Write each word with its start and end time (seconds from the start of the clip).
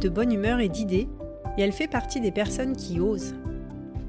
de 0.00 0.08
bonne 0.08 0.32
humeur 0.32 0.60
et 0.60 0.68
d'idées, 0.68 1.08
et 1.56 1.62
elle 1.62 1.72
fait 1.72 1.88
partie 1.88 2.20
des 2.20 2.32
personnes 2.32 2.76
qui 2.76 3.00
osent. 3.00 3.34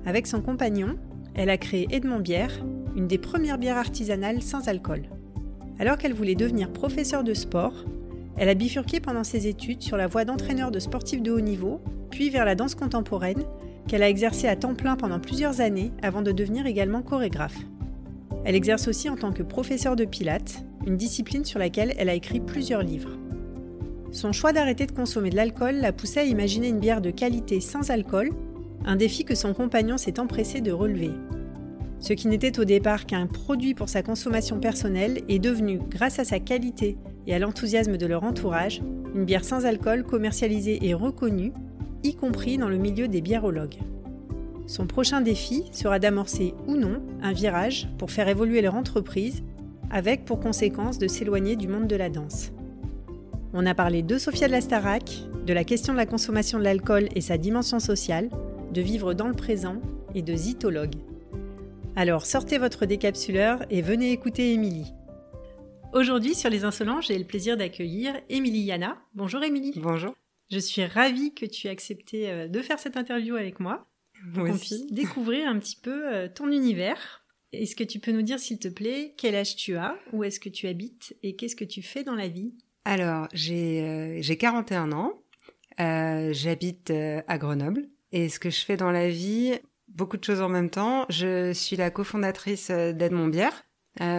Avec 0.06 0.28
son 0.28 0.42
compagnon, 0.42 0.98
elle 1.36 1.50
a 1.50 1.58
créé 1.58 1.88
Edmond 1.92 2.20
Bière, 2.20 2.64
une 2.96 3.08
des 3.08 3.18
premières 3.18 3.58
bières 3.58 3.78
artisanales 3.78 4.42
sans 4.42 4.68
alcool. 4.68 5.04
Alors 5.80 5.98
qu'elle 5.98 6.14
voulait 6.14 6.36
devenir 6.36 6.72
professeure 6.72 7.24
de 7.24 7.34
sport, 7.34 7.86
elle 8.38 8.50
a 8.50 8.54
bifurqué 8.54 9.00
pendant 9.00 9.24
ses 9.24 9.48
études 9.48 9.82
sur 9.82 9.98
la 9.98 10.08
voie 10.08 10.26
d'entraîneur 10.26 10.72
de 10.72 10.80
sportifs 10.80 11.22
de 11.22 11.32
haut 11.32 11.42
niveau, 11.42 11.82
puis 12.10 12.30
vers 12.30 12.46
la 12.46 12.56
danse 12.56 12.76
contemporaine, 12.76 13.44
qu'elle 13.88 14.04
a 14.04 14.10
exercée 14.10 14.48
à 14.48 14.56
temps 14.56 14.76
plein 14.76 14.96
pendant 14.96 15.20
plusieurs 15.20 15.62
années 15.62 15.92
avant 16.02 16.22
de 16.22 16.32
devenir 16.32 16.66
également 16.66 17.02
chorégraphe. 17.02 17.58
Elle 18.46 18.56
exerce 18.56 18.88
aussi 18.88 19.10
en 19.10 19.16
tant 19.16 19.32
que 19.32 19.44
professeure 19.44 19.96
de 19.96 20.06
pilates, 20.06 20.64
une 20.88 20.98
discipline 20.98 21.46
sur 21.46 21.60
laquelle 21.60 21.94
elle 21.98 22.10
a 22.10 22.16
écrit 22.16 22.40
plusieurs 22.40 22.82
livres. 22.82 23.18
Son 24.12 24.34
choix 24.34 24.52
d'arrêter 24.52 24.86
de 24.86 24.92
consommer 24.92 25.30
de 25.30 25.38
l'alcool 25.38 25.76
l'a 25.76 25.94
poussé 25.94 26.20
à 26.20 26.24
imaginer 26.24 26.68
une 26.68 26.80
bière 26.80 27.02
de 27.02 27.12
qualité 27.12 27.62
sans 27.62 27.92
alcool, 27.92 28.30
un 28.86 28.98
défi 28.98 29.24
que 29.24 29.36
son 29.36 29.54
compagnon 29.54 29.98
s'est 29.98 30.20
empressé 30.20 30.60
de 30.60 30.72
relever. 30.72 31.12
Ce 32.00 32.12
qui 32.14 32.28
n'était 32.28 32.60
au 32.60 32.66
départ 32.66 33.06
qu'un 33.06 33.28
produit 33.28 33.74
pour 33.74 33.88
sa 33.88 34.04
consommation 34.04 34.60
personnelle 34.60 35.22
est 35.30 35.40
devenu, 35.40 35.80
grâce 35.90 36.20
à 36.20 36.26
sa 36.26 36.40
qualité 36.40 36.98
et 37.26 37.34
à 37.34 37.40
l'enthousiasme 37.40 37.96
de 37.96 38.06
leur 38.06 38.24
entourage, 38.24 38.82
une 39.16 39.24
bière 39.24 39.46
sans 39.46 39.66
alcool 39.66 40.04
commercialisée 40.04 40.80
et 40.86 40.94
reconnue, 40.94 41.54
y 42.04 42.16
compris 42.16 42.58
dans 42.58 42.70
le 42.70 42.78
milieu 42.78 43.08
des 43.08 43.22
biérologues. 43.22 43.78
Son 44.68 44.88
prochain 44.88 45.22
défi 45.22 45.66
sera 45.72 46.00
d'amorcer 46.00 46.54
ou 46.68 46.76
non 46.76 47.02
un 47.22 47.34
virage 47.34 47.88
pour 47.98 48.12
faire 48.12 48.28
évoluer 48.28 48.62
leur 48.62 48.76
entreprise, 48.76 49.44
avec 49.90 50.26
pour 50.26 50.40
conséquence 50.40 50.98
de 50.98 51.08
s'éloigner 51.08 51.56
du 51.56 51.68
monde 51.68 51.88
de 51.88 51.96
la 51.96 52.10
danse. 52.10 52.52
On 53.54 53.66
a 53.66 53.76
parlé 53.76 54.02
de 54.02 54.18
Sophia 54.18 54.48
de 54.48 54.54
la 54.54 54.62
Starac, 54.62 55.04
de 55.46 55.52
la 55.52 55.66
question 55.66 55.92
de 55.92 55.98
la 55.98 56.06
consommation 56.06 56.58
de 56.58 56.64
l'alcool 56.64 57.10
et 57.16 57.22
sa 57.22 57.38
dimension 57.38 57.82
sociale, 57.82 58.30
de 58.72 58.82
vivre 58.82 59.14
dans 59.14 59.28
le 59.28 59.34
présent 59.34 59.82
et 60.16 60.22
de 60.22 60.34
zytologue. 60.34 60.96
Alors 61.98 62.26
sortez 62.26 62.58
votre 62.58 62.86
décapsuleur 62.86 63.66
et 63.70 63.82
venez 63.82 64.14
écouter 64.14 64.54
Émilie. 64.54 64.94
Aujourd'hui 65.92 66.34
sur 66.34 66.50
Les 66.50 66.64
Insolents, 66.64 67.02
j'ai 67.02 67.20
le 67.20 67.26
plaisir 67.26 67.58
d'accueillir 67.58 68.14
Émilie 68.30 68.62
Yana. 68.62 68.98
Bonjour 69.16 69.44
Émilie. 69.44 69.74
Bonjour. 69.76 70.16
Je 70.50 70.60
suis 70.60 70.86
ravie 70.86 71.34
que 71.34 71.46
tu 71.46 71.68
aies 71.68 71.72
accepté 71.72 72.30
euh, 72.30 72.48
de 72.48 72.62
faire 72.62 72.80
cette 72.80 72.96
interview 72.96 73.36
avec 73.36 73.60
moi 73.60 73.86
pour 74.34 74.46
qu'on 74.46 74.58
puisse 74.58 74.88
découvrir 74.88 75.50
un 75.50 75.60
petit 75.60 75.76
peu 75.76 76.14
euh, 76.14 76.30
ton 76.34 76.50
univers. 76.50 77.26
Est-ce 77.52 77.76
que 77.76 77.84
tu 77.84 78.00
peux 78.00 78.14
nous 78.14 78.22
dire 78.22 78.40
s'il 78.40 78.60
te 78.60 78.70
plaît 78.70 79.14
quel 79.18 79.36
âge 79.36 79.58
tu 79.58 79.76
as, 79.76 79.98
où 80.14 80.24
est-ce 80.24 80.40
que 80.40 80.48
tu 80.48 80.68
habites 80.68 81.18
et 81.22 81.36
qu'est-ce 81.36 81.58
que 81.58 81.66
tu 81.66 81.82
fais 81.82 82.06
dans 82.06 82.16
la 82.16 82.30
vie? 82.30 82.54
Alors, 82.86 83.28
j'ai 83.34 84.38
41 84.40 84.92
euh, 84.92 84.96
ans, 84.96 85.14
euh, 85.80 86.34
j'habite 86.34 86.90
euh, 86.90 87.22
à 87.28 87.38
Grenoble, 87.38 87.88
et 88.12 88.28
ce 88.28 88.40
que 88.40 88.50
je 88.50 88.66
fais 88.66 88.76
dans 88.76 88.92
la 88.92 89.10
vie, 89.10 89.60
beaucoup 89.88 90.18
de 90.18 90.24
choses 90.24 90.42
en 90.42 90.50
même 90.50 90.70
temps. 90.70 91.06
Je 91.10 91.54
suis 91.54 91.76
la 91.76 91.92
cofondatrice 91.92 92.72
d'Edmond 92.72 93.28
Bière. 93.28 93.64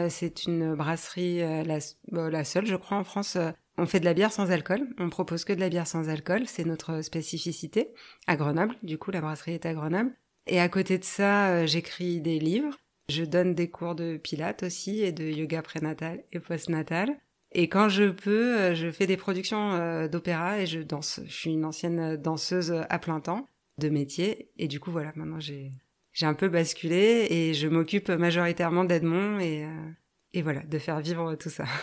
c'est 0.08 0.44
une 0.44 0.74
brasserie, 0.74 1.40
la, 1.40 1.78
la, 2.10 2.44
seule, 2.44 2.66
je 2.66 2.76
crois, 2.76 2.96
en 2.96 3.04
France. 3.04 3.36
on 3.78 3.86
fait 3.86 4.00
de 4.00 4.04
la 4.04 4.14
bière 4.14 4.32
sans 4.32 4.50
alcool. 4.50 4.86
On 4.98 5.10
propose 5.10 5.44
que 5.44 5.52
de 5.52 5.60
la 5.60 5.68
bière 5.68 5.86
sans 5.86 6.08
alcool. 6.08 6.44
C'est 6.46 6.64
notre 6.64 7.02
spécificité. 7.02 7.92
À 8.26 8.36
Grenoble, 8.36 8.76
du 8.82 8.96
coup, 8.96 9.10
la 9.10 9.20
brasserie 9.20 9.54
est 9.54 9.66
à 9.66 9.74
Grenoble. 9.74 10.12
Et 10.46 10.60
à 10.60 10.68
côté 10.68 10.98
de 10.98 11.04
ça, 11.04 11.66
j'écris 11.66 12.20
des 12.20 12.38
livres. 12.38 12.78
Je 13.08 13.24
donne 13.24 13.54
des 13.54 13.68
cours 13.68 13.94
de 13.94 14.16
pilates 14.16 14.62
aussi 14.62 15.02
et 15.02 15.12
de 15.12 15.24
yoga 15.24 15.60
prénatal 15.60 16.24
et 16.32 16.40
postnatal. 16.40 17.18
Et 17.54 17.68
quand 17.68 17.88
je 17.88 18.04
peux, 18.04 18.58
euh, 18.58 18.74
je 18.74 18.90
fais 18.90 19.06
des 19.06 19.16
productions 19.16 19.72
euh, 19.72 20.08
d'opéra 20.08 20.60
et 20.60 20.66
je 20.66 20.80
danse. 20.80 21.20
Je 21.26 21.32
suis 21.32 21.50
une 21.50 21.64
ancienne 21.64 22.16
danseuse 22.16 22.72
à 22.88 22.98
plein 22.98 23.20
temps 23.20 23.48
de 23.78 23.88
métier. 23.88 24.50
Et 24.58 24.68
du 24.68 24.80
coup, 24.80 24.90
voilà, 24.90 25.12
maintenant 25.16 25.40
j'ai 25.40 25.72
j'ai 26.12 26.26
un 26.26 26.34
peu 26.34 26.48
basculé 26.48 27.26
et 27.30 27.54
je 27.54 27.68
m'occupe 27.68 28.10
majoritairement 28.10 28.84
d'Edmond 28.84 29.38
et, 29.38 29.64
euh, 29.64 29.90
et 30.34 30.42
voilà, 30.42 30.60
de 30.60 30.78
faire 30.78 31.00
vivre 31.00 31.34
tout 31.34 31.50
ça. 31.50 31.64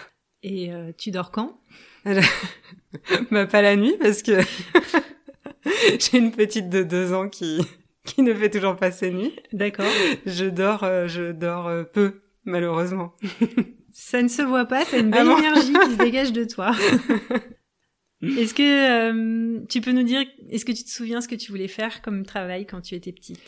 Et 0.41 0.71
tu 0.97 1.11
dors 1.11 1.31
quand? 1.31 1.59
Bah 3.29 3.45
pas 3.45 3.61
la 3.61 3.75
nuit 3.75 3.97
parce 3.99 4.23
que 4.23 4.39
j'ai 5.99 6.17
une 6.17 6.31
petite 6.31 6.69
de 6.69 6.81
deux 6.81 7.11
ans 7.11 7.27
qui 7.27 7.59
qui 8.05 8.21
ne 8.21 8.33
fait 8.33 8.49
toujours 8.49 8.77
pas 8.77 8.89
ses 8.89 9.11
nuits. 9.11 9.35
D'accord. 9.51 9.85
Je 10.25 10.45
dors 10.45 10.85
je 11.09 11.33
dors 11.33 11.69
peu 11.91 12.21
malheureusement. 12.45 13.13
Ça 13.93 14.21
ne 14.21 14.27
se 14.27 14.41
voit 14.41 14.65
pas, 14.65 14.85
t'as 14.85 14.99
une 14.99 15.11
belle 15.11 15.27
ah 15.29 15.39
énergie 15.39 15.73
qui 15.73 15.91
se 15.91 15.97
dégage 16.03 16.31
de 16.31 16.43
toi. 16.43 16.71
Est-ce 18.21 18.53
que 18.53 18.63
euh, 18.63 19.59
tu 19.69 19.79
peux 19.79 19.91
nous 19.91 20.03
dire, 20.03 20.25
est-ce 20.49 20.65
que 20.65 20.73
tu 20.73 20.83
te 20.83 20.89
souviens 20.89 21.21
ce 21.21 21.29
que 21.29 21.35
tu 21.35 21.51
voulais 21.51 21.69
faire 21.69 22.01
comme 22.01 22.25
travail 22.25 22.65
quand 22.65 22.81
tu 22.81 22.95
étais 22.95 23.13
petite? 23.13 23.39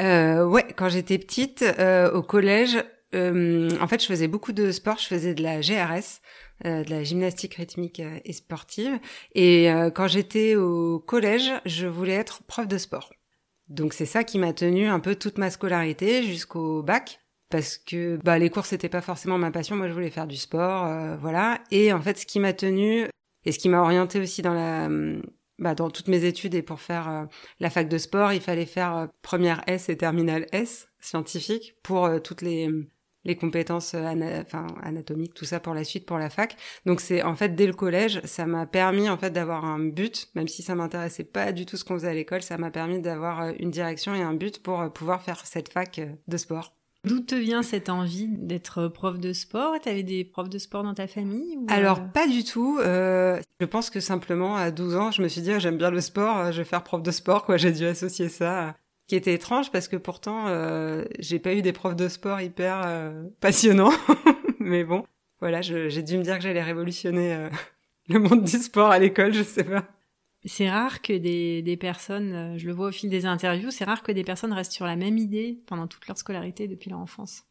Euh, 0.00 0.46
Ouais, 0.46 0.66
quand 0.76 0.88
j'étais 0.88 1.18
petite, 1.18 1.62
euh, 1.78 2.10
au 2.10 2.22
collège, 2.22 2.78
euh, 3.14 3.68
en 3.80 3.86
fait, 3.86 4.00
je 4.02 4.06
faisais 4.06 4.28
beaucoup 4.28 4.52
de 4.52 4.72
sport. 4.72 4.98
Je 4.98 5.06
faisais 5.06 5.34
de 5.34 5.42
la 5.42 5.60
GRS, 5.60 6.20
de 6.64 6.88
la 6.88 7.04
gymnastique 7.04 7.54
rythmique 7.54 8.00
et 8.24 8.32
sportive. 8.32 8.98
Et 9.34 9.68
quand 9.94 10.08
j'étais 10.08 10.56
au 10.56 10.98
collège, 10.98 11.52
je 11.66 11.86
voulais 11.86 12.14
être 12.14 12.42
prof 12.44 12.66
de 12.66 12.78
sport. 12.78 13.12
Donc 13.68 13.92
c'est 13.94 14.06
ça 14.06 14.24
qui 14.24 14.38
m'a 14.38 14.52
tenu 14.52 14.86
un 14.86 15.00
peu 15.00 15.14
toute 15.14 15.38
ma 15.38 15.50
scolarité 15.50 16.22
jusqu'au 16.22 16.82
bac 16.82 17.20
parce 17.54 17.78
que 17.78 18.16
bah, 18.24 18.36
les 18.36 18.50
cours 18.50 18.66
c'était 18.66 18.88
pas 18.88 19.00
forcément 19.00 19.38
ma 19.38 19.52
passion. 19.52 19.76
Moi, 19.76 19.86
je 19.86 19.92
voulais 19.92 20.10
faire 20.10 20.26
du 20.26 20.36
sport, 20.36 20.86
euh, 20.86 21.16
voilà. 21.16 21.60
Et 21.70 21.92
en 21.92 22.02
fait, 22.02 22.18
ce 22.18 22.26
qui 22.26 22.40
m'a 22.40 22.52
tenu 22.52 23.06
et 23.44 23.52
ce 23.52 23.60
qui 23.60 23.68
m'a 23.68 23.80
orienté 23.80 24.18
aussi 24.18 24.42
dans 24.42 24.54
la 24.54 24.88
bah, 25.60 25.76
dans 25.76 25.88
toutes 25.88 26.08
mes 26.08 26.24
études 26.24 26.56
et 26.56 26.62
pour 26.62 26.80
faire 26.80 27.08
euh, 27.08 27.24
la 27.60 27.70
fac 27.70 27.88
de 27.88 27.96
sport, 27.96 28.32
il 28.32 28.40
fallait 28.40 28.66
faire 28.66 28.96
euh, 28.96 29.06
première 29.22 29.62
S 29.68 29.88
et 29.88 29.96
terminale 29.96 30.46
S 30.50 30.88
scientifique 30.98 31.76
pour 31.84 32.10
toutes 32.24 32.42
les 32.42 32.68
les 33.24 33.36
compétences 33.36 33.94
anatomiques, 33.94 35.34
tout 35.34 35.44
ça 35.44 35.60
pour 35.60 35.74
la 35.74 35.84
suite, 35.84 36.06
pour 36.06 36.18
la 36.18 36.30
fac. 36.30 36.56
Donc 36.86 37.00
c'est 37.00 37.22
en 37.22 37.36
fait 37.36 37.54
dès 37.54 37.68
le 37.68 37.72
collège, 37.72 38.20
ça 38.24 38.46
m'a 38.46 38.66
permis 38.66 39.08
en 39.08 39.16
fait 39.16 39.30
d'avoir 39.30 39.64
un 39.64 39.78
but, 39.78 40.28
même 40.34 40.48
si 40.48 40.62
ça 40.62 40.74
m'intéressait 40.74 41.24
pas 41.24 41.52
du 41.52 41.66
tout 41.66 41.76
ce 41.76 41.84
qu'on 41.84 41.94
faisait 41.94 42.08
à 42.08 42.14
l'école, 42.14 42.42
ça 42.42 42.58
m'a 42.58 42.72
permis 42.72 43.00
d'avoir 43.00 43.50
une 43.60 43.70
direction 43.70 44.12
et 44.12 44.22
un 44.22 44.34
but 44.34 44.60
pour 44.60 44.92
pouvoir 44.92 45.22
faire 45.22 45.46
cette 45.46 45.72
fac 45.72 46.00
de 46.26 46.36
sport. 46.36 46.74
D'où 47.04 47.20
te 47.20 47.34
vient 47.34 47.62
cette 47.62 47.90
envie 47.90 48.28
d'être 48.28 48.88
prof 48.88 49.18
de 49.18 49.32
sport? 49.32 49.74
Tu 49.82 49.88
avais 49.88 50.02
des 50.02 50.24
profs 50.24 50.48
de 50.48 50.58
sport 50.58 50.82
dans 50.82 50.94
ta 50.94 51.06
famille 51.06 51.58
Alors, 51.68 51.98
euh? 51.98 52.12
pas 52.12 52.26
du 52.26 52.44
tout. 52.44 52.78
Euh, 52.80 53.38
je 53.60 53.66
pense 53.66 53.90
que 53.90 54.00
simplement, 54.00 54.56
à 54.56 54.70
12 54.70 54.96
ans, 54.96 55.10
je 55.10 55.20
me 55.20 55.28
suis 55.28 55.42
dit, 55.42 55.52
ah, 55.52 55.58
j'aime 55.58 55.76
bien 55.76 55.90
le 55.90 56.00
sport, 56.00 56.38
euh, 56.38 56.52
je 56.52 56.58
vais 56.58 56.64
faire 56.64 56.82
prof 56.82 57.02
de 57.02 57.10
sport. 57.10 57.44
quoi. 57.44 57.58
J'ai 57.58 57.72
dû 57.72 57.84
associer 57.84 58.28
ça. 58.28 58.74
Qui 59.06 59.16
était 59.16 59.34
étrange 59.34 59.70
parce 59.70 59.86
que 59.86 59.96
pourtant, 59.96 60.46
euh, 60.48 61.04
j'ai 61.18 61.38
pas 61.38 61.52
eu 61.52 61.60
des 61.60 61.74
profs 61.74 61.96
de 61.96 62.08
sport 62.08 62.40
hyper 62.40 63.12
passionnants. 63.40 63.92
Mais 64.60 64.82
bon, 64.82 65.04
voilà, 65.40 65.60
j'ai 65.60 66.02
dû 66.02 66.16
me 66.16 66.22
dire 66.22 66.38
que 66.38 66.42
j'allais 66.42 66.62
révolutionner 66.62 67.50
le 68.08 68.18
monde 68.18 68.44
du 68.44 68.56
sport 68.56 68.90
à 68.90 68.98
l'école, 68.98 69.34
je 69.34 69.42
sais 69.42 69.64
pas. 69.64 69.84
C'est 70.46 70.68
rare 70.68 71.00
que 71.00 71.12
des, 71.14 71.62
des, 71.62 71.76
personnes, 71.76 72.32
euh, 72.32 72.58
je 72.58 72.66
le 72.66 72.72
vois 72.72 72.88
au 72.88 72.92
fil 72.92 73.08
des 73.08 73.24
interviews, 73.24 73.70
c'est 73.70 73.84
rare 73.84 74.02
que 74.02 74.12
des 74.12 74.24
personnes 74.24 74.52
restent 74.52 74.72
sur 74.72 74.86
la 74.86 74.96
même 74.96 75.16
idée 75.16 75.58
pendant 75.66 75.86
toute 75.86 76.06
leur 76.06 76.18
scolarité 76.18 76.68
depuis 76.68 76.90
leur 76.90 76.98
enfance. 76.98 77.44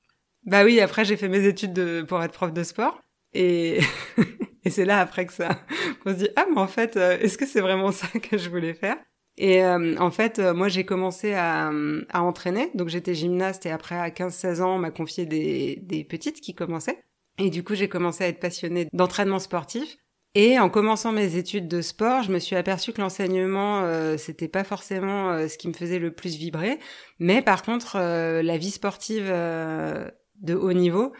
Bah 0.46 0.64
oui, 0.64 0.80
après 0.80 1.06
j'ai 1.06 1.18
fait 1.18 1.30
mes 1.30 1.46
études 1.48 1.74
de, 1.74 2.04
pour 2.08 2.22
être 2.22 2.34
prof 2.34 2.54
de 2.54 2.64
sport 2.64 3.02
et, 3.34 3.80
et 4.64 4.70
c'est 4.70 4.86
là 4.86 5.00
après 5.00 5.26
que 5.26 5.34
ça 5.34 5.62
qu'on 6.04 6.12
se 6.12 6.18
dit 6.18 6.30
ah 6.36 6.46
mais 6.54 6.60
en 6.60 6.68
fait 6.68 6.98
euh, 6.98 7.18
est-ce 7.20 7.38
que 7.38 7.46
c'est 7.48 7.62
vraiment 7.62 7.92
ça 7.92 8.08
que 8.20 8.38
je 8.38 8.50
voulais 8.50 8.74
faire? 8.74 8.98
Et 9.36 9.64
euh, 9.64 9.96
en 9.98 10.12
fait, 10.12 10.38
moi, 10.38 10.68
j'ai 10.68 10.86
commencé 10.86 11.34
à, 11.34 11.72
à, 12.10 12.22
entraîner. 12.22 12.70
Donc, 12.76 12.90
j'étais 12.90 13.16
gymnaste 13.16 13.66
et 13.66 13.72
après, 13.72 13.96
à 13.96 14.10
15-16 14.10 14.62
ans, 14.62 14.76
on 14.76 14.78
m'a 14.78 14.92
confié 14.92 15.26
des, 15.26 15.80
des 15.82 16.04
petites 16.04 16.40
qui 16.40 16.54
commençaient. 16.54 17.04
Et 17.40 17.50
du 17.50 17.64
coup, 17.64 17.74
j'ai 17.74 17.90
commencé 17.90 18.24
à 18.24 18.28
être 18.28 18.40
passionnée 18.40 18.88
d'entraînement 18.94 19.40
sportif. 19.40 19.98
Et 20.36 20.58
en 20.58 20.68
commençant 20.70 21.12
mes 21.12 21.36
études 21.36 21.68
de 21.68 21.82
sport, 21.82 22.24
je 22.24 22.32
me 22.32 22.40
suis 22.40 22.56
aperçue 22.56 22.92
que 22.92 23.02
l'enseignement, 23.02 23.82
euh, 23.84 24.18
c'était 24.18 24.48
pas 24.48 24.64
forcément 24.64 25.30
euh, 25.30 25.48
ce 25.48 25.60
qui 25.60 25.68
me 25.68 25.74
faisait 25.74 26.00
le 26.00 26.12
plus 26.12 26.38
vibrer, 26.38 26.80
mais 27.20 27.44
par 27.44 27.62
contre, 27.62 27.98
euh, 27.98 28.42
la 28.42 28.58
vie 28.58 28.72
sportive 28.72 29.26
de 29.28 30.56
haut 30.56 30.74
niveau, 30.74 31.14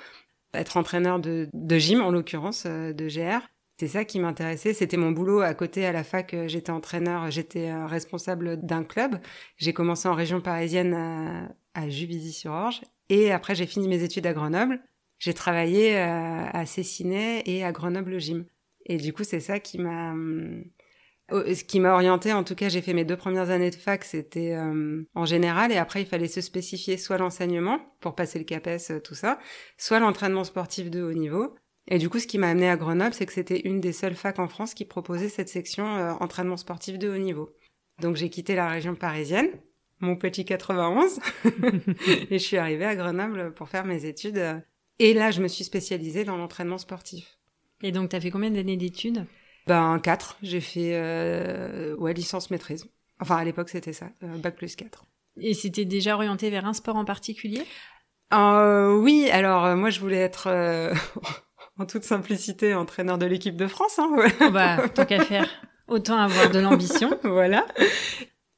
être 0.56 0.78
entraîneur 0.78 1.20
de, 1.20 1.48
de 1.54 1.78
gym 1.78 2.02
en 2.02 2.10
l'occurrence, 2.10 2.66
de 2.66 3.08
GR, 3.08 3.48
c'est 3.80 3.88
ça 3.88 4.04
qui 4.04 4.20
m'intéressait. 4.20 4.74
C'était 4.74 4.98
mon 4.98 5.12
boulot 5.12 5.42
à 5.42 5.54
côté 5.54 5.86
à 5.86 5.92
la 5.92 6.04
fac. 6.04 6.36
J'étais 6.48 6.72
entraîneur, 6.72 7.30
j'étais 7.32 7.74
responsable 7.86 8.58
d'un 8.66 8.84
club. 8.84 9.20
J'ai 9.58 9.74
commencé 9.74 10.08
en 10.08 10.14
région 10.14 10.42
parisienne 10.42 10.94
à, 10.94 11.50
à 11.74 11.90
Juvisy-sur-Orge, 11.90 12.82
et 13.10 13.32
après 13.32 13.54
j'ai 13.54 13.68
fini 13.68 13.88
mes 13.88 14.02
études 14.04 14.26
à 14.26 14.34
Grenoble. 14.34 14.82
J'ai 15.20 15.36
travaillé 15.36 15.98
à 15.98 16.66
Cessiné 16.66 17.44
et 17.46 17.64
à 17.64 17.72
Grenoble 17.72 18.20
Gym. 18.20 18.46
Et 18.86 18.98
du 18.98 19.14
coup, 19.14 19.24
c'est 19.24 19.40
ça 19.40 19.60
qui 19.60 19.78
m'a 19.80 20.14
euh, 21.32 21.56
ce 21.56 21.64
qui 21.64 21.80
m'a 21.80 21.94
orienté, 21.94 22.34
en 22.34 22.44
tout 22.44 22.56
cas, 22.56 22.70
j'ai 22.70 22.82
fait 22.82 22.94
mes 22.94 23.06
deux 23.06 23.16
premières 23.16 23.50
années 23.50 23.70
de 23.70 23.76
fac, 23.76 24.04
c'était 24.04 24.54
euh, 24.54 25.04
en 25.16 25.26
général, 25.26 25.72
et 25.72 25.78
après 25.78 26.02
il 26.02 26.06
fallait 26.06 26.28
se 26.28 26.42
spécifier 26.42 26.98
soit 26.98 27.18
l'enseignement 27.18 27.80
pour 28.02 28.16
passer 28.16 28.40
le 28.40 28.46
CAPES, 28.46 28.92
euh, 28.92 29.00
tout 29.00 29.16
ça, 29.16 29.40
soit 29.78 30.00
l'entraînement 30.00 30.44
sportif 30.44 30.92
de 30.92 31.02
haut 31.02 31.14
niveau. 31.14 31.56
Et 31.88 31.98
du 31.98 32.10
coup, 32.10 32.20
ce 32.20 32.28
qui 32.28 32.38
m'a 32.38 32.50
amené 32.50 32.70
à 32.70 32.78
Grenoble, 32.78 33.14
c'est 33.14 33.26
que 33.26 33.34
c'était 33.34 33.62
une 33.62 33.82
des 33.82 33.94
seules 33.94 34.16
facs 34.16 34.40
en 34.40 34.48
France 34.48 34.74
qui 34.74 34.86
proposait 34.86 35.28
cette 35.28 35.50
section 35.50 35.86
entraînement 36.22 36.56
sportif 36.56 36.98
de 36.98 37.10
haut 37.10 37.18
niveau. 37.18 37.50
Donc 38.00 38.16
j'ai 38.16 38.30
quitté 38.30 38.56
la 38.56 38.70
région 38.70 38.96
parisienne, 38.96 39.50
mon 40.00 40.16
petit 40.16 40.46
91, 40.46 41.20
et 42.30 42.40
je 42.40 42.44
suis 42.44 42.56
arrivée 42.56 42.86
à 42.86 42.96
Grenoble 42.96 43.54
pour 43.54 43.68
faire 43.68 43.84
mes 43.84 44.06
études. 44.06 44.64
Et 45.00 45.14
là, 45.14 45.32
je 45.32 45.42
me 45.42 45.50
suis 45.50 45.66
spécialisée 45.66 46.24
dans 46.24 46.38
l'entraînement 46.38 46.78
sportif. 46.78 47.38
Et 47.84 47.92
donc, 47.92 48.10
tu 48.10 48.16
as 48.16 48.22
fait 48.22 48.32
combien 48.32 48.50
d'années 48.50 48.78
d'études? 48.78 49.26
Ben, 49.68 50.00
4. 50.00 50.38
J'ai 50.42 50.62
fait, 50.62 50.92
euh, 50.94 51.96
ouais, 51.98 52.14
licence 52.14 52.50
maîtrise. 52.50 52.86
Enfin, 53.20 53.36
à 53.38 53.44
l'époque, 53.44 53.70
c'était 53.70 53.94
ça, 53.94 54.10
euh, 54.24 54.38
bac 54.38 54.56
plus 54.56 54.76
4. 54.76 55.06
Et 55.40 55.54
c'était 55.54 55.86
déjà 55.86 56.16
orienté 56.16 56.50
vers 56.50 56.66
un 56.66 56.74
sport 56.74 56.96
en 56.96 57.06
particulier? 57.06 57.64
Euh, 58.34 58.96
Oui, 58.96 59.30
alors 59.32 59.66
euh, 59.66 59.76
moi, 59.76 59.90
je 59.90 60.00
voulais 60.00 60.18
être, 60.18 60.48
euh, 60.48 60.94
en 61.80 61.86
toute 61.86 62.04
simplicité, 62.04 62.74
entraîneur 62.74 63.18
de 63.18 63.26
l'équipe 63.26 63.56
de 63.56 63.68
France. 63.68 64.00
Hein, 64.00 64.10
ouais. 64.18 64.34
oh 64.42 64.50
bah, 64.52 64.90
tant 64.90 65.06
qu'à 65.06 65.24
faire, 65.24 65.48
autant 65.88 66.18
avoir 66.18 66.50
de 66.50 66.60
l'ambition. 66.60 67.18
voilà. 67.24 67.66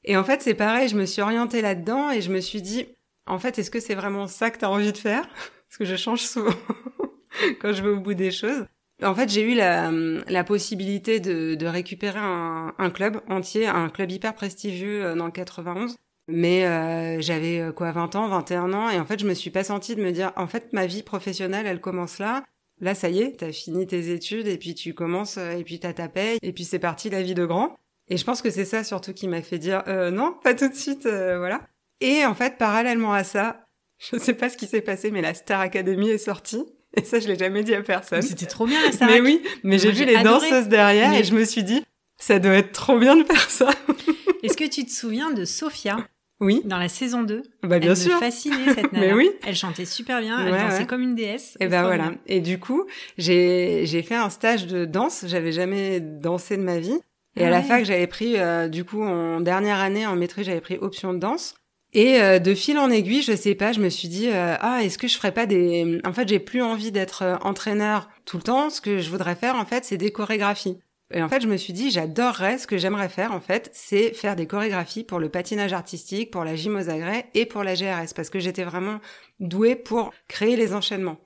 Et 0.04 0.18
en 0.18 0.24
fait, 0.24 0.42
c'est 0.42 0.54
pareil, 0.54 0.88
je 0.88 0.96
me 0.96 1.06
suis 1.06 1.22
orientée 1.22 1.62
là-dedans 1.62 2.12
et 2.12 2.22
je 2.22 2.32
me 2.32 2.42
suis 2.42 2.62
dit, 2.62 2.88
en 3.26 3.40
fait, 3.40 3.58
est-ce 3.58 3.72
que 3.72 3.80
c'est 3.80 3.96
vraiment 3.96 4.28
ça 4.28 4.52
que 4.52 4.60
tu 4.60 4.66
as 4.66 4.70
envie 4.70 4.92
de 4.92 4.98
faire? 4.98 5.28
Parce 5.68 5.78
que 5.80 5.86
je 5.86 5.96
change 5.96 6.22
souvent 6.22 6.54
quand 7.62 7.74
je 7.74 7.82
vais 7.82 7.90
au 7.90 8.00
bout 8.00 8.14
des 8.14 8.32
choses. 8.32 8.66
En 9.04 9.14
fait, 9.14 9.30
j'ai 9.30 9.42
eu 9.42 9.56
la, 9.56 9.92
la 10.28 10.44
possibilité 10.44 11.20
de, 11.20 11.56
de 11.56 11.66
récupérer 11.66 12.20
un, 12.20 12.74
un, 12.78 12.90
club 12.90 13.22
entier, 13.28 13.68
un 13.68 13.90
club 13.90 14.12
hyper 14.12 14.34
prestigieux 14.34 15.06
euh, 15.06 15.16
dans 15.16 15.26
le 15.26 15.32
91. 15.32 15.96
Mais 16.28 16.66
euh, 16.66 17.22
j'avais 17.22 17.60
euh, 17.60 17.72
quoi 17.72 17.92
20 17.92 18.16
ans, 18.16 18.28
21 18.28 18.74
ans 18.74 18.90
et 18.90 19.00
en 19.00 19.06
fait, 19.06 19.20
je 19.20 19.28
me 19.28 19.34
suis 19.34 19.52
pas 19.52 19.64
sentie 19.64 19.96
de 19.96 20.02
me 20.02 20.12
dire 20.12 20.32
en 20.36 20.48
fait 20.48 20.74
ma 20.74 20.88
vie 20.88 21.04
professionnelle, 21.04 21.68
elle 21.68 21.82
commence 21.82 22.20
là. 22.20 22.44
Là, 22.82 22.96
ça 22.96 23.10
y 23.10 23.22
est, 23.22 23.38
t'as 23.38 23.52
fini 23.52 23.88
tes 23.88 24.12
études 24.12 24.48
et 24.48 24.58
puis 24.58 24.74
tu 24.74 24.94
commences 24.94 25.38
et 25.38 25.64
puis 25.64 25.80
t'as 25.80 25.94
ta 25.94 26.10
paye 26.10 26.40
et 26.42 26.52
puis 26.52 26.66
c'est 26.66 26.80
parti 26.80 27.10
la 27.10 27.22
vie 27.22 27.36
de 27.36 27.46
grand. 27.46 27.76
Et 28.10 28.18
je 28.18 28.26
pense 28.26 28.42
que 28.42 28.50
c'est 28.50 28.66
ça 28.66 28.84
surtout 28.84 29.14
qui 29.14 29.28
m'a 29.28 29.42
fait 29.42 29.60
dire 29.60 29.84
euh, 29.88 30.12
non, 30.12 30.34
pas 30.44 30.56
tout 30.56 30.68
de 30.68 30.76
suite, 30.76 31.04
voilà. 31.04 31.62
Et 32.02 32.26
en 32.26 32.34
fait, 32.34 32.58
parallèlement 32.58 33.14
à 33.14 33.24
ça, 33.24 33.64
je 34.00 34.18
sais 34.18 34.34
pas 34.34 34.50
ce 34.50 34.58
qui 34.58 34.68
s'est 34.68 34.82
passé, 34.82 35.12
mais 35.12 35.22
la 35.22 35.34
Star 35.34 35.62
Academy 35.62 36.10
est 36.10 36.18
sortie. 36.18 36.66
Et 36.98 37.04
ça, 37.04 37.20
je 37.20 37.28
l'ai 37.28 37.38
jamais 37.38 37.64
dit 37.64 37.74
à 37.74 37.82
personne. 37.82 38.22
C'était 38.22 38.46
trop 38.46 38.66
bien, 38.66 38.92
ça. 38.92 39.06
Mais 39.06 39.22
oui, 39.22 39.42
mais 39.64 39.80
j'ai 39.80 39.92
vu 39.92 40.06
les 40.06 40.22
danseuses 40.24 40.68
derrière 40.68 41.14
et 41.14 41.24
je 41.24 41.34
me 41.34 41.44
suis 41.44 41.64
dit, 41.64 41.84
ça 42.18 42.40
doit 42.40 42.54
être 42.54 42.72
trop 42.72 42.98
bien 42.98 43.16
de 43.16 43.24
faire 43.24 43.50
ça. 43.50 43.70
Est-ce 44.44 44.58
que 44.58 44.68
tu 44.68 44.86
te 44.86 44.92
souviens 44.92 45.32
de 45.32 45.44
Sophia 45.46 45.98
Oui. 46.40 46.62
Dans 46.66 46.78
la 46.78 46.88
saison 46.88 47.24
2. 47.24 47.44
Bah, 47.64 47.80
bien 47.80 47.92
elle 47.92 47.98
sûr. 47.98 48.16
me 48.16 48.20
fascinait, 48.20 48.74
cette 48.74 48.92
nana. 48.94 49.08
Mais 49.08 49.14
oui. 49.14 49.32
Elle 49.46 49.56
chantait 49.56 49.86
super 49.86 50.22
bien, 50.22 50.46
elle 50.46 50.54
dansait 50.54 50.86
comme 50.86 51.02
une 51.02 51.16
déesse. 51.16 51.58
Et 51.60 51.68
ben 51.68 51.84
voilà. 51.84 52.10
Bien. 52.10 52.18
Et 52.28 52.40
du 52.40 52.60
coup, 52.60 52.86
j'ai, 53.18 53.86
j'ai 53.86 54.02
fait 54.04 54.16
un 54.16 54.30
stage 54.30 54.68
de 54.68 54.86
danse. 54.86 55.26
J'avais 55.28 55.52
jamais 55.52 56.00
dansé 56.00 56.58
de 56.58 56.64
ma 56.64 56.80
vie. 56.80 57.00
Et 57.38 57.44
ah 57.44 57.48
à 57.48 57.50
la 57.50 57.62
fac, 57.62 57.84
j'avais 57.84 58.08
pris, 58.08 58.38
euh, 58.38 58.70
du 58.70 58.86
coup, 58.86 59.04
en 59.04 59.42
dernière 59.42 59.80
année, 59.80 60.06
en 60.08 60.16
maîtrise, 60.16 60.46
j'avais 60.46 60.62
pris 60.62 60.78
option 60.78 61.14
de 61.14 61.20
danse. 61.20 61.56
Et 61.96 62.22
euh, 62.22 62.40
de 62.40 62.54
fil 62.54 62.78
en 62.78 62.90
aiguille, 62.90 63.22
je 63.22 63.34
sais 63.34 63.56
pas, 63.56 63.72
je 63.72 63.80
me 63.80 63.88
suis 63.88 64.10
dit 64.10 64.28
euh, 64.28 64.58
ah 64.60 64.84
est-ce 64.84 64.98
que 64.98 65.08
je 65.08 65.16
ferais 65.16 65.32
pas 65.32 65.46
des 65.46 66.02
en 66.04 66.12
fait, 66.12 66.28
j'ai 66.28 66.40
plus 66.40 66.62
envie 66.62 66.92
d'être 66.92 67.22
euh, 67.22 67.38
entraîneur 67.42 68.10
tout 68.26 68.36
le 68.36 68.44
temps, 68.44 68.70
ce 68.70 68.82
que 68.82 69.00
je 69.00 69.10
voudrais 69.10 69.36
faire 69.36 69.56
en 69.56 69.66
fait, 69.66 69.86
c'est 69.86 69.96
des 69.96 70.12
chorégraphies. 70.12 70.78
Et 71.14 71.24
en 71.24 71.30
fait, 71.30 71.40
je 71.40 71.48
me 71.48 71.56
suis 71.56 71.72
dit 71.72 71.92
j'adorerais 71.92 72.58
ce 72.58 72.68
que 72.68 72.78
j'aimerais 72.78 73.08
faire 73.08 73.32
en 73.32 73.40
fait, 73.40 73.70
c'est 73.72 74.14
faire 74.14 74.36
des 74.36 74.46
chorégraphies 74.46 75.06
pour 75.06 75.20
le 75.20 75.30
patinage 75.30 75.72
artistique, 75.72 76.32
pour 76.32 76.44
la 76.44 76.58
gym 76.58 76.76
aux 76.76 76.90
agrès 76.90 77.28
et 77.34 77.46
pour 77.46 77.64
la 77.64 77.76
GRS 77.76 78.14
parce 78.14 78.30
que 78.30 78.40
j'étais 78.40 78.66
vraiment 78.66 79.00
douée 79.40 79.78
pour 79.78 80.12
créer 80.28 80.58
les 80.58 80.74
enchaînements 80.74 81.20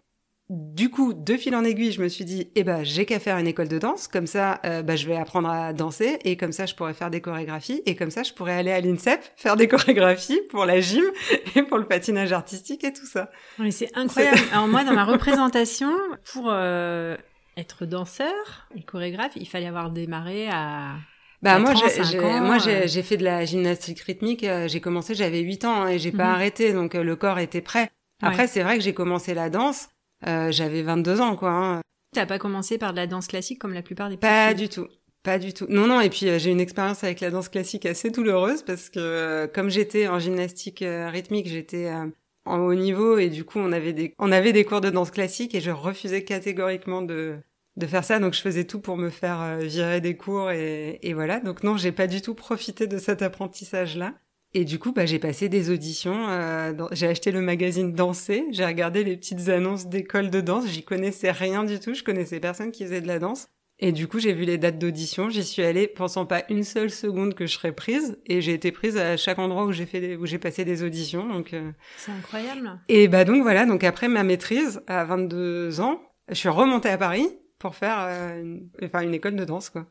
du 0.49 0.89
coup, 0.89 1.13
de 1.13 1.37
fil 1.37 1.55
en 1.55 1.63
aiguille, 1.63 1.91
je 1.91 2.01
me 2.01 2.07
suis 2.07 2.25
dit, 2.25 2.49
eh 2.55 2.63
ben, 2.63 2.83
j'ai 2.83 3.05
qu'à 3.05 3.19
faire 3.19 3.37
une 3.37 3.45
école 3.45 3.67
de 3.67 3.77
danse, 3.77 4.07
comme 4.07 4.25
ça, 4.25 4.59
euh, 4.65 4.81
bah, 4.81 4.95
je 4.95 5.05
vais 5.05 5.15
apprendre 5.15 5.47
à 5.47 5.73
danser, 5.73 6.17
et 6.25 6.37
comme 6.37 6.51
ça, 6.51 6.65
je 6.65 6.73
pourrais 6.73 6.95
faire 6.95 7.11
des 7.11 7.21
chorégraphies, 7.21 7.83
et 7.85 7.95
comme 7.95 8.09
ça, 8.09 8.23
je 8.23 8.33
pourrais 8.33 8.53
aller 8.53 8.71
à 8.71 8.81
l'INSEP 8.81 9.23
faire 9.35 9.55
des 9.55 9.67
chorégraphies 9.67 10.41
pour 10.49 10.65
la 10.65 10.81
gym 10.81 11.05
et 11.55 11.61
pour 11.61 11.77
le 11.77 11.85
patinage 11.85 12.31
artistique 12.31 12.83
et 12.83 12.91
tout 12.91 13.05
ça. 13.05 13.29
C'est 13.69 13.95
incroyable. 13.95 14.39
Alors 14.51 14.67
moi, 14.67 14.83
dans 14.83 14.93
ma 14.93 15.05
représentation, 15.05 15.91
pour 16.33 16.47
euh, 16.49 17.15
être 17.55 17.85
danseur 17.85 18.67
et 18.75 18.81
chorégraphe, 18.81 19.33
il 19.35 19.47
fallait 19.47 19.67
avoir 19.67 19.91
démarré 19.91 20.47
à 20.49 20.95
bah 21.41 21.57
moi 21.57 21.73
j'ai 21.73 22.19
moi 22.19 22.57
euh. 22.67 22.81
j'ai 22.85 23.01
fait 23.01 23.15
de 23.15 23.23
la 23.23 23.45
gymnastique 23.45 24.01
rythmique, 24.01 24.45
j'ai 24.67 24.81
commencé 24.81 25.15
j'avais 25.15 25.39
8 25.39 25.63
ans 25.63 25.83
hein, 25.83 25.87
et 25.87 25.97
j'ai 25.97 26.11
pas 26.11 26.25
mhm. 26.25 26.33
arrêté 26.33 26.73
donc 26.73 26.95
le 26.95 27.15
corps 27.15 27.39
était 27.39 27.61
prêt. 27.61 27.89
Après 28.21 28.45
c'est 28.47 28.61
vrai 28.61 28.77
que 28.77 28.83
j'ai 28.83 28.93
commencé 28.93 29.33
la 29.33 29.49
danse 29.49 29.87
euh, 30.27 30.51
j'avais 30.51 30.81
22 30.81 31.21
ans, 31.21 31.35
quoi. 31.35 31.51
Hein. 31.51 31.81
T'as 32.13 32.25
pas 32.25 32.39
commencé 32.39 32.77
par 32.77 32.91
de 32.91 32.97
la 32.97 33.07
danse 33.07 33.27
classique 33.27 33.59
comme 33.59 33.73
la 33.73 33.81
plupart 33.81 34.09
des 34.09 34.17
Pas 34.17 34.53
du 34.53 34.69
tout. 34.69 34.87
Pas 35.23 35.37
du 35.37 35.53
tout. 35.53 35.65
Non, 35.69 35.87
non. 35.87 36.01
Et 36.01 36.09
puis 36.09 36.27
euh, 36.27 36.39
j'ai 36.39 36.49
une 36.49 36.61
expérience 36.61 37.03
avec 37.03 37.19
la 37.19 37.29
danse 37.29 37.49
classique 37.49 37.85
assez 37.85 38.09
douloureuse 38.09 38.63
parce 38.63 38.89
que 38.89 38.99
euh, 38.99 39.47
comme 39.47 39.69
j'étais 39.69 40.07
en 40.07 40.17
gymnastique 40.17 40.83
rythmique, 40.83 41.47
j'étais 41.47 41.91
en 42.45 42.57
haut 42.59 42.73
niveau 42.73 43.17
et 43.17 43.29
du 43.29 43.43
coup 43.43 43.59
on 43.59 43.71
avait 43.71 43.93
des 43.93 44.15
on 44.17 44.31
avait 44.31 44.53
des 44.53 44.63
cours 44.63 44.81
de 44.81 44.89
danse 44.89 45.11
classique 45.11 45.53
et 45.55 45.61
je 45.61 45.71
refusais 45.71 46.23
catégoriquement 46.23 47.01
de 47.01 47.35
de 47.75 47.85
faire 47.85 48.03
ça. 48.03 48.19
Donc 48.19 48.33
je 48.33 48.41
faisais 48.41 48.63
tout 48.63 48.79
pour 48.79 48.97
me 48.97 49.09
faire 49.09 49.57
virer 49.59 50.01
des 50.01 50.15
cours 50.15 50.51
et, 50.51 50.99
et 51.03 51.13
voilà. 51.13 51.41
Donc 51.41 51.63
non, 51.63 51.77
j'ai 51.77 51.91
pas 51.91 52.07
du 52.07 52.21
tout 52.21 52.33
profité 52.33 52.87
de 52.87 52.97
cet 52.97 53.21
apprentissage 53.21 53.97
là. 53.97 54.13
Et 54.53 54.65
du 54.65 54.79
coup, 54.79 54.91
bah, 54.91 55.05
j'ai 55.05 55.19
passé 55.19 55.47
des 55.47 55.69
auditions. 55.69 56.27
Euh, 56.29 56.73
j'ai 56.91 57.07
acheté 57.07 57.31
le 57.31 57.41
magazine 57.41 57.93
Danser. 57.93 58.45
J'ai 58.51 58.65
regardé 58.65 59.03
les 59.03 59.15
petites 59.15 59.49
annonces 59.49 59.87
d'écoles 59.87 60.31
de 60.31 60.41
danse. 60.41 60.67
J'y 60.67 60.83
connaissais 60.83 61.31
rien 61.31 61.63
du 61.63 61.79
tout. 61.79 61.93
Je 61.93 62.03
connaissais 62.03 62.39
personne 62.39 62.71
qui 62.71 62.83
faisait 62.83 63.01
de 63.01 63.07
la 63.07 63.19
danse. 63.19 63.47
Et 63.81 63.91
du 63.91 64.07
coup, 64.07 64.19
j'ai 64.19 64.33
vu 64.33 64.43
les 64.43 64.57
dates 64.57 64.77
d'audition. 64.77 65.29
J'y 65.29 65.43
suis 65.43 65.61
allée, 65.61 65.87
pensant 65.87 66.25
pas 66.25 66.43
une 66.49 66.63
seule 66.63 66.89
seconde 66.89 67.33
que 67.33 67.45
je 67.45 67.53
serais 67.53 67.71
prise. 67.71 68.17
Et 68.25 68.41
j'ai 68.41 68.53
été 68.53 68.71
prise 68.71 68.97
à 68.97 69.15
chaque 69.17 69.39
endroit 69.39 69.65
où 69.65 69.71
j'ai 69.71 69.85
fait, 69.85 70.01
des, 70.01 70.15
où 70.17 70.25
j'ai 70.25 70.39
passé 70.39 70.65
des 70.65 70.83
auditions. 70.83 71.27
Donc 71.27 71.53
euh... 71.53 71.71
c'est 71.97 72.11
incroyable. 72.11 72.79
Et 72.89 73.07
bah 73.07 73.23
donc 73.23 73.43
voilà. 73.43 73.65
Donc 73.65 73.83
après 73.83 74.07
ma 74.07 74.23
maîtrise 74.23 74.81
à 74.87 75.05
22 75.05 75.79
ans, 75.79 76.01
je 76.27 76.33
suis 76.33 76.49
remontée 76.49 76.89
à 76.89 76.97
Paris 76.97 77.29
pour 77.57 77.75
faire 77.75 77.97
euh, 77.99 78.41
une, 78.41 78.69
enfin 78.83 79.01
une 79.01 79.13
école 79.13 79.35
de 79.35 79.45
danse 79.45 79.69
quoi. 79.69 79.85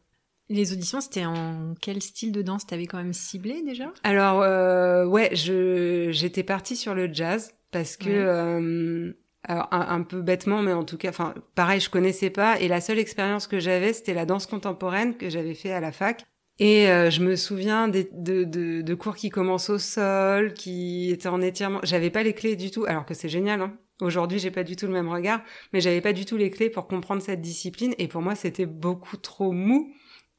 Les 0.51 0.73
auditions, 0.73 1.01
c'était 1.01 1.27
en 1.27 1.75
quel 1.81 2.01
style 2.03 2.33
de 2.33 2.41
danse 2.41 2.67
T'avais 2.67 2.87
quand 2.87 2.99
même 2.99 3.13
ciblé 3.13 3.63
déjà? 3.63 3.93
Alors 4.03 4.43
euh, 4.43 5.05
ouais, 5.05 5.35
je 5.35 6.09
j'étais 6.11 6.43
partie 6.43 6.75
sur 6.75 6.95
le 6.95 7.13
jazz 7.13 7.55
parce 7.71 7.99
que 7.99 8.09
euh, 8.09 9.13
alors 9.45 9.69
un, 9.73 9.89
un, 9.89 10.03
peu 10.03 10.23
bêtement, 10.23 10.63
mais 10.63 10.73
en 10.73 10.85
tout 10.85 10.97
cas, 10.97 11.11
enfin 11.11 11.35
pareil, 11.55 11.81
je 11.81 11.91
connaissais 11.91 12.31
pas 12.31 12.59
et 12.61 12.69
la 12.69 12.81
seule 12.81 12.99
expérience 12.99 13.47
que 13.47 13.61
j'avais, 13.61 13.93
c'était 13.93 14.15
la 14.15 14.25
danse 14.25 14.47
contemporaine 14.47 15.17
que 15.17 15.29
j'avais 15.29 15.55
fait 15.55 15.73
à 15.73 15.81
la 15.81 15.93
fac. 15.93 16.25
Et 16.61 16.89
euh, 16.89 17.09
je 17.11 17.23
me 17.23 17.37
souviens 17.37 17.87
des, 17.87 18.09
de, 18.13 18.43
de, 18.43 18.83
de, 18.83 18.95
cours 18.95 19.15
qui 19.15 19.31
commencent 19.31 19.71
au 19.71 19.79
sol, 19.79 20.55
qui 20.55 21.11
étaient 21.11 21.29
en 21.29 21.41
étirement. 21.41 21.79
J'avais 21.85 22.11
pas 22.11 22.25
les 22.25 22.33
clés 22.33 22.57
du 22.57 22.73
tout, 22.73 22.85
alors 22.87 23.07
que 23.07 23.15
c'est 23.15 23.29
génial. 23.29 23.61
Hein. 23.61 23.79
Aujourd'hui, 24.01 24.41
j'ai 24.41 24.51
pas 24.51 24.65
du 24.65 24.75
tout 24.75 24.87
le 24.87 24.93
même 24.93 25.09
regard, 25.09 25.41
mais 25.73 25.81
j'avais 25.81 26.01
pas 26.01 26.13
du 26.13 26.25
tout 26.25 26.37
les 26.37 26.51
clés 26.51 26.69
pour 26.69 26.89
comprendre 26.89 27.23
cette 27.23 27.41
discipline. 27.41 27.95
Et 27.99 28.09
pour 28.09 28.23
moi, 28.23 28.35
c'était 28.35 28.67
beaucoup 28.67 29.17
trop 29.17 29.53
mou. 29.53 29.93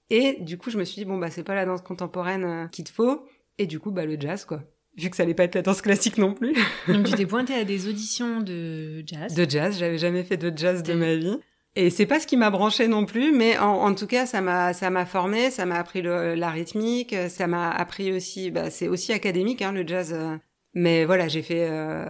Et 0.09 0.37
du 0.41 0.57
coup, 0.57 0.69
je 0.69 0.77
me 0.77 0.83
suis 0.83 1.01
dit, 1.01 1.05
bon, 1.05 1.17
bah, 1.17 1.29
c'est 1.29 1.43
pas 1.43 1.55
la 1.55 1.65
danse 1.65 1.81
contemporaine 1.81 2.43
euh, 2.43 2.67
qu'il 2.67 2.85
te 2.85 2.91
faut. 2.91 3.25
Et 3.57 3.67
du 3.67 3.79
coup, 3.79 3.91
bah, 3.91 4.05
le 4.05 4.19
jazz, 4.19 4.45
quoi. 4.45 4.63
Vu 4.97 5.09
que 5.09 5.15
ça 5.15 5.23
allait 5.23 5.33
pas 5.33 5.43
être 5.43 5.55
la 5.55 5.61
danse 5.61 5.81
classique 5.81 6.17
non 6.17 6.33
plus. 6.33 6.53
Donc, 6.87 7.05
tu 7.05 7.13
t'es 7.13 7.25
pointée 7.27 7.53
à 7.53 7.63
des 7.63 7.87
auditions 7.87 8.41
de 8.41 9.03
jazz. 9.05 9.33
De 9.33 9.49
jazz, 9.49 9.77
j'avais 9.77 9.97
jamais 9.97 10.23
fait 10.23 10.37
de 10.37 10.55
jazz 10.55 10.83
de 10.83 10.93
ma 10.93 11.15
vie. 11.15 11.37
Et 11.75 11.91
c'est 11.91 12.07
pas 12.07 12.19
ce 12.19 12.25
qui 12.25 12.35
m'a 12.35 12.49
branché 12.49 12.87
non 12.87 13.05
plus, 13.05 13.31
mais 13.31 13.57
en, 13.59 13.93
tout 13.93 14.07
cas, 14.07 14.25
ça 14.25 14.41
m'a 14.41 14.73
ça 14.73 14.89
m'a 14.89 15.05
formé, 15.05 15.51
ça 15.51 15.67
m'a 15.67 15.75
appris 15.75 16.01
le, 16.01 16.33
la 16.33 16.49
rythmique, 16.49 17.15
ça 17.29 17.45
m'a 17.45 17.69
appris 17.69 18.11
aussi. 18.11 18.49
Bah, 18.49 18.71
c'est 18.71 18.87
aussi 18.87 19.13
académique 19.13 19.61
hein, 19.61 19.71
le 19.71 19.87
jazz, 19.87 20.15
mais 20.73 21.05
voilà, 21.05 21.27
j'ai 21.27 21.43
fait 21.43 21.67
euh, 21.69 22.05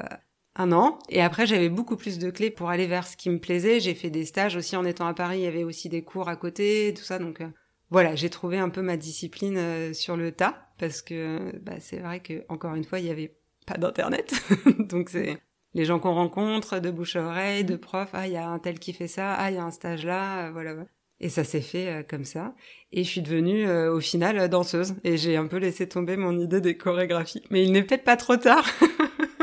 un 0.55 0.71
an 0.71 0.99
et 1.09 1.21
après 1.21 1.45
j'avais 1.45 1.69
beaucoup 1.69 1.97
plus 1.97 2.19
de 2.19 2.29
clés 2.29 2.51
pour 2.51 2.69
aller 2.69 2.87
vers 2.87 3.05
ce 3.05 3.17
qui 3.17 3.29
me 3.29 3.39
plaisait. 3.39 3.79
J'ai 3.79 3.95
fait 3.95 4.09
des 4.09 4.25
stages 4.25 4.55
aussi 4.55 4.75
en 4.75 4.85
étant 4.85 5.07
à 5.07 5.13
Paris, 5.13 5.39
il 5.39 5.43
y 5.43 5.47
avait 5.47 5.63
aussi 5.63 5.89
des 5.89 6.03
cours 6.03 6.29
à 6.29 6.35
côté, 6.35 6.93
tout 6.95 7.03
ça, 7.03 7.19
donc. 7.19 7.41
Euh, 7.41 7.47
voilà, 7.89 8.15
j'ai 8.15 8.29
trouvé 8.29 8.57
un 8.57 8.69
peu 8.69 8.81
ma 8.81 8.97
discipline 8.97 9.93
sur 9.93 10.17
le 10.17 10.31
tas 10.31 10.69
parce 10.77 11.01
que 11.01 11.57
bah, 11.59 11.79
c'est 11.79 11.99
vrai 11.99 12.19
que 12.19 12.45
encore 12.49 12.75
une 12.75 12.83
fois, 12.83 12.99
il 12.99 13.05
y 13.05 13.11
avait 13.11 13.35
pas 13.65 13.77
d'internet, 13.77 14.33
donc 14.79 15.09
c'est 15.09 15.39
les 15.73 15.85
gens 15.85 15.99
qu'on 15.99 16.13
rencontre, 16.13 16.79
de 16.79 16.89
bouche 16.89 17.15
à 17.15 17.23
oreille, 17.23 17.63
de 17.63 17.75
profs, 17.75 18.09
ah, 18.13 18.27
il 18.27 18.33
y 18.33 18.37
a 18.37 18.47
un 18.47 18.59
tel 18.59 18.79
qui 18.79 18.93
fait 18.93 19.07
ça, 19.07 19.33
ah, 19.33 19.51
il 19.51 19.55
y 19.55 19.59
a 19.59 19.63
un 19.63 19.71
stage 19.71 20.05
là, 20.05 20.47
euh, 20.47 20.51
voilà. 20.51 20.75
Et 21.19 21.29
ça 21.29 21.43
s'est 21.43 21.61
fait 21.61 21.89
euh, 21.89 22.03
comme 22.03 22.23
ça. 22.23 22.55
Et 22.91 23.03
je 23.03 23.09
suis 23.09 23.21
devenue, 23.21 23.67
euh, 23.67 23.93
au 23.93 23.99
final, 23.99 24.49
danseuse. 24.49 24.95
Et 25.03 25.17
j'ai 25.17 25.35
un 25.35 25.47
peu 25.47 25.57
laissé 25.57 25.87
tomber 25.87 26.15
mon 26.15 26.39
idée 26.39 26.61
des 26.61 26.77
chorégraphies. 26.77 27.43
Mais 27.51 27.63
il 27.63 27.71
n'est 27.71 27.83
peut-être 27.83 28.05
pas 28.05 28.15
trop 28.15 28.37
tard. 28.37 28.65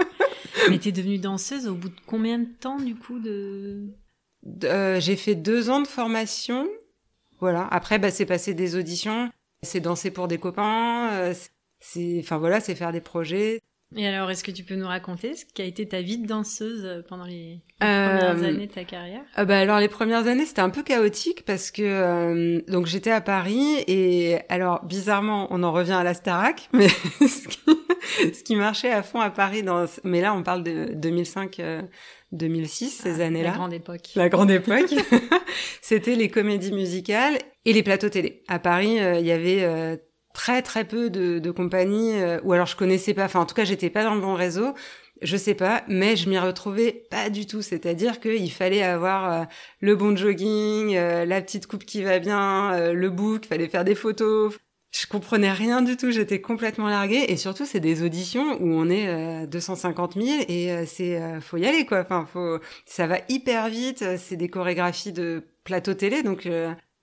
Mais 0.70 0.78
t'es 0.78 0.90
devenue 0.90 1.18
danseuse 1.18 1.68
au 1.68 1.74
bout 1.74 1.90
de 1.90 2.00
combien 2.06 2.38
de 2.38 2.48
temps, 2.58 2.78
du 2.78 2.96
coup, 2.96 3.20
de... 3.20 3.92
j'ai 4.42 5.16
fait 5.16 5.34
deux 5.34 5.70
ans 5.70 5.80
de 5.80 5.86
formation. 5.86 6.66
Voilà. 7.40 7.66
Après, 7.70 7.98
bah, 7.98 8.10
c'est 8.10 8.26
passer 8.26 8.54
des 8.54 8.76
auditions. 8.76 9.30
C'est 9.62 9.80
danser 9.80 10.10
pour 10.10 10.28
des 10.28 10.38
copains. 10.38 11.32
c'est, 11.80 12.18
enfin 12.20 12.38
voilà, 12.38 12.60
c'est 12.60 12.74
faire 12.74 12.92
des 12.92 13.00
projets. 13.00 13.60
Et 13.94 14.06
alors, 14.06 14.30
est-ce 14.30 14.42
que 14.42 14.50
tu 14.50 14.64
peux 14.64 14.74
nous 14.74 14.86
raconter 14.86 15.36
ce 15.36 15.44
qu'a 15.54 15.64
été 15.64 15.86
ta 15.86 16.00
vie 16.00 16.18
de 16.18 16.26
danseuse 16.26 16.84
euh, 16.84 17.02
pendant 17.08 17.24
les, 17.24 17.60
premières 17.78 18.36
euh, 18.36 18.48
années 18.48 18.66
de 18.66 18.72
ta 18.72 18.84
carrière? 18.84 19.22
euh, 19.38 19.44
bah 19.44 19.60
alors 19.60 19.78
les 19.78 19.88
premières 19.88 20.26
années 20.26 20.44
c'était 20.44 20.60
un 20.60 20.70
peu 20.70 20.82
chaotique 20.82 21.44
parce 21.44 21.70
que 21.70 22.68
donc 22.68 22.86
j'étais 22.86 23.12
à 23.12 23.20
Paris 23.20 23.84
et 23.86 24.38
alors 24.48 24.84
bizarrement 24.84 25.46
on 25.50 25.62
en 25.62 25.72
revient 25.72 25.92
à 25.92 26.02
la 26.02 26.14
Starac 26.14 26.68
mais 26.72 26.88
ce, 27.20 27.46
qui, 27.46 27.60
ce, 28.32 28.42
qui, 28.42 28.56
marchait 28.56 28.90
à 28.90 29.02
fond 29.02 29.20
à 29.20 29.30
Paris 29.30 29.62
dans 29.62 29.86
mais 30.04 30.20
là 30.20 30.34
on 30.34 30.42
parle 30.42 30.62
de 30.62 30.90
2005 30.94 31.60
2006 32.32 32.90
ces 33.02 33.20
ah, 33.20 33.26
années-là 33.26 33.50
la 33.50 33.56
grande 33.56 33.72
époque. 33.72 34.10
La 34.14 34.28
grande 34.28 34.50
époque. 34.50 34.94
C'était 35.80 36.14
les 36.16 36.28
comédies 36.28 36.72
musicales 36.72 37.38
et 37.64 37.72
les 37.72 37.82
plateaux 37.82 38.08
télé. 38.08 38.42
À 38.48 38.58
Paris 38.58 38.96
il 38.96 39.26
y 39.26 39.32
avait 39.32 39.98
très 40.36 40.60
très 40.60 40.84
peu 40.84 41.08
de, 41.08 41.38
de 41.38 41.50
compagnies, 41.50 42.20
euh, 42.20 42.38
ou 42.44 42.52
alors 42.52 42.66
je 42.66 42.76
connaissais 42.76 43.14
pas, 43.14 43.24
enfin 43.24 43.40
en 43.40 43.46
tout 43.46 43.54
cas 43.54 43.64
j'étais 43.64 43.88
pas 43.88 44.04
dans 44.04 44.14
le 44.14 44.20
bon 44.20 44.34
réseau, 44.34 44.74
je 45.22 45.34
sais 45.34 45.54
pas, 45.54 45.82
mais 45.88 46.14
je 46.14 46.28
m'y 46.28 46.38
retrouvais 46.38 47.06
pas 47.10 47.30
du 47.30 47.46
tout. 47.46 47.62
C'est-à-dire 47.62 48.20
qu'il 48.20 48.52
fallait 48.52 48.82
avoir 48.82 49.32
euh, 49.32 49.44
le 49.80 49.96
bon 49.96 50.14
jogging, 50.14 50.94
euh, 50.94 51.24
la 51.24 51.40
petite 51.40 51.66
coupe 51.66 51.86
qui 51.86 52.02
va 52.02 52.18
bien, 52.18 52.92
le 52.92 53.08
book, 53.08 53.46
fallait 53.46 53.68
faire 53.68 53.84
des 53.84 53.94
photos. 53.94 54.54
Je 54.98 55.06
comprenais 55.06 55.52
rien 55.52 55.82
du 55.82 55.96
tout, 55.96 56.10
j'étais 56.10 56.40
complètement 56.40 56.88
larguée. 56.88 57.26
Et 57.28 57.36
surtout, 57.36 57.66
c'est 57.66 57.80
des 57.80 58.02
auditions 58.02 58.56
où 58.60 58.72
on 58.72 58.88
est 58.88 59.46
250 59.46 60.14
000 60.14 60.44
et 60.48 60.86
c'est 60.86 61.20
faut 61.40 61.56
y 61.56 61.66
aller 61.66 61.84
quoi. 61.84 62.00
Enfin, 62.00 62.26
faut, 62.32 62.58
ça 62.86 63.06
va 63.06 63.18
hyper 63.28 63.68
vite. 63.68 64.04
C'est 64.16 64.36
des 64.36 64.48
chorégraphies 64.48 65.12
de 65.12 65.44
plateau 65.64 65.94
télé, 65.94 66.22
donc 66.22 66.48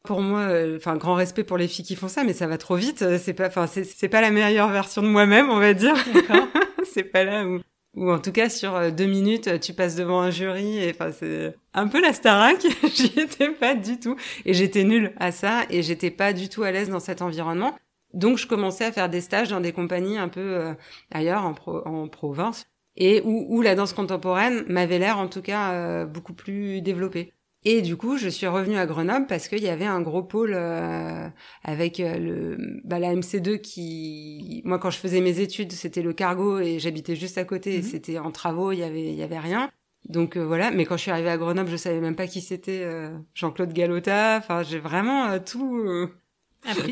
pour 0.03 0.21
moi, 0.21 0.41
euh, 0.41 0.77
enfin, 0.77 0.97
grand 0.97 1.15
respect 1.15 1.43
pour 1.43 1.57
les 1.57 1.67
filles 1.67 1.85
qui 1.85 1.95
font 1.95 2.09
ça, 2.09 2.23
mais 2.23 2.33
ça 2.33 2.45
va 2.45 2.57
trop 2.57 2.75
vite. 2.75 3.01
Euh, 3.01 3.17
c'est 3.17 3.33
pas, 3.33 3.47
enfin, 3.47 3.67
c'est 3.67 4.09
pas 4.09 4.21
la 4.21 4.31
meilleure 4.31 4.69
version 4.69 5.01
de 5.01 5.07
moi-même, 5.07 5.49
on 5.49 5.59
va 5.59 5.73
dire. 5.73 5.95
c'est 6.83 7.03
pas 7.03 7.23
là 7.23 7.45
où, 7.45 7.59
ou 7.95 8.11
en 8.11 8.19
tout 8.19 8.33
cas 8.33 8.49
sur 8.49 8.75
euh, 8.75 8.91
deux 8.91 9.05
minutes, 9.05 9.61
tu 9.61 9.73
passes 9.73 9.95
devant 9.95 10.19
un 10.21 10.29
jury. 10.29 10.77
Et 10.77 10.91
enfin, 10.91 11.11
c'est 11.17 11.55
un 11.73 11.87
peu 11.87 12.01
la 12.01 12.11
Starac. 12.11 12.61
J'y 12.93 13.17
étais 13.17 13.49
pas 13.49 13.75
du 13.75 13.97
tout, 13.97 14.17
et 14.45 14.53
j'étais 14.53 14.83
nulle 14.83 15.13
à 15.17 15.31
ça, 15.31 15.61
et 15.69 15.81
j'étais 15.83 16.11
pas 16.11 16.33
du 16.33 16.49
tout 16.49 16.63
à 16.63 16.71
l'aise 16.71 16.89
dans 16.89 16.99
cet 16.99 17.21
environnement. 17.21 17.73
Donc, 18.13 18.37
je 18.37 18.47
commençais 18.47 18.85
à 18.85 18.91
faire 18.91 19.09
des 19.09 19.21
stages 19.21 19.49
dans 19.49 19.61
des 19.61 19.71
compagnies 19.71 20.17
un 20.17 20.29
peu 20.29 20.75
ailleurs, 21.11 21.43
en, 21.43 21.55
en 21.85 22.07
province, 22.07 22.65
et 22.95 23.21
où, 23.25 23.45
où 23.49 23.61
la 23.61 23.75
danse 23.75 23.93
contemporaine 23.93 24.63
m'avait 24.67 24.99
l'air, 24.99 25.17
en 25.17 25.27
tout 25.27 25.41
cas, 25.41 26.05
beaucoup 26.05 26.33
plus 26.33 26.81
développée. 26.81 27.33
Et 27.65 27.81
du 27.81 27.95
coup, 27.95 28.17
je 28.17 28.27
suis 28.27 28.47
revenue 28.47 28.77
à 28.77 28.85
Grenoble 28.85 29.25
parce 29.27 29.47
qu'il 29.47 29.63
y 29.63 29.69
avait 29.69 29.85
un 29.85 30.01
gros 30.01 30.23
pôle 30.23 30.53
euh, 30.53 31.29
avec 31.63 31.99
euh, 31.99 32.17
le, 32.17 32.81
bah, 32.83 32.99
la 32.99 33.13
MC2 33.13 33.59
qui, 33.61 34.61
moi, 34.65 34.79
quand 34.79 34.89
je 34.89 34.97
faisais 34.97 35.21
mes 35.21 35.39
études, 35.39 35.71
c'était 35.71 36.01
le 36.01 36.11
cargo 36.11 36.59
et 36.59 36.79
j'habitais 36.79 37.15
juste 37.15 37.37
à 37.37 37.45
côté. 37.45 37.75
et 37.75 37.77
mhm. 37.77 37.83
C'était 37.83 38.19
en 38.19 38.31
travaux, 38.31 38.73
il 38.73 38.79
y 38.79 38.83
avait, 38.83 39.05
il 39.05 39.15
y 39.15 39.23
avait 39.23 39.39
rien. 39.39 39.71
Donc 40.09 40.35
euh, 40.35 40.45
voilà. 40.45 40.71
Mais 40.71 40.85
quand 40.85 40.97
je 40.97 41.03
suis 41.03 41.11
arrivée 41.11 41.29
à 41.29 41.37
Grenoble, 41.37 41.69
je 41.69 41.77
savais 41.77 42.01
même 42.01 42.17
pas 42.17 42.27
qui 42.27 42.41
c'était 42.41 42.85
Jean-Claude 43.33 43.71
Galota. 43.71 44.37
Enfin, 44.39 44.63
j'ai 44.63 44.79
vraiment 44.79 45.39
tout 45.39 45.85
Appris 45.85 46.22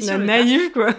la 0.05 0.17
naïve 0.17 0.71
quoi. 0.71 0.89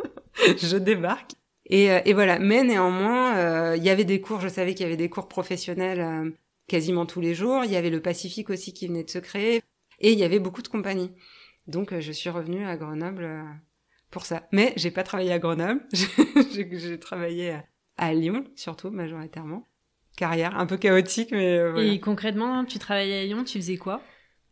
je 0.58 0.76
débarque. 0.76 1.32
Et, 1.68 1.86
et 1.86 2.12
voilà. 2.12 2.38
Mais 2.38 2.62
néanmoins, 2.62 3.74
il 3.74 3.82
y 3.82 3.90
avait 3.90 4.04
des 4.04 4.20
cours. 4.20 4.40
Je 4.40 4.48
savais 4.48 4.74
qu'il 4.74 4.84
y 4.84 4.86
avait 4.86 4.96
des 4.96 5.08
cours 5.08 5.28
professionnels 5.28 6.32
quasiment 6.68 7.06
tous 7.06 7.20
les 7.20 7.34
jours. 7.34 7.64
Il 7.64 7.70
y 7.70 7.76
avait 7.76 7.90
le 7.90 8.00
Pacifique 8.00 8.50
aussi 8.50 8.72
qui 8.72 8.86
venait 8.86 9.04
de 9.04 9.10
se 9.10 9.18
créer. 9.18 9.62
Et 9.98 10.12
il 10.12 10.18
y 10.18 10.24
avait 10.24 10.38
beaucoup 10.38 10.62
de 10.62 10.68
compagnies. 10.68 11.12
Donc 11.66 11.92
euh, 11.92 12.00
je 12.00 12.12
suis 12.12 12.30
revenue 12.30 12.66
à 12.66 12.76
Grenoble 12.76 13.24
euh, 13.24 13.42
pour 14.10 14.24
ça. 14.24 14.46
Mais 14.52 14.72
j'ai 14.76 14.90
pas 14.90 15.02
travaillé 15.02 15.32
à 15.32 15.38
Grenoble. 15.38 15.80
j'ai 15.92 16.98
travaillé 16.98 17.58
à, 17.96 18.14
Lyon, 18.14 18.44
surtout, 18.54 18.90
majoritairement. 18.90 19.66
Carrière 20.16 20.58
un 20.58 20.66
peu 20.66 20.76
chaotique, 20.76 21.30
mais 21.32 21.58
euh, 21.58 21.76
Et 21.76 22.00
concrètement, 22.00 22.64
tu 22.64 22.78
travaillais 22.78 23.20
à 23.20 23.24
Lyon, 23.24 23.44
tu 23.44 23.58
faisais 23.58 23.76
quoi? 23.76 24.02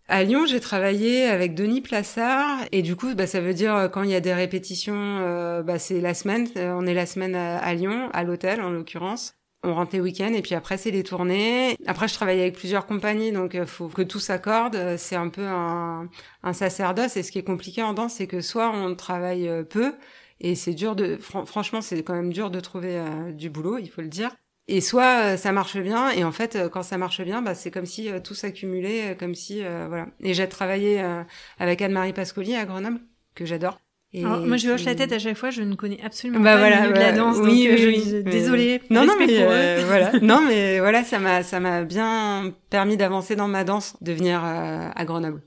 À 0.09 0.23
Lyon, 0.25 0.47
j'ai 0.47 0.61
travaillé 0.61 1.25
avec 1.25 1.55
Denis 1.55 1.81
Plassard 1.81 2.61
et 2.73 2.83
du 2.83 2.97
coup, 2.97 3.15
bah, 3.15 3.27
ça 3.27 3.41
veut 3.41 3.55
dire 3.55 3.89
quand 3.93 4.03
il 4.03 4.11
y 4.11 4.15
a 4.15 4.21
des 4.21 4.35
répétitions, 4.35 5.63
bah, 5.63 5.79
c'est 5.79 6.01
la 6.01 6.15
semaine. 6.15 6.49
on 6.57 6.87
est 6.87 6.95
la 6.95 7.07
semaine 7.07 7.35
à 7.35 7.75
Lyon, 7.75 8.11
à 8.13 8.25
l'hôtel 8.25 8.61
en 8.61 8.71
l'occurrence 8.71 9.37
on 9.65 9.75
rentre 9.75 9.95
les 9.95 10.01
week-ends 10.01 10.33
et 10.33 10.43
puis 10.43 10.55
après 10.55 10.77
c'est 10.77 10.91
les 10.91 11.03
tournées. 11.03 11.77
Après 11.87 12.07
je 12.07 12.15
travaille 12.15 12.41
avec 12.41 12.57
plusieurs 12.57 12.87
compagnies 12.87 13.33
donc 13.33 13.55
euh, 13.55 13.67
faut 13.67 13.89
que 13.89 14.03
tout 14.03 14.21
s'accorde. 14.21 14.97
C'est 14.99 15.17
un 15.17 15.29
peu 15.29 15.47
un, 15.47 16.09
un 16.43 16.53
sacerdoce 16.53 17.17
et 17.17 17.23
ce 17.23 17.33
qui 17.33 17.39
est 17.39 17.45
compliqué 17.45 17.83
en 17.83 17.95
danse 17.95 18.15
c'est 18.15 18.27
que 18.27 18.41
soit 18.41 18.71
on 18.71 18.95
travaille 18.95 19.49
euh, 19.49 19.65
peu 19.65 19.95
et 20.41 20.55
c'est 20.55 20.75
dur 20.75 20.95
de 20.97 21.17
franchement 21.17 21.81
c'est 21.81 22.03
quand 22.03 22.15
même 22.15 22.33
dur 22.33 22.51
de 22.51 22.61
trouver 22.61 22.99
euh, 22.99 23.33
du 23.33 23.51
boulot 23.51 23.79
il 23.79 23.89
faut 23.89 24.03
le 24.03 24.09
dire. 24.09 24.31
Et 24.67 24.81
soit 24.81 25.37
ça 25.37 25.53
marche 25.53 25.77
bien 25.77 26.11
et 26.11 26.25
en 26.25 26.33
fait 26.33 26.59
quand 26.73 26.83
ça 26.83 26.97
marche 26.97 27.21
bien 27.21 27.43
bah 27.43 27.55
c'est 27.55 27.71
comme 27.71 27.85
si 27.85 28.09
tout 28.23 28.35
s'accumulait 28.35 29.15
comme 29.19 29.35
si 29.35 29.61
voilà. 29.61 30.07
Et 30.21 30.33
j'ai 30.33 30.49
travaillé 30.49 31.05
avec 31.59 31.83
Anne-Marie 31.83 32.15
Pascoli 32.15 32.57
à 32.57 32.65
Grenoble 32.65 33.01
que 33.35 33.45
j'adore 33.45 33.79
moi, 34.23 34.57
je 34.57 34.71
hoche 34.71 34.85
la 34.85 34.95
tête 34.95 35.13
à 35.13 35.19
chaque 35.19 35.37
fois, 35.37 35.51
je 35.51 35.63
ne 35.63 35.75
connais 35.75 35.99
absolument 36.03 36.41
bah, 36.41 36.55
pas 36.55 36.59
voilà, 36.59 36.77
le 36.77 36.83
milieu 36.83 36.95
de 36.95 37.01
la 37.01 37.13
danse, 37.13 37.37
oui, 37.39 37.69
donc 37.69 37.79
oui, 37.79 38.03
je, 38.07 38.17
désolée. 38.19 38.81
Non, 38.91 39.05
non, 39.05 39.15
mais 39.19 39.27
euh, 39.31 39.83
voilà, 39.87 40.13
non, 40.23 40.41
mais 40.47 40.79
voilà, 40.79 41.03
ça 41.03 41.19
m'a, 41.19 41.43
ça 41.43 41.61
m'a 41.61 41.83
bien 41.83 42.55
permis 42.71 42.97
d'avancer 42.97 43.35
dans 43.35 43.49
ma 43.49 43.65
danse, 43.65 43.97
de 44.03 44.13
venir 44.13 44.43
euh, 44.45 44.89
à 44.95 45.05
Grenoble. 45.05 45.43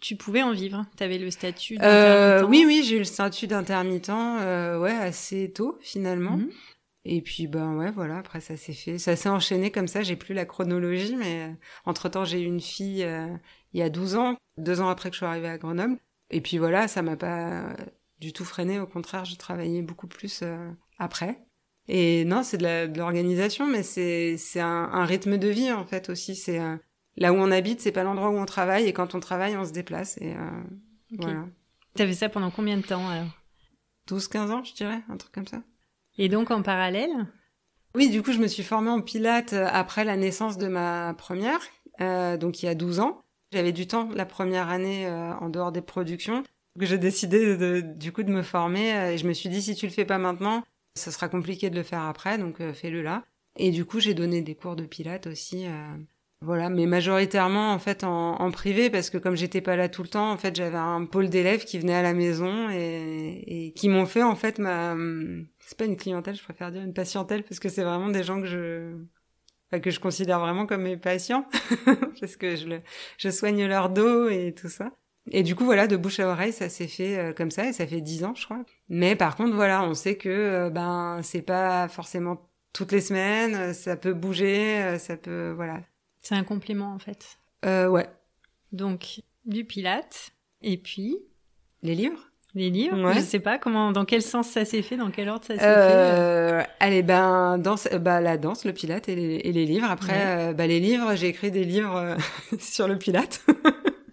Tu 0.00 0.16
pouvais 0.16 0.42
en 0.42 0.52
vivre 0.52 0.84
Tu 0.96 1.04
avais 1.04 1.18
le 1.18 1.30
statut 1.30 1.78
euh, 1.82 2.44
Oui, 2.44 2.64
oui, 2.66 2.84
j'ai 2.86 2.96
eu 2.96 2.98
le 3.00 3.04
statut 3.04 3.46
d'intermittent, 3.46 4.10
euh, 4.10 4.78
ouais, 4.78 4.92
assez 4.92 5.52
tôt 5.54 5.78
finalement. 5.80 6.36
Mhm. 6.36 6.50
Et 7.08 7.22
puis 7.22 7.46
ben 7.46 7.76
ouais, 7.76 7.90
voilà. 7.90 8.18
Après 8.18 8.40
ça 8.40 8.56
s'est 8.56 8.72
fait, 8.72 8.98
ça 8.98 9.16
s'est 9.16 9.28
enchaîné 9.28 9.70
comme 9.70 9.88
ça. 9.88 10.02
J'ai 10.02 10.16
plus 10.16 10.34
la 10.34 10.44
chronologie, 10.44 11.16
mais 11.16 11.54
entre 11.84 12.08
temps 12.08 12.24
j'ai 12.24 12.40
eu 12.40 12.46
une 12.46 12.60
fille 12.60 13.06
il 13.72 13.80
y 13.80 13.82
a 13.82 13.90
12 13.90 14.16
ans, 14.16 14.36
deux 14.58 14.80
ans 14.80 14.88
après 14.88 15.10
que 15.10 15.14
je 15.14 15.18
suis 15.18 15.26
arrivée 15.26 15.48
à 15.48 15.58
Grenoble. 15.58 15.98
Et 16.30 16.40
puis 16.40 16.58
voilà, 16.58 16.88
ça 16.88 17.02
m'a 17.02 17.16
pas 17.16 17.76
du 18.20 18.32
tout 18.32 18.44
freiné. 18.44 18.80
Au 18.80 18.86
contraire, 18.86 19.24
j'ai 19.24 19.36
travaillé 19.36 19.82
beaucoup 19.82 20.06
plus 20.06 20.40
euh, 20.42 20.70
après. 20.98 21.42
Et 21.88 22.24
non, 22.24 22.42
c'est 22.42 22.58
de 22.58 22.98
l'organisation, 22.98 23.66
mais 23.66 23.82
c'est 23.82 24.36
c'est 24.38 24.60
un, 24.60 24.90
un, 24.92 25.04
rythme 25.04 25.38
de 25.38 25.48
vie 25.48 25.70
en 25.70 25.84
fait 25.84 26.10
aussi. 26.10 26.34
C'est 26.34 26.58
euh, 26.58 26.76
là 27.16 27.32
où 27.32 27.36
on 27.36 27.50
habite, 27.50 27.80
c'est 27.80 27.92
pas 27.92 28.02
l'endroit 28.02 28.30
où 28.30 28.36
on 28.36 28.46
travaille, 28.46 28.86
et 28.86 28.92
quand 28.92 29.14
on 29.14 29.20
travaille, 29.20 29.56
on 29.56 29.64
se 29.64 29.72
déplace. 29.72 30.18
Et 30.20 30.34
euh, 30.34 30.62
voilà. 31.18 31.44
T'avais 31.94 32.14
ça 32.14 32.28
pendant 32.28 32.50
combien 32.50 32.76
de 32.76 32.82
temps 32.82 33.08
alors? 33.08 33.30
12-15 34.08 34.50
ans, 34.50 34.64
je 34.64 34.74
dirais, 34.74 35.00
un 35.08 35.16
truc 35.16 35.32
comme 35.32 35.46
ça. 35.46 35.62
Et 36.18 36.28
donc 36.28 36.50
en 36.50 36.62
parallèle? 36.62 37.26
Oui, 37.94 38.10
du 38.10 38.22
coup, 38.22 38.32
je 38.32 38.38
me 38.38 38.46
suis 38.46 38.62
formée 38.62 38.90
en 38.90 39.00
pilates 39.00 39.54
après 39.54 40.04
la 40.04 40.16
naissance 40.16 40.58
de 40.58 40.68
ma 40.68 41.14
première, 41.14 41.60
euh, 42.00 42.36
donc 42.36 42.62
il 42.62 42.66
y 42.66 42.68
a 42.68 42.74
12 42.74 43.00
ans. 43.00 43.22
J'avais 43.52 43.72
du 43.72 43.86
temps 43.86 44.08
la 44.14 44.26
première 44.26 44.68
année 44.68 45.08
en 45.08 45.48
dehors 45.48 45.72
des 45.72 45.80
productions 45.80 46.42
que 46.78 46.86
j'ai 46.86 46.98
décidé 46.98 47.56
de, 47.56 47.80
du 47.80 48.12
coup 48.12 48.22
de 48.22 48.30
me 48.30 48.42
former 48.42 48.94
euh, 48.94 49.12
et 49.12 49.18
je 49.18 49.26
me 49.26 49.32
suis 49.32 49.48
dit 49.48 49.62
si 49.62 49.74
tu 49.74 49.86
le 49.86 49.92
fais 49.92 50.04
pas 50.04 50.18
maintenant, 50.18 50.62
ce 50.96 51.10
sera 51.10 51.28
compliqué 51.28 51.70
de 51.70 51.76
le 51.76 51.82
faire 51.82 52.02
après, 52.02 52.38
donc 52.38 52.60
euh, 52.60 52.72
fais-le 52.72 53.02
là. 53.02 53.24
Et 53.58 53.70
du 53.70 53.84
coup, 53.84 54.00
j'ai 54.00 54.14
donné 54.14 54.42
des 54.42 54.54
cours 54.54 54.76
de 54.76 54.84
pilates 54.84 55.26
aussi. 55.26 55.66
Euh, 55.66 55.96
voilà, 56.42 56.68
mais 56.68 56.84
majoritairement 56.84 57.72
en 57.72 57.78
fait 57.78 58.04
en, 58.04 58.50
privé 58.50 58.90
parce 58.90 59.08
que 59.08 59.16
comme 59.16 59.36
j'étais 59.36 59.62
pas 59.62 59.74
là 59.74 59.88
tout 59.88 60.02
le 60.02 60.08
temps, 60.08 60.30
en 60.30 60.36
fait 60.36 60.54
j'avais 60.54 60.76
un 60.76 61.06
pôle 61.06 61.30
d'élèves 61.30 61.64
qui 61.64 61.78
venaient 61.78 61.94
à 61.94 62.02
la 62.02 62.12
maison 62.12 62.68
et, 62.68 63.44
et 63.46 63.72
qui 63.72 63.88
m'ont 63.88 64.04
fait 64.04 64.22
en 64.22 64.36
fait 64.36 64.58
ma 64.58 64.94
c'est 65.66 65.76
pas 65.76 65.84
une 65.84 65.96
clientèle, 65.96 66.36
je 66.36 66.44
préfère 66.44 66.70
dire 66.70 66.82
une 66.82 66.94
patientèle 66.94 67.42
parce 67.42 67.58
que 67.58 67.68
c'est 67.68 67.82
vraiment 67.82 68.08
des 68.08 68.22
gens 68.22 68.40
que 68.40 68.46
je 68.46 68.94
enfin, 69.66 69.80
que 69.80 69.90
je 69.90 69.98
considère 69.98 70.38
vraiment 70.38 70.64
comme 70.64 70.82
mes 70.82 70.96
patients, 70.96 71.44
parce 72.20 72.36
que 72.36 72.54
je, 72.54 72.68
le, 72.68 72.82
je 73.18 73.30
soigne 73.30 73.66
leur 73.66 73.90
dos 73.90 74.28
et 74.28 74.54
tout 74.54 74.68
ça. 74.68 74.92
Et 75.32 75.42
du 75.42 75.56
coup, 75.56 75.64
voilà, 75.64 75.88
de 75.88 75.96
bouche 75.96 76.20
à 76.20 76.28
oreille, 76.28 76.52
ça 76.52 76.68
s'est 76.68 76.86
fait 76.86 77.18
euh, 77.18 77.32
comme 77.32 77.50
ça, 77.50 77.66
et 77.66 77.72
ça 77.72 77.84
fait 77.84 78.00
dix 78.00 78.22
ans, 78.22 78.32
je 78.36 78.44
crois. 78.44 78.64
Mais 78.88 79.16
par 79.16 79.34
contre, 79.34 79.56
voilà, 79.56 79.82
on 79.82 79.94
sait 79.94 80.16
que 80.16 80.28
euh, 80.28 80.70
ben 80.70 81.18
c'est 81.24 81.42
pas 81.42 81.88
forcément 81.88 82.48
toutes 82.72 82.92
les 82.92 83.00
semaines, 83.00 83.74
ça 83.74 83.96
peut 83.96 84.14
bouger, 84.14 84.96
ça 85.00 85.16
peut, 85.16 85.50
voilà. 85.50 85.80
C'est 86.22 86.36
un 86.36 86.44
complément 86.44 86.94
en 86.94 87.00
fait. 87.00 87.40
Euh, 87.64 87.88
ouais. 87.88 88.08
Donc 88.70 89.20
du 89.46 89.64
pilate, 89.64 90.30
et 90.62 90.76
puis 90.76 91.18
les 91.82 91.96
livres. 91.96 92.25
Les 92.56 92.70
livres 92.70 93.00
Ouais. 93.00 93.14
Je 93.14 93.20
sais 93.20 93.38
pas 93.38 93.58
comment, 93.58 93.92
dans 93.92 94.04
quel 94.06 94.22
sens 94.22 94.48
ça 94.48 94.64
s'est 94.64 94.80
fait, 94.82 94.96
dans 94.96 95.10
quel 95.10 95.28
ordre 95.28 95.44
ça 95.44 95.54
s'est 95.54 95.60
fait. 95.60 95.66
Euh, 95.68 96.62
allez, 96.80 97.02
ben, 97.02 97.58
danse, 97.58 97.86
bah, 98.00 98.20
la 98.22 98.38
danse, 98.38 98.64
le 98.64 98.72
pilate 98.72 99.08
et 99.10 99.14
les, 99.14 99.34
et 99.44 99.52
les 99.52 99.66
livres. 99.66 99.88
Après, 99.90 100.12
Ouais. 100.14 100.48
euh, 100.50 100.52
bah, 100.54 100.66
les 100.66 100.80
livres, 100.80 101.14
j'ai 101.16 101.28
écrit 101.28 101.50
des 101.50 101.64
livres 101.64 101.94
euh, 101.96 102.16
sur 102.58 102.88
le 102.88 102.98
pilate. 102.98 103.44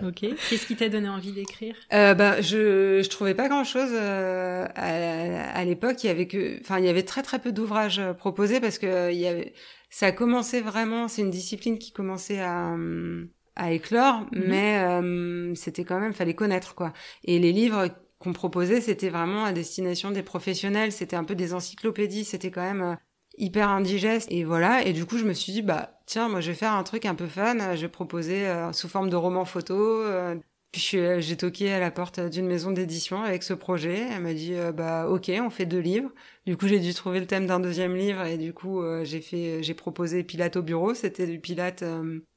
Ok. 0.05 0.19
Qu'est-ce 0.49 0.65
qui 0.67 0.75
t'a 0.75 0.89
donné 0.89 1.07
envie 1.07 1.31
d'écrire? 1.31 1.75
Euh, 1.93 2.13
ben, 2.13 2.41
je, 2.41 3.01
je 3.01 3.09
trouvais 3.09 3.33
pas 3.35 3.47
grand 3.47 3.63
chose 3.63 3.93
à, 3.95 4.63
à 4.65 5.63
l'époque. 5.63 6.03
Il 6.03 6.07
y 6.07 6.09
avait 6.09 6.27
que, 6.27 6.59
enfin, 6.59 6.79
il 6.79 6.85
y 6.85 6.89
avait 6.89 7.03
très 7.03 7.21
très 7.21 7.39
peu 7.39 7.53
d'ouvrages 7.53 7.99
euh, 7.99 8.11
proposés 8.13 8.59
parce 8.59 8.79
que 8.79 8.85
euh, 8.85 9.11
il 9.13 9.19
y 9.19 9.27
avait, 9.27 9.53
ça 9.89 10.07
a 10.07 10.11
commencé 10.11 10.59
vraiment. 10.59 11.07
C'est 11.07 11.21
une 11.21 11.29
discipline 11.29 11.77
qui 11.79 11.93
commençait 11.93 12.41
à 12.41 12.71
hum, 12.73 13.29
à 13.55 13.71
éclore, 13.71 14.25
Mhm. 14.33 14.43
mais 14.47 14.77
euh, 14.83 15.55
c'était 15.55 15.85
quand 15.85 15.99
même, 16.01 16.11
fallait 16.11 16.33
connaître 16.33 16.75
quoi. 16.75 16.91
Et 17.23 17.39
les 17.39 17.53
livres 17.53 17.87
qu'on 18.23 18.33
proposait, 18.33 18.79
c'était 18.81 19.09
vraiment 19.09 19.43
à 19.43 19.51
destination 19.51 20.09
des 20.09 20.23
professionnels. 20.23 20.91
C'était 20.91 21.17
un 21.17 21.25
peu 21.25 21.35
des 21.35 21.53
encyclopédies. 21.53 22.23
C'était 22.23 22.51
quand 22.51 22.61
même 22.61 22.81
euh, 22.81 22.95
hyper 23.37 23.69
indigeste. 23.69 24.31
Et 24.31 24.45
voilà. 24.45 24.85
Et 24.85 24.93
du 24.93 25.05
coup 25.05 25.17
je 25.17 25.25
me 25.25 25.33
suis 25.33 25.51
dit 25.51 25.61
bah 25.61 25.99
tiens 26.05 26.29
moi 26.29 26.39
je 26.39 26.49
vais 26.51 26.57
faire 26.57 26.71
un 26.71 26.83
truc 26.83 27.05
un 27.05 27.15
peu 27.15 27.27
fun. 27.27 27.75
Je 27.75 27.81
vais 27.81 27.89
proposer 27.89 28.47
euh, 28.47 28.71
sous 28.71 28.87
forme 28.87 29.09
de 29.09 29.15
roman 29.17 29.45
photo 29.45 29.75
euh, 29.75 30.35
puis 30.71 30.97
j'ai 31.19 31.37
toqué 31.37 31.71
à 31.71 31.79
la 31.79 31.91
porte 31.91 32.19
d'une 32.19 32.47
maison 32.47 32.71
d'édition 32.71 33.21
avec 33.21 33.43
ce 33.43 33.53
projet. 33.53 34.07
Elle 34.09 34.23
m'a 34.23 34.33
dit 34.33 34.55
bah 34.73 35.07
ok 35.07 35.31
on 35.39 35.51
fait 35.51 35.67
deux 35.67 35.77
livres. 35.77 36.09
Du 36.47 36.57
coup 36.57 36.67
j'ai 36.67 36.79
dû 36.79 36.95
trouver 36.95 37.19
le 37.19 37.27
thème 37.27 37.45
d'un 37.45 37.59
deuxième 37.59 37.95
livre. 37.95 38.25
Et 38.25 38.39
du 38.39 38.53
coup 38.53 38.81
j'ai 39.03 39.21
fait 39.21 39.61
j'ai 39.61 39.75
proposé 39.75 40.23
Pilate 40.23 40.55
au 40.55 40.63
bureau. 40.63 40.95
C'était 40.95 41.27
du 41.27 41.39
Pilate 41.39 41.83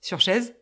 sur 0.03 0.21
chaise. 0.21 0.55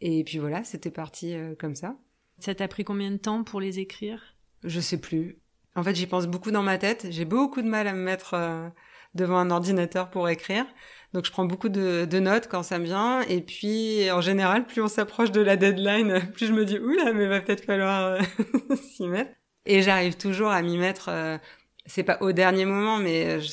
Et 0.00 0.24
puis 0.24 0.38
voilà 0.38 0.64
c'était 0.64 0.90
parti 0.90 1.36
comme 1.58 1.74
ça. 1.74 1.96
Ça 2.38 2.54
t'a 2.54 2.66
pris 2.66 2.82
combien 2.82 3.10
de 3.10 3.18
temps 3.18 3.44
pour 3.44 3.60
les 3.60 3.78
écrire? 3.78 4.32
Je 4.64 4.80
sais 4.80 4.98
plus. 5.00 5.38
En 5.74 5.82
fait, 5.82 5.94
j'y 5.94 6.06
pense 6.06 6.26
beaucoup 6.26 6.50
dans 6.50 6.62
ma 6.62 6.78
tête. 6.78 7.06
J'ai 7.10 7.24
beaucoup 7.24 7.62
de 7.62 7.68
mal 7.68 7.86
à 7.88 7.92
me 7.94 8.02
mettre 8.02 8.34
euh, 8.34 8.68
devant 9.14 9.38
un 9.38 9.50
ordinateur 9.50 10.10
pour 10.10 10.28
écrire. 10.28 10.66
Donc, 11.14 11.24
je 11.26 11.30
prends 11.30 11.44
beaucoup 11.46 11.68
de, 11.68 12.04
de 12.04 12.18
notes 12.20 12.48
quand 12.48 12.62
ça 12.62 12.78
me 12.78 12.84
vient. 12.84 13.22
Et 13.22 13.40
puis, 13.40 14.10
en 14.10 14.20
général, 14.20 14.66
plus 14.66 14.82
on 14.82 14.88
s'approche 14.88 15.30
de 15.32 15.40
la 15.40 15.56
deadline, 15.56 16.30
plus 16.34 16.46
je 16.46 16.52
me 16.52 16.64
dis, 16.64 16.78
oula, 16.78 17.12
mais 17.12 17.26
va 17.26 17.40
peut-être 17.40 17.64
falloir 17.64 18.02
euh, 18.06 18.20
s'y 18.76 19.06
mettre. 19.08 19.32
Et 19.66 19.82
j'arrive 19.82 20.16
toujours 20.16 20.50
à 20.50 20.62
m'y 20.62 20.76
mettre. 20.78 21.08
euh, 21.08 21.38
c'est 21.86 22.02
pas 22.04 22.18
au 22.20 22.32
dernier 22.32 22.64
moment, 22.64 22.98
mais 22.98 23.40
je- 23.40 23.52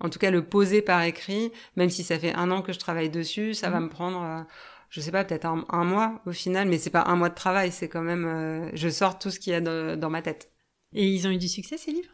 en 0.00 0.08
tout 0.08 0.18
cas, 0.18 0.30
le 0.30 0.44
poser 0.44 0.82
par 0.82 1.02
écrit, 1.02 1.52
même 1.76 1.90
si 1.90 2.02
ça 2.04 2.18
fait 2.18 2.34
un 2.34 2.50
an 2.50 2.62
que 2.62 2.72
je 2.72 2.78
travaille 2.78 3.10
dessus, 3.10 3.54
ça 3.54 3.68
va 3.70 3.78
Mhm. 3.80 3.84
me 3.84 3.90
prendre, 3.90 4.46
je 4.88 5.00
sais 5.00 5.12
pas, 5.12 5.24
peut-être 5.24 5.44
un, 5.46 5.64
un 5.70 5.84
mois 5.84 6.20
au 6.26 6.32
final, 6.32 6.68
mais 6.68 6.78
c'est 6.78 6.90
pas 6.90 7.04
un 7.06 7.16
mois 7.16 7.28
de 7.28 7.34
travail, 7.34 7.70
c'est 7.72 7.88
quand 7.88 8.00
même, 8.02 8.24
euh, 8.26 8.70
je 8.74 8.88
sors 8.88 9.18
tout 9.18 9.30
ce 9.30 9.38
qu'il 9.38 9.52
y 9.52 9.56
a 9.56 9.60
de- 9.60 9.96
dans 9.96 10.10
ma 10.10 10.22
tête. 10.22 10.49
Et 10.94 11.06
ils 11.06 11.26
ont 11.26 11.30
eu 11.30 11.38
du 11.38 11.48
succès, 11.48 11.76
ces 11.76 11.92
livres? 11.92 12.10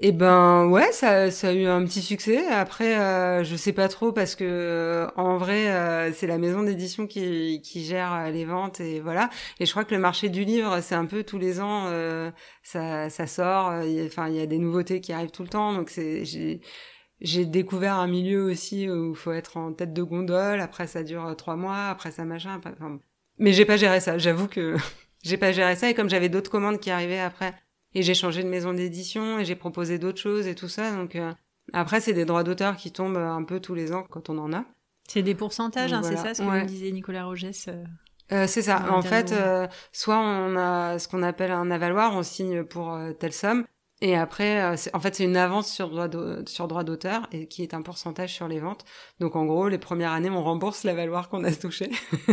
Eh 0.00 0.12
ben 0.12 0.66
ouais, 0.66 0.92
ça, 0.92 1.30
ça 1.32 1.48
a 1.48 1.52
eu 1.52 1.66
un 1.66 1.84
petit 1.84 2.02
succès. 2.02 2.46
Après, 2.46 3.00
euh, 3.00 3.42
je 3.42 3.56
sais 3.56 3.72
pas 3.72 3.88
trop 3.88 4.12
parce 4.12 4.36
que 4.36 4.44
euh, 4.44 5.08
en 5.16 5.38
vrai, 5.38 5.72
euh, 5.72 6.12
c'est 6.12 6.28
la 6.28 6.38
maison 6.38 6.62
d'édition 6.62 7.08
qui, 7.08 7.60
qui 7.64 7.84
gère 7.84 8.12
euh, 8.12 8.30
les 8.30 8.44
ventes 8.44 8.78
et 8.78 9.00
voilà. 9.00 9.28
Et 9.58 9.66
je 9.66 9.70
crois 9.72 9.84
que 9.84 9.92
le 9.94 10.00
marché 10.00 10.28
du 10.28 10.44
livre, 10.44 10.80
c'est 10.82 10.94
un 10.94 11.06
peu 11.06 11.24
tous 11.24 11.38
les 11.38 11.60
ans, 11.60 11.86
euh, 11.88 12.30
ça, 12.62 13.10
ça 13.10 13.26
sort. 13.26 13.72
Enfin, 14.06 14.28
il 14.28 14.36
y 14.36 14.40
a 14.40 14.46
des 14.46 14.58
nouveautés 14.58 15.00
qui 15.00 15.12
arrivent 15.12 15.32
tout 15.32 15.42
le 15.42 15.48
temps. 15.48 15.72
Donc 15.72 15.90
c'est, 15.90 16.24
j'ai, 16.24 17.44
découvert 17.46 17.94
un 17.94 18.06
milieu 18.06 18.44
aussi 18.44 18.88
où 18.88 19.10
il 19.10 19.16
faut 19.16 19.32
être 19.32 19.56
en 19.56 19.72
tête 19.72 19.92
de 19.92 20.02
gondole. 20.04 20.60
Après, 20.60 20.86
ça 20.86 21.02
dure 21.02 21.34
trois 21.36 21.56
mois. 21.56 21.88
Après, 21.88 22.12
ça 22.12 22.24
machin. 22.24 22.60
enfin, 22.64 23.00
mais 23.38 23.52
j'ai 23.52 23.64
pas 23.64 23.76
géré 23.76 23.98
ça. 23.98 24.16
J'avoue 24.16 24.46
que 24.46 24.76
j'ai 25.24 25.38
pas 25.38 25.50
géré 25.50 25.74
ça. 25.74 25.90
Et 25.90 25.94
comme 25.94 26.08
j'avais 26.08 26.28
d'autres 26.28 26.50
commandes 26.52 26.78
qui 26.78 26.90
arrivaient 26.90 27.18
après. 27.18 27.54
Et 27.94 28.02
j'ai 28.02 28.14
changé 28.14 28.42
de 28.42 28.48
maison 28.48 28.72
d'édition 28.72 29.38
et 29.38 29.44
j'ai 29.44 29.56
proposé 29.56 29.98
d'autres 29.98 30.20
choses 30.20 30.46
et 30.46 30.54
tout 30.54 30.68
ça. 30.68 30.94
Donc 30.94 31.16
euh, 31.16 31.32
après, 31.72 32.00
c'est 32.00 32.12
des 32.12 32.24
droits 32.24 32.44
d'auteur 32.44 32.76
qui 32.76 32.92
tombent 32.92 33.16
un 33.16 33.42
peu 33.44 33.60
tous 33.60 33.74
les 33.74 33.92
ans 33.92 34.04
quand 34.10 34.28
on 34.30 34.38
en 34.38 34.52
a. 34.52 34.64
C'est 35.08 35.22
des 35.22 35.34
pourcentages, 35.34 35.92
hein, 35.94 36.02
c'est 36.02 36.16
ça 36.16 36.34
ce 36.34 36.42
que 36.42 36.48
Ouais. 36.48 36.62
me 36.62 36.66
disait 36.68 36.90
Nicolas 36.92 37.24
Rogès 37.24 37.66
euh, 37.68 37.84
Euh, 38.30 38.46
c'est 38.46 38.60
ça. 38.60 38.92
En 38.92 39.00
fait, 39.00 39.32
euh, 39.32 39.66
soit 39.90 40.18
on 40.18 40.54
a 40.56 40.98
ce 40.98 41.08
qu'on 41.08 41.22
appelle 41.22 41.50
un 41.50 41.70
avaloir, 41.70 42.14
on 42.14 42.22
signe 42.22 42.62
pour 42.64 42.92
euh, 42.92 43.12
telle 43.14 43.32
somme. 43.32 43.64
Et 44.02 44.16
après, 44.16 44.62
euh, 44.62 44.76
c'est- 44.76 44.94
en 44.94 45.00
fait, 45.00 45.14
c'est 45.14 45.24
une 45.24 45.36
avance 45.38 45.72
sur 45.72 45.88
droit 45.88 46.08
d'au- 46.08 46.44
sur 46.46 46.68
droit 46.68 46.84
d'auteur 46.84 47.26
et 47.32 47.48
qui 47.48 47.62
est 47.62 47.72
un 47.74 47.80
pourcentage 47.82 48.32
sur 48.34 48.46
les 48.46 48.60
ventes. 48.60 48.84
Donc, 49.18 49.34
en 49.34 49.44
gros, 49.46 49.68
les 49.68 49.78
premières 49.78 50.12
années, 50.12 50.28
on 50.30 50.44
rembourse 50.44 50.84
l'avaloir 50.84 51.30
qu'on 51.30 51.42
a 51.42 51.50
touché. 51.52 51.90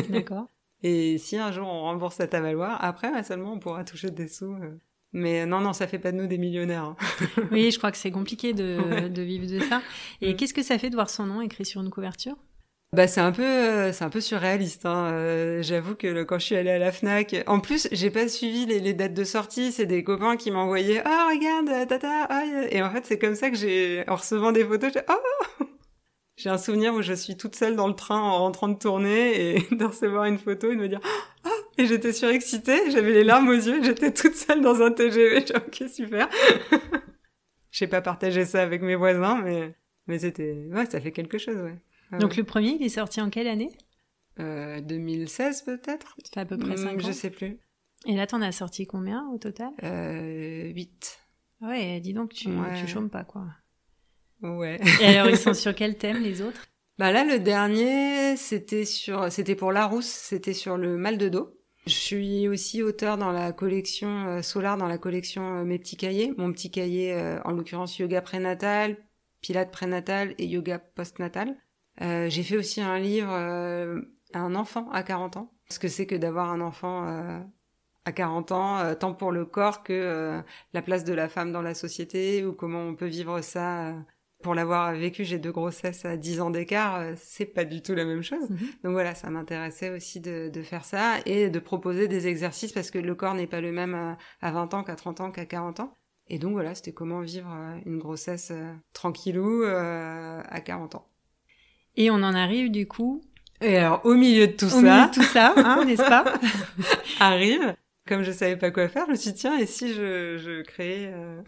D'accord. 0.10 0.48
Et 0.84 1.18
si 1.18 1.38
un 1.38 1.52
jour 1.54 1.68
on 1.68 1.82
rembourse 1.84 2.18
cet 2.18 2.34
avaloir, 2.36 2.84
après 2.84 3.24
seulement 3.24 3.54
on 3.54 3.60
pourra 3.60 3.84
toucher 3.86 4.12
des 4.12 4.28
sous. 4.28 4.56
Mais 5.13 5.46
non, 5.46 5.62
non, 5.62 5.72
ça 5.74 5.88
fait 5.88 6.00
pas 6.00 6.12
de 6.12 6.18
nous 6.18 6.28
des 6.28 6.38
millionnaires. 6.38 6.84
hein. 6.84 6.96
oui, 7.52 7.72
je 7.72 7.78
crois 7.78 7.91
que 7.91 7.98
c'est 7.98 8.12
compliqué 8.12 8.54
de, 8.54 8.78
Ouais. 8.89 9.10
de 9.10 9.22
vivre 9.22 9.48
de 9.48 9.60
ça. 9.62 9.82
Et 10.22 10.36
qu'est-ce 10.36 10.54
que 10.54 10.63
ça 10.63 10.78
fait 10.78 10.89
de 10.89 10.96
voir 10.96 11.10
son 11.10 11.26
nom 11.26 11.41
écrit 11.41 11.65
sur 11.65 11.82
une 11.82 11.89
couverture? 11.89 12.36
Bah 12.94 13.08
c'est 13.08 13.20
un 13.22 13.32
peu 13.34 13.44
euh, 13.44 13.91
c'est 13.91 14.06
un 14.06 14.10
peu 14.10 14.22
surréaliste. 14.22 14.86
Hein. 14.86 15.10
Euh, 15.12 15.62
J'avoue 15.62 15.96
que 15.96 16.08
le- 16.08 16.24
quand 16.24 16.39
je 16.39 16.46
suis 16.46 16.56
allée 16.56 16.70
à 16.70 16.78
la 16.80 16.91
Fnac, 16.94 17.36
en 17.48 17.60
plus 17.60 17.89
j'ai 17.91 18.10
pas 18.10 18.28
suivi 18.30 18.65
les, 18.65 18.80
les 18.80 18.94
dates 18.94 19.13
de 19.13 19.24
sortie. 19.26 19.72
C'est 19.74 19.86
des 19.86 20.04
copains 20.04 20.38
qui 20.38 20.50
m'envoyaient 20.52 21.02
ah 21.04 21.28
regarde 21.30 21.68
euh, 21.70 21.86
tata 21.86 22.24
a- 22.26 22.46
et 22.72 22.82
en 22.82 22.89
fait 22.91 23.06
c'est 23.06 23.18
comme 23.20 23.36
ça 23.36 23.50
que 23.50 23.58
j'ai 23.58 24.04
en 24.08 24.15
recevant 24.15 24.52
des 24.54 24.63
photos 24.63 24.94
j'ai 24.94 25.02
oh 25.10 25.65
j'ai 26.38 26.50
un 26.50 26.58
souvenir 26.58 26.94
où 26.94 27.02
je 27.02 27.13
suis 27.13 27.36
toute 27.36 27.56
seule 27.56 27.76
dans 27.76 27.88
le 27.88 27.96
train 27.96 28.20
en 28.20 28.38
rentrant 28.39 28.68
de 28.70 28.78
tournée 28.78 29.56
et 29.56 29.60
de 29.76 29.84
recevoir 29.86 30.26
une 30.26 30.38
photo 30.38 30.72
et 30.72 30.76
de 30.76 30.82
me 30.82 30.88
dire 30.88 31.00
ah 31.44 31.50
et 31.78 31.86
j'étais 31.86 32.14
surexcitée 32.14 32.92
j'avais 32.92 33.12
les 33.14 33.24
larmes 33.24 33.50
aux 33.50 33.54
yeux 33.54 33.84
j'étais 33.84 34.12
toute 34.14 34.36
seule 34.36 34.62
dans 34.62 34.82
un 34.82 34.92
TGV 34.92 35.42
dit, 35.42 35.54
ok 35.56 35.90
super 35.90 36.30
j'ai 37.72 37.88
pas 37.88 38.02
partagé 38.02 38.46
ça 38.46 38.62
avec 38.62 38.82
mes 38.82 38.96
voisins 38.96 39.42
mais 39.42 39.76
mais 40.08 40.20
c'était 40.20 40.68
ouais 40.72 40.86
ça 40.86 41.02
fait 41.02 41.12
quelque 41.12 41.38
chose 41.38 41.58
ouais. 41.58 41.80
Ah 42.12 42.18
Donc 42.20 42.32
ouais. 42.32 42.38
le 42.38 42.44
premier, 42.44 42.78
il 42.80 42.84
est 42.86 42.90
sorti 42.90 43.20
en 43.20 43.32
quelle 43.32 43.48
année? 43.48 43.72
Euh, 44.40 44.80
2016 44.80 45.64
peut-être? 45.64 46.16
Ça 46.24 46.32
fait 46.34 46.40
à 46.42 46.46
peu 46.46 46.58
près 46.58 46.78
5 46.78 46.94
Hmm, 46.94 46.96
ans. 46.98 47.08
Je 47.08 47.12
sais 47.12 47.32
plus. 47.32 47.58
Et 48.06 48.16
là, 48.16 48.28
t'en 48.28 48.44
as 48.44 48.52
sorti 48.52 48.86
combien 48.86 49.28
au 49.34 49.40
total? 49.40 49.72
Euh, 49.84 50.68
8. 50.72 51.20
Ouais, 51.62 52.00
dis 52.02 52.14
donc, 52.14 52.32
tu, 52.34 52.50
Ouais. 52.50 52.80
tu 52.80 52.86
chômes 52.88 53.10
pas, 53.10 53.24
quoi. 53.24 53.48
Ouais. 54.44 54.80
Et 55.02 55.06
alors, 55.06 55.30
ils 55.32 55.38
sont 55.38 55.56
sur 55.56 55.74
quel 55.74 55.98
thème, 55.98 56.22
les 56.22 56.44
autres? 56.44 56.64
Bah 57.00 57.12
là, 57.12 57.24
le 57.24 57.40
dernier, 57.40 58.38
c'était 58.38 58.86
sur, 58.86 59.32
c'était 59.32 59.56
pour 59.56 59.72
Larousse, 59.72 60.06
c'était 60.06 60.54
sur 60.54 60.78
le 60.78 60.98
mal 60.98 61.18
de 61.18 61.28
dos. 61.30 61.58
Je 61.86 61.93
suis 61.93 62.48
aussi 62.48 62.82
auteur 62.82 63.17
dans 63.17 63.32
la 63.32 63.52
collection 63.52 64.28
euh, 64.28 64.41
Solar, 64.41 64.76
dans 64.76 64.88
la 64.88 64.98
collection 64.98 65.60
euh, 65.60 65.63
Mes 65.63 65.78
petits 65.78 65.98
cahiers. 65.98 66.34
Mon 66.36 66.52
petit 66.52 66.71
cahier, 66.71 67.13
euh, 67.13 67.39
en 67.45 67.52
l'occurrence 67.52 68.00
yoga 68.00 68.21
prénatal, 68.21 68.98
pilates 69.41 69.71
prénatal 69.71 70.34
et 70.39 70.48
yoga 70.48 70.80
postnatal. 70.80 71.56
Euh, 72.02 72.28
j'ai 72.28 72.41
fait 72.41 72.58
aussi 72.58 72.82
un 72.82 72.98
livre, 72.98 73.32
un 74.34 74.56
enfant 74.56 74.89
à 74.91 75.04
40 75.04 75.38
ans. 75.38 75.52
Ce 75.69 75.78
que 75.78 75.88
c'est 75.88 76.08
que 76.08 76.15
d'avoir 76.15 76.52
un 76.52 76.60
enfant 76.60 77.06
à 78.06 78.12
40 78.12 78.52
ans, 78.52 78.95
tant 78.95 79.13
pour 79.13 79.32
le 79.32 79.45
corps 79.45 79.84
que 79.84 80.41
la 80.74 80.82
place 80.82 81.06
de 81.06 81.13
la 81.13 81.30
femme 81.30 81.52
dans 81.52 81.62
la 81.62 81.74
société 81.74 82.43
ou 82.45 82.54
comment 82.54 82.82
on 82.82 82.95
peut 82.95 83.06
vivre 83.06 83.41
ça. 83.41 83.93
Euh. 84.39 84.43
Pour 84.43 84.56
l'avoir 84.56 84.93
vécu, 84.93 85.24
j'ai 85.26 85.39
deux 85.39 85.52
grossesses 85.52 86.06
à 86.06 86.17
10 86.17 86.41
ans 86.41 86.50
d'écart, 86.50 86.95
euh, 86.98 87.13
c'est 87.17 87.45
pas 87.45 87.65
du 87.65 87.82
tout 87.82 87.95
la 87.95 88.06
même 88.06 88.21
chose. 88.21 88.50
Mhm. 88.50 88.58
Donc 88.84 88.93
voilà, 88.93 89.15
ça 89.15 89.30
m'intéressait 89.30 89.89
aussi 89.89 90.19
de, 90.19 90.50
de 90.50 90.62
faire 90.62 90.86
ça 90.86 91.17
et 91.26 91.50
de 91.50 91.60
proposer 91.60 92.08
des 92.08 92.28
exercices 92.28 92.71
parce 92.71 92.91
que 92.91 93.00
le 93.00 93.15
corps 93.15 93.34
n'est 93.34 93.48
pas 93.48 93.62
le 93.62 93.71
même 93.71 93.95
à, 93.95 94.17
à 94.41 94.52
20 94.52 94.74
ans 94.74 94.84
qu'à 94.84 94.95
30 94.95 95.21
ans 95.21 95.32
qu'à 95.32 95.45
40 95.45 95.80
ans. 95.80 95.93
Et 96.28 96.39
donc 96.39 96.54
voilà, 96.54 96.74
c'était 96.74 96.91
comment 96.93 97.21
vivre 97.21 97.52
euh, 97.52 97.78
une 97.86 98.00
grossesse 98.00 98.50
euh, 98.52 98.74
tranquillou 98.93 99.63
euh, 99.63 100.41
à 100.48 100.60
40 100.62 100.95
ans. 100.95 101.08
Et 101.98 102.10
on 102.10 102.15
en 102.15 102.34
arrive, 102.34 102.71
du 102.71 102.88
coup, 102.88 103.21
Et 103.62 103.78
alors, 103.78 104.02
au 104.06 104.15
milieu 104.15 104.48
de 104.48 104.54
tout 104.54 104.65
au 104.65 104.69
ça, 104.69 104.82
milieu 104.82 105.08
de 105.08 105.13
tout 105.13 105.24
ça, 105.24 105.54
hein, 105.56 105.86
n'est-ce 105.86 106.02
pas 106.02 106.26
arrive, 107.19 107.76
comme 108.08 108.24
je 108.24 108.32
savais 108.32 108.58
pas 108.58 108.71
quoi 108.71 108.88
faire, 108.89 109.06
je 109.06 109.12
me 109.12 109.15
suis 109.15 109.32
dit, 109.32 109.39
tiens, 109.39 109.58
et 109.58 109.65
si 109.65 109.93
je, 109.93 110.38
je 110.38 110.62
créais 110.63 111.12
euh, 111.13 111.41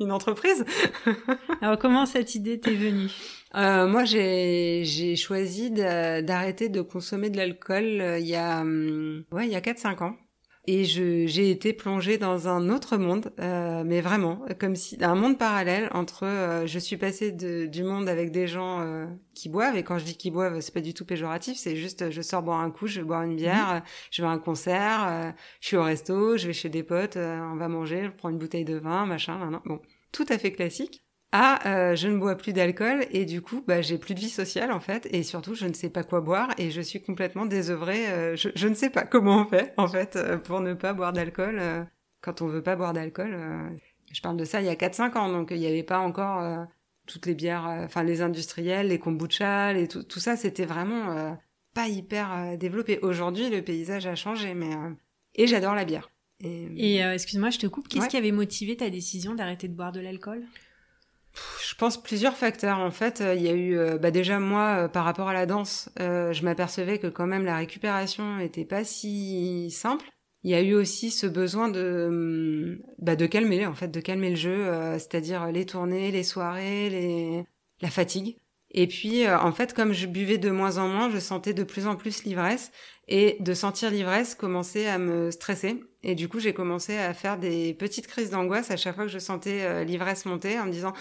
une 0.00 0.12
entreprise 0.12 0.64
Alors, 1.60 1.78
comment 1.78 2.06
cette 2.06 2.34
idée 2.34 2.58
t'est 2.58 2.74
venue? 2.74 3.10
Euh, 3.54 3.86
moi, 3.86 4.04
j'ai 4.04 4.82
j'ai 4.84 5.16
choisi 5.16 5.70
d'arrêter 5.70 6.68
de 6.68 6.80
consommer 6.80 7.30
de 7.30 7.36
l'alcool 7.36 8.00
euh, 8.00 8.18
il 8.18 8.26
y 8.26 8.34
a 8.34 8.60
hum, 8.60 9.24
ouais 9.30 9.46
il 9.46 9.52
y 9.52 9.56
a 9.56 9.60
4-5 9.60 10.02
ans. 10.02 10.16
Et 10.66 10.86
je, 10.86 11.26
j'ai 11.26 11.50
été 11.50 11.74
plongée 11.74 12.16
dans 12.16 12.48
un 12.48 12.70
autre 12.70 12.96
monde, 12.96 13.34
euh, 13.38 13.82
mais 13.84 14.00
vraiment, 14.00 14.46
comme 14.58 14.76
si 14.76 14.96
un 15.04 15.14
monde 15.14 15.36
parallèle 15.38 15.90
entre. 15.92 16.24
euh, 16.24 16.66
je 16.66 16.78
suis 16.78 16.96
passée 16.96 17.32
de, 17.32 17.66
du 17.66 17.82
monde 17.82 18.08
avec 18.08 18.30
des 18.30 18.46
gens 18.46 18.80
euh, 18.80 19.06
qui 19.34 19.50
boivent, 19.50 19.76
et 19.76 19.82
quand 19.82 19.98
je 19.98 20.04
dis 20.06 20.16
qui 20.16 20.30
boivent, 20.30 20.60
c'est 20.60 20.72
pas 20.72 20.80
du 20.80 20.94
tout 20.94 21.04
péjoratif, 21.04 21.58
c'est 21.58 21.76
juste 21.76 22.10
je 22.10 22.22
sors 22.22 22.42
boire 22.42 22.60
un 22.60 22.70
coup, 22.70 22.86
je 22.86 23.00
vais 23.00 23.06
boire 23.06 23.22
une 23.24 23.36
bière, 23.36 23.70
euh, 23.74 23.80
je 24.10 24.22
vais 24.22 24.28
à 24.28 24.30
un 24.30 24.38
concert, 24.38 25.06
euh, 25.06 25.30
je 25.60 25.66
suis 25.68 25.76
au 25.76 25.82
resto, 25.82 26.38
je 26.38 26.46
vais 26.46 26.54
chez 26.54 26.70
des 26.70 26.82
potes, 26.82 27.18
euh, 27.18 27.40
on 27.52 27.56
va 27.56 27.68
manger, 27.68 28.04
je 28.04 28.10
prends 28.10 28.30
une 28.30 28.38
bouteille 28.38 28.64
de 28.64 28.76
vin, 28.78 29.04
machin, 29.04 29.38
nan. 29.38 29.60
bon, 29.66 29.82
tout 30.12 30.24
à 30.30 30.38
fait 30.38 30.52
classique. 30.52 31.04
Ah, 31.36 31.58
euh, 31.66 31.96
je 31.96 32.06
ne 32.06 32.16
bois 32.16 32.36
plus 32.36 32.52
d'alcool 32.52 33.06
et 33.10 33.24
du 33.24 33.42
coup, 33.42 33.64
bah, 33.66 33.82
j'ai 33.82 33.98
plus 33.98 34.14
de 34.14 34.20
vie 34.20 34.28
sociale 34.28 34.70
en 34.70 34.78
fait, 34.78 35.08
et 35.10 35.24
surtout, 35.24 35.54
je 35.56 35.66
ne 35.66 35.72
sais 35.72 35.90
pas 35.90 36.04
quoi 36.04 36.20
boire 36.20 36.50
et 36.58 36.70
je 36.70 36.80
suis 36.80 37.02
complètement 37.02 37.44
désœuvrée. 37.44 38.06
euh, 38.08 38.36
je, 38.36 38.50
je 38.54 38.68
ne 38.68 38.74
sais 38.74 38.88
pas 38.88 39.02
comment 39.02 39.38
on 39.42 39.44
fait 39.44 39.74
en 39.76 39.88
fait 39.88 40.14
euh, 40.14 40.38
pour 40.38 40.60
ne 40.60 40.74
pas 40.74 40.92
boire 40.92 41.12
d'alcool 41.12 41.58
euh, 41.60 41.82
quand 42.20 42.40
on 42.40 42.46
veut 42.46 42.62
pas 42.62 42.76
boire 42.76 42.92
d'alcool. 42.92 43.34
euh. 43.34 43.68
Je 44.12 44.20
parle 44.20 44.36
de 44.36 44.44
ça 44.44 44.60
il 44.60 44.66
y 44.66 44.68
a 44.68 44.76
4-5 44.76 45.16
ans, 45.16 45.28
donc 45.28 45.48
il 45.50 45.58
n'y 45.58 45.66
avait 45.66 45.82
pas 45.82 45.98
encore 45.98 46.40
euh, 46.40 46.62
toutes 47.08 47.26
les 47.26 47.34
bières, 47.34 47.64
enfin 47.84 48.04
les 48.04 48.22
industriels, 48.22 48.86
les 48.88 49.00
kombucha, 49.00 49.72
les 49.72 49.88
tout, 49.88 50.04
tout 50.04 50.20
ça, 50.20 50.36
c'était 50.36 50.66
vraiment 50.66 51.10
euh, 51.18 51.32
pas 51.74 51.88
hyper 51.88 52.56
développé. 52.58 53.00
Aujourd'hui, 53.02 53.50
le 53.50 53.60
paysage 53.60 54.06
a 54.06 54.14
changé, 54.14 54.54
mais 54.54 54.72
euh, 54.72 54.90
et 55.34 55.48
j'adore 55.48 55.74
la 55.74 55.84
bière. 55.84 56.10
Et, 56.44 56.68
Et 56.94 57.04
euh, 57.04 57.12
excuse-moi, 57.14 57.50
je 57.50 57.58
te 57.58 57.66
coupe. 57.66 57.88
Qu'est-ce 57.88 58.04
Ouais. 58.04 58.08
qui 58.08 58.16
avait 58.16 58.30
motivé 58.30 58.76
ta 58.76 58.88
décision 58.88 59.34
d'arrêter 59.34 59.66
de 59.66 59.74
boire 59.74 59.90
de 59.90 59.98
l'alcool? 60.00 60.44
Je 61.74 61.74
pense 61.74 62.00
plusieurs 62.00 62.36
facteurs. 62.36 62.78
En 62.78 62.90
fait, 62.90 63.20
euh, 63.20 63.34
il 63.34 63.42
y 63.42 63.48
a 63.48 63.54
eu, 63.54 63.76
euh, 63.76 63.98
bah 63.98 64.10
déjà 64.10 64.38
moi, 64.38 64.84
euh, 64.84 64.88
par 64.88 65.04
rapport 65.04 65.28
à 65.28 65.32
la 65.32 65.46
danse, 65.46 65.90
je 65.98 66.44
m'apercevais 66.44 66.98
que 66.98 67.08
quand 67.08 67.26
même 67.26 67.44
la 67.44 67.56
récupération 67.56 68.38
était 68.38 68.64
pas 68.64 68.84
si 68.84 69.70
simple. 69.70 70.06
Il 70.44 70.50
y 70.50 70.54
a 70.54 70.60
eu 70.62 70.74
aussi 70.74 71.10
ce 71.10 71.26
besoin 71.26 71.68
de, 71.68 72.06
hum, 72.08 72.78
bah, 72.98 73.16
de 73.16 73.26
calmer, 73.26 73.66
en 73.66 73.74
fait, 73.74 73.88
de 73.88 74.00
calmer 74.00 74.30
le 74.30 74.36
jeu, 74.36 74.66
c'est-à-dire 74.94 75.50
les 75.50 75.64
tournées, 75.66 76.10
les 76.10 76.22
soirées, 76.22 76.90
les, 76.90 77.44
la 77.80 77.90
fatigue. 77.90 78.36
Et 78.76 78.86
puis, 78.86 79.28
en 79.28 79.52
fait, 79.52 79.72
comme 79.72 79.92
je 79.92 80.06
buvais 80.06 80.36
de 80.36 80.50
moins 80.50 80.78
en 80.78 80.88
moins, 80.88 81.08
je 81.08 81.18
sentais 81.18 81.54
de 81.54 81.62
plus 81.62 81.86
en 81.86 81.96
plus 81.96 82.24
l'ivresse. 82.24 82.72
Et 83.06 83.36
de 83.40 83.54
sentir 83.54 83.90
l'ivresse 83.90 84.34
commençait 84.34 84.88
à 84.88 84.98
me 84.98 85.30
stresser. 85.30 85.82
Et 86.02 86.14
du 86.14 86.28
coup, 86.28 86.40
j'ai 86.40 86.52
commencé 86.52 86.96
à 86.96 87.14
faire 87.14 87.38
des 87.38 87.72
petites 87.74 88.06
crises 88.06 88.30
d'angoisse 88.30 88.70
à 88.70 88.76
chaque 88.76 88.96
fois 88.96 89.04
que 89.04 89.10
je 89.10 89.18
sentais 89.18 89.84
l'ivresse 89.84 90.26
monter 90.26 90.58
en 90.58 90.66
me 90.66 90.72
disant 90.72 90.92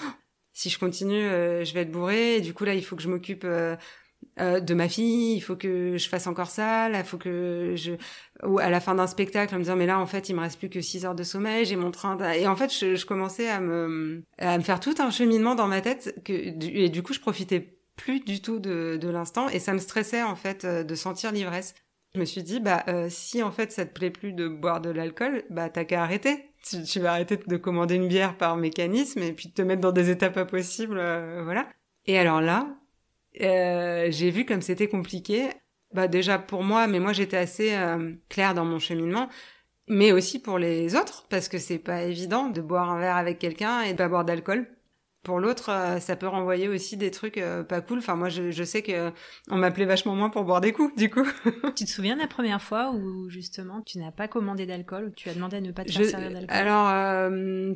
si 0.54 0.70
je 0.70 0.80
continue, 0.80 1.24
euh, 1.24 1.66
je 1.66 1.74
vais 1.74 1.82
être 1.82 1.92
bourrée. 1.92 2.38
Et 2.38 2.42
du 2.42 2.54
coup, 2.54 2.64
là, 2.66 2.76
il 2.76 2.84
faut 2.84 2.96
que 2.96 3.02
je 3.02 3.10
m'occupe 3.10 3.44
euh, 3.44 3.76
euh, 4.40 4.60
de 4.60 4.74
ma 4.74 4.90
fille, 4.90 5.36
il 5.36 5.42
faut 5.42 5.56
que 5.56 5.98
je 5.98 6.10
fasse 6.10 6.28
encore 6.28 6.50
ça, 6.50 6.90
là, 6.90 7.00
il 7.00 7.06
faut 7.06 7.18
que 7.18 7.74
je... 7.76 7.94
Ou 8.44 8.60
à 8.60 8.70
la 8.70 8.80
fin 8.80 8.96
d'un 8.96 9.08
spectacle, 9.08 9.54
en 9.54 9.58
me 9.58 9.64
disant, 9.64 9.76
mais 9.76 9.86
là, 9.86 10.00
en 10.00 10.06
fait, 10.08 10.30
il 10.30 10.36
me 10.36 10.42
reste 10.42 10.58
plus 10.60 10.70
que 10.70 10.82
6 10.82 11.06
heures 11.06 11.16
de 11.16 11.24
sommeil, 11.24 11.66
j'ai 11.66 11.76
mon 11.76 11.92
train... 11.92 12.18
Et 12.34 12.48
en 12.48 12.56
fait, 12.56 12.74
je, 12.74 12.96
je 12.96 13.06
commençais 13.06 13.50
à 13.50 13.60
me, 13.60 14.24
à 14.40 14.58
me 14.58 14.64
faire 14.64 14.80
tout 14.80 14.96
un 15.00 15.12
cheminement 15.12 15.56
dans 15.56 15.68
ma 15.68 15.82
tête, 15.82 16.16
que, 16.24 16.34
et 16.34 16.90
du 16.90 17.04
coup, 17.04 17.14
je 17.14 17.20
profitais 17.20 17.78
plus 17.96 18.22
du 18.22 18.42
tout 18.42 18.60
de, 18.60 18.98
de 19.00 19.10
l'instant, 19.10 19.50
et 19.50 19.60
ça 19.60 19.74
me 19.74 19.80
stressait, 19.80 20.24
en 20.24 20.36
fait, 20.36 20.66
euh, 20.66 20.84
de 20.84 20.96
sentir 20.96 21.32
l'ivresse. 21.32 21.76
Je 22.16 22.20
me 22.20 22.26
suis 22.26 22.44
dit, 22.44 22.60
bah, 22.60 22.84
euh, 22.90 23.08
si 23.10 23.42
en 23.42 23.52
fait 23.52 23.72
ça 23.72 23.86
te 23.86 23.94
plaît 23.94 24.12
plus 24.12 24.34
de 24.34 24.48
boire 24.48 24.82
de 24.82 24.92
l'alcool, 24.92 25.44
bah, 25.50 25.70
t'as 25.70 25.84
qu'à 25.84 26.04
arrêter. 26.04 26.53
Tu, 26.64 26.84
tu 26.84 27.00
vas 27.00 27.12
arrêter 27.12 27.38
de 27.38 27.58
commander 27.58 27.96
une 27.96 28.08
bière 28.08 28.38
par 28.38 28.56
mécanisme 28.56 29.22
et 29.22 29.34
puis 29.34 29.52
te 29.52 29.62
mettre 29.62 29.82
dans 29.82 29.92
des 29.92 30.10
états 30.10 30.30
pas 30.30 30.46
possibles, 30.46 30.98
euh, 30.98 31.42
voilà. 31.44 31.68
Et 32.06 32.18
alors 32.18 32.42
là, 32.42 32.68
euh, 33.42 34.08
j'ai 34.12 34.32
vu 34.32 34.46
comme 34.46 34.62
c'était 34.62 34.88
compliqué. 34.88 35.50
Bah, 35.94 36.08
déjà 36.08 36.40
pour 36.40 36.64
moi, 36.64 36.88
mais 36.88 37.00
moi 37.00 37.14
j'étais 37.14 37.38
assez 37.38 37.74
euh, 37.76 38.14
claire 38.30 38.54
dans 38.54 38.66
mon 38.66 38.80
cheminement, 38.80 39.30
mais 39.88 40.12
aussi 40.12 40.40
pour 40.40 40.58
les 40.58 40.96
autres, 40.96 41.28
parce 41.30 41.50
que 41.50 41.58
c'est 41.58 41.80
pas 41.80 42.04
évident 42.04 42.50
de 42.50 42.62
boire 42.62 42.90
un 42.92 43.00
verre 43.00 43.18
avec 43.18 43.40
quelqu'un 43.40 43.82
et 43.82 43.94
de 43.94 43.98
pas 43.98 44.10
boire 44.10 44.26
d'alcool. 44.26 44.68
Pour 45.24 45.40
l'autre, 45.40 45.70
euh, 45.72 46.00
ça 46.00 46.16
peut 46.18 46.28
renvoyer 46.28 46.68
aussi 46.68 46.98
des 46.98 47.10
trucs 47.12 47.38
euh, 47.38 47.64
pas 47.64 47.80
cool. 47.82 48.00
Enfin, 48.00 48.16
moi, 48.16 48.28
je, 48.30 48.52
je 48.52 48.64
sais 48.64 48.82
que 48.82 49.12
on 49.50 49.58
m'appelait 49.58 49.86
vachement 49.86 50.16
moins 50.16 50.30
pour 50.30 50.44
boire 50.44 50.60
des 50.62 50.74
coups, 50.74 50.94
du 50.98 51.10
coup. 51.10 51.26
Tu 51.76 51.86
te 51.86 51.90
souviens 51.90 52.16
de 52.16 52.22
la 52.22 52.28
première 52.28 52.62
fois 52.62 52.92
où 52.94 53.30
justement 53.30 53.82
tu 53.82 53.98
n'as 54.00 54.12
pas 54.12 54.28
commandé 54.28 54.66
d'alcool 54.66 55.06
ou 55.06 55.10
tu 55.12 55.30
as 55.30 55.34
demandé 55.34 55.58
à 55.58 55.62
ne 55.62 55.72
pas 55.72 55.86
te 55.86 55.92
Je- 55.92 56.00
faire 56.04 56.10
servir 56.12 56.32
d'alcool? 56.32 56.56
alors, 56.56 56.90
euh, 56.90 57.74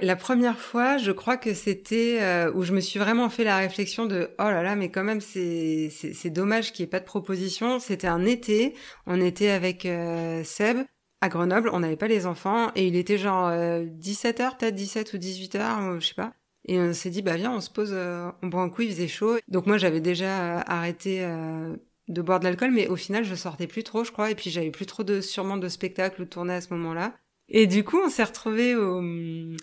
la 0.00 0.16
première 0.16 0.58
fois, 0.58 0.96
je 0.98 1.10
crois 1.12 1.36
que 1.36 1.54
c'était 1.54 2.18
euh, 2.20 2.52
où 2.54 2.62
je 2.62 2.72
me 2.72 2.80
suis 2.80 2.98
vraiment 2.98 3.28
fait 3.30 3.44
la 3.44 3.56
réflexion 3.58 4.06
de 4.06 4.30
oh 4.38 4.42
là 4.44 4.62
là, 4.62 4.76
mais 4.76 4.90
quand 4.90 5.02
même 5.04 5.20
c'est 5.20 5.88
c'est 5.90 6.12
c'est 6.14 6.30
dommage 6.30 6.72
qu'il 6.72 6.84
n'y 6.84 6.88
ait 6.88 6.90
pas 6.90 7.00
de 7.00 7.04
proposition. 7.04 7.78
C'était 7.80 8.06
un 8.06 8.24
été, 8.24 8.74
on 9.06 9.20
était 9.20 9.50
avec 9.50 9.86
euh, 9.86 10.42
Seb 10.44 10.78
à 11.20 11.28
Grenoble, 11.28 11.70
on 11.72 11.80
n'avait 11.80 11.96
pas 11.96 12.06
les 12.06 12.26
enfants 12.26 12.70
et 12.76 12.86
il 12.86 12.94
était 12.94 13.18
genre 13.18 13.50
17h 13.50 14.56
peut-être 14.56 14.74
17 14.76 15.14
ou 15.14 15.16
18h, 15.18 15.98
je 16.00 16.06
sais 16.06 16.14
pas. 16.14 16.32
Et 16.68 16.78
on 16.78 16.92
s'est 16.92 17.10
dit 17.10 17.22
bah 17.22 17.36
viens, 17.36 17.52
on 17.52 17.60
se 17.60 17.70
pose, 17.70 17.90
euh, 17.92 18.30
on 18.42 18.46
boit 18.48 18.62
un 18.62 18.68
coup, 18.68 18.82
il 18.82 18.90
faisait 18.90 19.08
chaud. 19.08 19.38
Donc 19.48 19.66
moi 19.66 19.78
j'avais 19.78 20.00
déjà 20.00 20.58
euh, 20.58 20.62
arrêté 20.66 21.24
euh, 21.24 21.74
de 22.08 22.22
boire 22.22 22.38
de 22.40 22.44
l'alcool, 22.44 22.70
mais 22.70 22.88
au 22.88 22.96
final 22.96 23.24
je 23.24 23.34
sortais 23.34 23.66
plus 23.66 23.82
trop, 23.82 24.04
je 24.04 24.12
crois, 24.12 24.30
et 24.30 24.34
puis 24.34 24.50
j'avais 24.50 24.70
plus 24.70 24.86
trop 24.86 25.02
de 25.02 25.20
sûrement 25.20 25.56
de 25.56 25.68
spectacles 25.68 26.22
ou 26.22 26.24
de 26.24 26.30
tournées 26.30 26.54
à 26.54 26.60
ce 26.60 26.72
moment-là. 26.74 27.14
Et 27.48 27.66
du 27.66 27.82
coup, 27.82 27.98
on 27.98 28.10
s'est 28.10 28.24
retrouvés 28.24 28.76
au, 28.76 29.02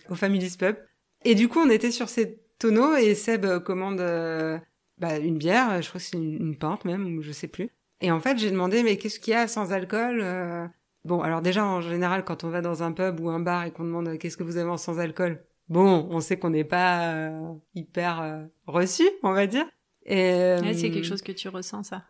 au 0.09 0.15
Family's 0.15 0.57
Pub. 0.57 0.75
Et 1.23 1.35
du 1.35 1.47
coup, 1.47 1.59
on 1.59 1.69
était 1.69 1.91
sur 1.91 2.09
ces 2.09 2.39
tonneaux 2.57 2.95
et 2.95 3.13
Seb 3.13 3.45
commande 3.59 4.01
euh, 4.01 4.57
bah, 4.97 5.17
une 5.19 5.37
bière, 5.37 5.81
je 5.81 5.89
crois 5.89 5.99
que 5.99 6.05
c'est 6.05 6.17
une, 6.17 6.33
une 6.33 6.57
pinte 6.57 6.85
même, 6.85 7.17
ou 7.17 7.21
je 7.21 7.31
sais 7.31 7.47
plus. 7.47 7.69
Et 8.01 8.11
en 8.11 8.19
fait, 8.19 8.37
j'ai 8.39 8.49
demandé, 8.49 8.81
mais 8.81 8.97
qu'est-ce 8.97 9.19
qu'il 9.19 9.33
y 9.33 9.35
a 9.35 9.47
sans 9.47 9.71
alcool 9.71 10.19
euh? 10.21 10.67
Bon, 11.03 11.21
alors 11.21 11.43
déjà, 11.43 11.63
en 11.63 11.81
général, 11.81 12.25
quand 12.25 12.43
on 12.43 12.49
va 12.49 12.61
dans 12.61 12.81
un 12.81 12.91
pub 12.91 13.19
ou 13.19 13.29
un 13.29 13.39
bar 13.39 13.65
et 13.65 13.71
qu'on 13.71 13.83
demande 13.83 14.17
qu'est-ce 14.17 14.37
que 14.37 14.43
vous 14.43 14.57
avez 14.57 14.69
en 14.69 14.77
sans 14.77 14.99
alcool, 14.99 15.43
bon, 15.69 16.07
on 16.09 16.19
sait 16.19 16.37
qu'on 16.37 16.49
n'est 16.51 16.63
pas 16.63 17.13
euh, 17.13 17.53
hyper 17.73 18.21
euh, 18.21 18.43
reçu, 18.67 19.03
on 19.23 19.31
va 19.31 19.47
dire. 19.47 19.65
Et, 20.05 20.15
Ouais, 20.61 20.73
c'est 20.73 20.89
euh, 20.89 20.93
quelque 20.93 21.03
chose 21.03 21.21
que 21.21 21.31
tu 21.31 21.49
ressens 21.49 21.83
ça. 21.83 22.03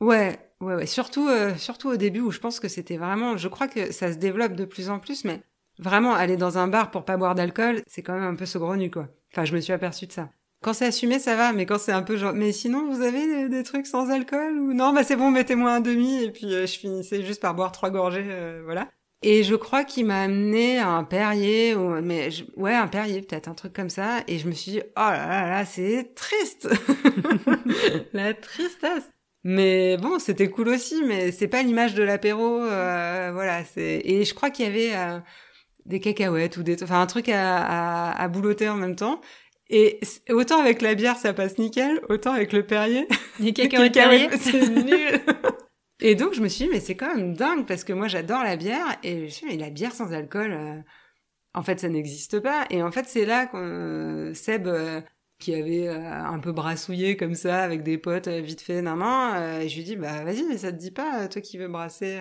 Ouais, 0.00 0.38
ouais, 0.60 0.74
ouais. 0.74 0.86
Surtout, 0.86 1.28
euh, 1.28 1.54
surtout 1.56 1.88
au 1.90 1.96
début 1.96 2.20
où 2.20 2.30
je 2.30 2.40
pense 2.40 2.60
que 2.60 2.68
c'était 2.68 2.96
vraiment. 2.96 3.36
Je 3.36 3.48
crois 3.48 3.68
que 3.68 3.92
ça 3.92 4.12
se 4.12 4.18
développe 4.18 4.54
de 4.54 4.64
plus 4.64 4.88
en 4.90 4.98
plus, 4.98 5.24
mais 5.24 5.40
vraiment 5.78 6.14
aller 6.14 6.36
dans 6.36 6.58
un 6.58 6.66
bar 6.68 6.90
pour 6.90 7.04
pas 7.04 7.16
boire 7.16 7.34
d'alcool, 7.34 7.82
c'est 7.86 8.02
quand 8.02 8.14
même 8.14 8.24
un 8.24 8.34
peu 8.34 8.46
saugrenu, 8.46 8.90
quoi. 8.90 9.08
Enfin, 9.32 9.44
je 9.44 9.54
me 9.54 9.60
suis 9.60 9.72
aperçue 9.72 10.06
de 10.06 10.12
ça. 10.12 10.30
Quand 10.62 10.72
c'est 10.74 10.86
assumé, 10.86 11.18
ça 11.18 11.34
va, 11.34 11.52
mais 11.52 11.66
quand 11.66 11.78
c'est 11.78 11.92
un 11.92 12.02
peu 12.02 12.16
genre, 12.16 12.34
mais 12.34 12.52
sinon 12.52 12.88
vous 12.88 13.02
avez 13.02 13.26
des, 13.26 13.48
des 13.48 13.62
trucs 13.64 13.86
sans 13.86 14.10
alcool 14.10 14.58
ou? 14.58 14.72
Non 14.72 14.92
Bah 14.92 15.02
c'est 15.02 15.16
bon, 15.16 15.30
mettez-moi 15.30 15.72
un 15.72 15.80
demi 15.80 16.22
et 16.22 16.30
puis 16.30 16.54
euh, 16.54 16.66
je 16.66 16.78
finissais 16.78 17.24
juste 17.24 17.40
par 17.42 17.54
boire 17.54 17.72
trois 17.72 17.90
gorgées, 17.90 18.24
euh, 18.28 18.62
voilà. 18.64 18.88
Et 19.22 19.44
je 19.44 19.54
crois 19.54 19.84
qu'il 19.84 20.06
m'a 20.06 20.22
amené 20.22 20.78
à 20.78 20.88
un 20.88 21.04
Perrier, 21.04 21.74
ou, 21.74 22.00
mais 22.02 22.30
je- 22.30 22.44
ouais, 22.56 22.74
un 22.74 22.88
Perrier 22.88 23.20
peut-être, 23.22 23.48
un 23.48 23.54
truc 23.54 23.72
comme 23.72 23.90
ça. 23.90 24.18
Et 24.28 24.38
je 24.38 24.46
me 24.48 24.52
suis 24.52 24.72
dit, 24.72 24.80
oh 24.80 24.90
là 24.96 25.26
là 25.28 25.48
là, 25.48 25.64
c'est 25.64 26.14
triste, 26.14 26.68
la 28.12 28.34
tristesse. 28.34 29.08
Mais 29.44 29.96
bon, 29.96 30.18
c'était 30.18 30.48
cool 30.48 30.68
aussi, 30.68 31.02
mais 31.04 31.32
c'est 31.32 31.48
pas 31.48 31.62
l'image 31.62 31.94
de 31.94 32.02
l'apéro, 32.04 32.62
euh, 32.62 33.30
voilà. 33.32 33.64
C'est 33.64 34.00
et 34.04 34.24
je 34.24 34.34
crois 34.34 34.50
qu'il 34.50 34.64
y 34.66 34.68
avait 34.68 34.94
euh, 34.94 35.18
des 35.86 35.98
cacahuètes 36.00 36.56
ou 36.58 36.62
des, 36.62 36.82
enfin 36.82 37.00
un 37.00 37.06
truc 37.06 37.28
à, 37.28 37.58
à, 38.10 38.22
à 38.22 38.28
boulotter 38.28 38.68
en 38.68 38.76
même 38.76 38.94
temps. 38.96 39.20
Et 39.68 40.00
autant 40.30 40.60
avec 40.60 40.82
la 40.82 40.94
bière 40.94 41.16
ça 41.16 41.32
passe 41.32 41.58
nickel, 41.58 42.00
autant 42.08 42.32
avec 42.32 42.52
le 42.52 42.64
Perrier, 42.64 43.08
Les 43.40 43.52
cacahuètes 43.52 44.36
c'est 44.40 44.68
nul. 44.68 45.20
Et 46.04 46.16
donc 46.16 46.34
je 46.34 46.40
me 46.42 46.48
suis 46.48 46.64
dit 46.64 46.70
mais 46.70 46.80
c'est 46.80 46.96
quand 46.96 47.14
même 47.14 47.34
dingue 47.34 47.64
parce 47.64 47.84
que 47.84 47.92
moi 47.92 48.08
j'adore 48.08 48.42
la 48.42 48.56
bière 48.56 48.98
et 49.04 49.18
je 49.18 49.22
me 49.22 49.28
suis 49.28 49.46
dit 49.46 49.52
mais 49.56 49.62
la 49.62 49.70
bière 49.70 49.92
sans 49.92 50.12
alcool, 50.12 50.52
euh, 50.52 50.82
en 51.54 51.62
fait 51.62 51.78
ça 51.78 51.88
n'existe 51.88 52.40
pas. 52.40 52.66
Et 52.70 52.82
en 52.82 52.90
fait 52.90 53.06
c'est 53.06 53.24
là 53.24 53.46
qu'on 53.46 53.58
euh, 53.62 54.34
Seb 54.34 54.66
euh, 54.66 55.00
qui 55.38 55.54
avait 55.54 55.86
euh, 55.88 56.12
un 56.12 56.40
peu 56.40 56.50
brassouillé 56.52 57.16
comme 57.16 57.34
ça 57.34 57.62
avec 57.62 57.84
des 57.84 57.98
potes 57.98 58.26
euh, 58.26 58.40
vite 58.40 58.62
fait 58.62 58.82
nan 58.82 58.98
nan, 58.98 59.62
et 59.62 59.68
je 59.68 59.76
lui 59.76 59.84
dis 59.84 59.96
bah 59.96 60.24
vas-y 60.24 60.42
mais 60.48 60.58
ça 60.58 60.72
te 60.72 60.76
dit 60.78 60.90
pas 60.90 61.28
toi 61.28 61.40
qui 61.40 61.56
veux 61.56 61.68
brasser. 61.68 62.20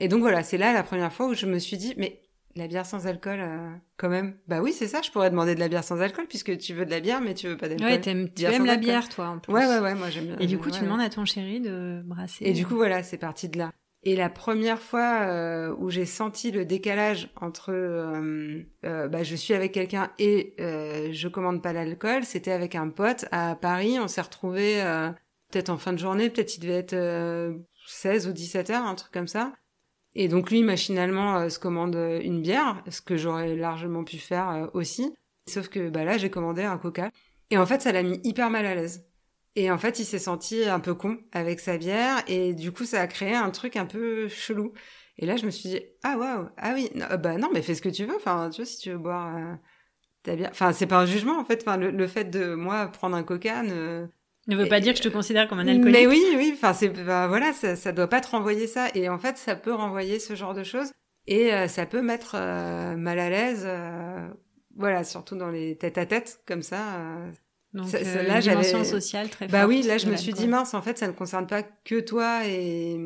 Et 0.00 0.08
donc 0.08 0.20
voilà 0.20 0.44
c'est 0.44 0.58
là 0.58 0.72
la 0.72 0.84
première 0.84 1.12
fois 1.12 1.26
où 1.26 1.34
je 1.34 1.46
me 1.46 1.58
suis 1.58 1.76
dit 1.78 1.94
mais 1.96 2.22
la 2.56 2.66
bière 2.66 2.84
sans 2.86 3.06
alcool 3.06 3.38
euh, 3.40 3.70
quand 3.96 4.08
même 4.08 4.34
bah 4.48 4.60
oui 4.60 4.72
c'est 4.72 4.88
ça 4.88 5.00
je 5.02 5.10
pourrais 5.10 5.30
demander 5.30 5.54
de 5.54 5.60
la 5.60 5.68
bière 5.68 5.84
sans 5.84 6.00
alcool 6.00 6.26
puisque 6.28 6.56
tu 6.58 6.74
veux 6.74 6.84
de 6.84 6.90
la 6.90 7.00
bière 7.00 7.20
mais 7.20 7.34
tu 7.34 7.46
veux 7.48 7.56
pas 7.56 7.68
d'alcool. 7.68 7.86
Ouais, 7.86 8.00
t'aimes- 8.00 8.28
tu 8.34 8.44
aimes 8.44 8.64
la 8.66 8.72
alcool. 8.72 8.84
bière, 8.84 9.08
toi, 9.08 9.28
en 9.28 9.38
plus. 9.38 9.52
Ouais 9.52 9.66
ouais 9.66 9.78
ouais 9.78 9.94
moi 9.94 10.10
j'aime 10.10 10.26
bien. 10.26 10.36
Et 10.38 10.46
du 10.46 10.58
coup, 10.58 10.70
tu 10.70 10.76
ouais, 10.78 10.82
demandes 10.84 11.00
à 11.00 11.08
ton 11.10 11.24
chéri 11.24 11.60
de 11.60 12.02
brasser. 12.04 12.44
Et 12.44 12.52
du 12.52 12.66
coup, 12.66 12.74
voilà, 12.76 13.02
c'est 13.02 13.18
parti 13.18 13.48
de 13.48 13.58
là. 13.58 13.70
Et 14.02 14.16
la 14.16 14.30
première 14.30 14.80
fois 14.80 15.20
euh, 15.28 15.74
où 15.78 15.90
j'ai 15.90 16.06
senti 16.06 16.50
le 16.50 16.64
décalage 16.64 17.28
entre 17.40 17.70
euh, 17.70 18.62
euh, 18.86 19.08
bah, 19.08 19.22
je 19.22 19.36
suis 19.36 19.52
avec 19.52 19.72
quelqu'un 19.72 20.10
et 20.18 20.54
euh, 20.58 21.10
je 21.12 21.28
commande 21.28 21.62
pas 21.62 21.72
l'alcool, 21.74 22.24
c'était 22.24 22.52
avec 22.52 22.74
un 22.74 22.88
pote 22.88 23.26
à 23.30 23.56
Paris. 23.60 23.98
On 24.00 24.08
s'est 24.08 24.22
retrouvés 24.22 24.80
euh, 24.82 25.10
peut-être 25.52 25.68
en 25.68 25.76
fin 25.76 25.92
de 25.92 25.98
journée, 25.98 26.30
peut-être 26.30 26.56
il 26.56 26.60
devait 26.60 26.78
être 26.78 26.94
euh, 26.94 27.52
16 27.86 28.26
ou 28.28 28.32
17 28.32 28.70
heures, 28.70 28.86
un 28.86 28.94
truc 28.94 29.12
comme 29.12 29.28
ça. 29.28 29.52
Et 30.14 30.28
donc 30.28 30.50
lui, 30.50 30.62
machinalement, 30.62 31.36
euh, 31.36 31.48
se 31.48 31.58
commande 31.58 31.96
euh, 31.96 32.20
une 32.20 32.42
bière, 32.42 32.82
ce 32.90 33.00
que 33.00 33.16
j'aurais 33.16 33.54
largement 33.56 34.04
pu 34.04 34.18
faire 34.18 34.50
euh, 34.50 34.66
aussi. 34.74 35.14
Sauf 35.48 35.68
que 35.68 35.88
bah, 35.88 36.04
là, 36.04 36.18
j'ai 36.18 36.30
commandé 36.30 36.62
un 36.62 36.78
coca. 36.78 37.10
Et 37.50 37.58
en 37.58 37.66
fait, 37.66 37.82
ça 37.82 37.92
l'a 37.92 38.02
mis 38.02 38.20
hyper 38.24 38.50
mal 38.50 38.66
à 38.66 38.74
l'aise. 38.74 39.06
Et 39.56 39.70
en 39.70 39.78
fait, 39.78 39.98
il 39.98 40.04
s'est 40.04 40.18
senti 40.18 40.64
un 40.64 40.80
peu 40.80 40.94
con 40.94 41.18
avec 41.32 41.60
sa 41.60 41.76
bière 41.76 42.22
et 42.28 42.54
du 42.54 42.70
coup, 42.72 42.84
ça 42.84 43.00
a 43.00 43.06
créé 43.08 43.34
un 43.34 43.50
truc 43.50 43.76
un 43.76 43.86
peu 43.86 44.28
chelou. 44.28 44.72
Et 45.18 45.26
là, 45.26 45.36
je 45.36 45.44
me 45.44 45.50
suis 45.50 45.68
dit, 45.68 45.80
ah 46.04 46.16
waouh, 46.16 46.48
ah 46.56 46.72
oui, 46.74 46.90
non, 46.94 47.06
bah 47.18 47.36
non, 47.36 47.50
mais 47.52 47.62
fais 47.62 47.74
ce 47.74 47.82
que 47.82 47.88
tu 47.88 48.04
veux. 48.06 48.14
Enfin, 48.16 48.48
tu 48.50 48.62
vois, 48.62 48.66
si 48.66 48.78
tu 48.78 48.90
veux 48.90 48.98
boire, 48.98 49.58
t'as 50.22 50.36
bien. 50.36 50.48
Enfin, 50.50 50.72
c'est 50.72 50.86
pas 50.86 50.98
un 51.00 51.06
jugement 51.06 51.38
en 51.38 51.44
fait. 51.44 51.62
Enfin, 51.62 51.76
le, 51.76 52.06
fait 52.06 52.24
de 52.24 52.54
moi 52.54 52.86
prendre 52.88 53.16
un 53.16 53.22
coca 53.24 53.62
ne. 53.62 54.06
Ne 54.46 54.56
veut 54.56 54.68
pas 54.68 54.80
dire 54.80 54.92
que 54.92 54.98
je 54.98 55.02
te 55.04 55.08
considère 55.08 55.48
comme 55.48 55.58
un 55.58 55.68
alcoolique. 55.68 55.92
Mais 55.92 56.06
oui, 56.06 56.22
oui. 56.36 56.52
Enfin, 56.54 56.72
c'est 56.72 56.88
bah, 56.88 57.28
voilà, 57.28 57.52
ça, 57.52 57.76
ça 57.76 57.92
doit 57.92 58.08
pas 58.08 58.20
te 58.20 58.28
renvoyer 58.28 58.66
ça. 58.66 58.88
Et 58.94 59.08
en 59.08 59.18
fait, 59.18 59.36
ça 59.36 59.54
peut 59.54 59.74
renvoyer 59.74 60.18
ce 60.18 60.34
genre 60.34 60.54
de 60.54 60.64
choses. 60.64 60.90
Et 61.26 61.52
euh, 61.52 61.68
ça 61.68 61.86
peut 61.86 62.02
mettre 62.02 62.36
euh, 62.36 62.96
mal 62.96 63.18
à 63.18 63.30
l'aise. 63.30 63.68
voilà, 64.76 65.04
surtout 65.04 65.36
dans 65.36 65.50
les 65.50 65.76
têtes 65.76 65.98
à 65.98 66.06
tête 66.06 66.40
comme 66.46 66.62
ça. 66.62 66.98
Donc, 67.72 67.94
euh, 67.94 68.22
là, 68.24 68.40
dimension 68.40 68.82
sociale 68.82 69.30
très 69.30 69.46
Bah 69.46 69.66
oui, 69.66 69.82
là, 69.82 69.96
je 69.96 70.08
me 70.08 70.16
suis 70.16 70.32
dit, 70.32 70.48
mince, 70.48 70.74
en 70.74 70.82
fait, 70.82 70.98
ça 70.98 71.06
ne 71.06 71.12
concerne 71.12 71.46
pas 71.46 71.62
que 71.62 72.00
toi 72.00 72.44
et, 72.46 72.98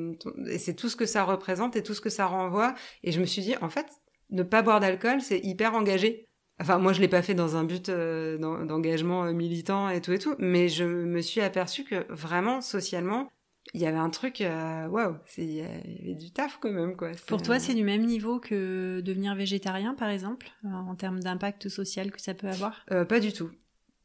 et 0.49 0.59
c'est 0.59 0.75
tout 0.75 0.89
ce 0.89 0.97
que 0.97 1.05
ça 1.05 1.23
représente 1.25 1.77
et 1.77 1.83
tout 1.83 1.93
ce 1.93 2.01
que 2.01 2.09
ça 2.09 2.27
renvoie. 2.27 2.75
Et 3.03 3.13
je 3.13 3.21
me 3.21 3.27
suis 3.27 3.43
dit, 3.43 3.55
en 3.61 3.69
fait, 3.69 3.87
ne 4.31 4.43
pas 4.43 4.63
boire 4.63 4.81
d'alcool, 4.81 5.21
c'est 5.21 5.39
hyper 5.41 5.75
engagé. 5.75 6.29
Enfin, 6.61 6.79
moi, 6.79 6.93
je 6.93 7.01
l'ai 7.01 7.09
pas 7.09 7.23
fait 7.23 7.35
dans 7.35 7.57
un 7.57 7.65
but 7.65 7.89
euh, 7.89 8.39
d'engagement 8.39 9.25
euh, 9.25 9.33
militant 9.33 9.89
et 9.89 10.01
tout 10.01 10.13
et 10.13 10.19
tout, 10.19 10.35
mais 10.39 10.69
je 10.69 10.85
me 10.85 11.21
suis 11.21 11.41
aperçue 11.41 11.85
que 11.85 12.07
vraiment, 12.13 12.61
socialement, 12.61 13.31
il 13.73 13.81
y 13.81 13.87
avait 13.87 13.99
un 13.99 14.11
truc, 14.11 14.41
euh, 14.41 14.87
waouh, 14.87 15.17
il 15.39 15.53
y 15.53 15.63
avait 15.63 16.15
du 16.15 16.31
taf 16.31 16.59
quand 16.61 16.71
même, 16.71 16.97
quoi. 16.97 17.11
Pour 17.27 17.43
toi, 17.43 17.59
c'est 17.59 17.75
du 17.75 17.83
même 17.83 18.05
niveau 18.05 18.39
que 18.39 19.01
devenir 19.01 19.35
végétarien, 19.35 19.95
par 19.95 20.11
exemple, 20.11 20.49
en 20.65 20.95
termes 20.95 21.21
d'impact 21.21 21.69
social 21.69 22.13
que 22.13 22.21
ça 22.21 22.35
peut 22.35 22.49
avoir? 22.49 22.85
Pas 23.09 23.21
du 23.21 23.33
tout. 23.33 23.51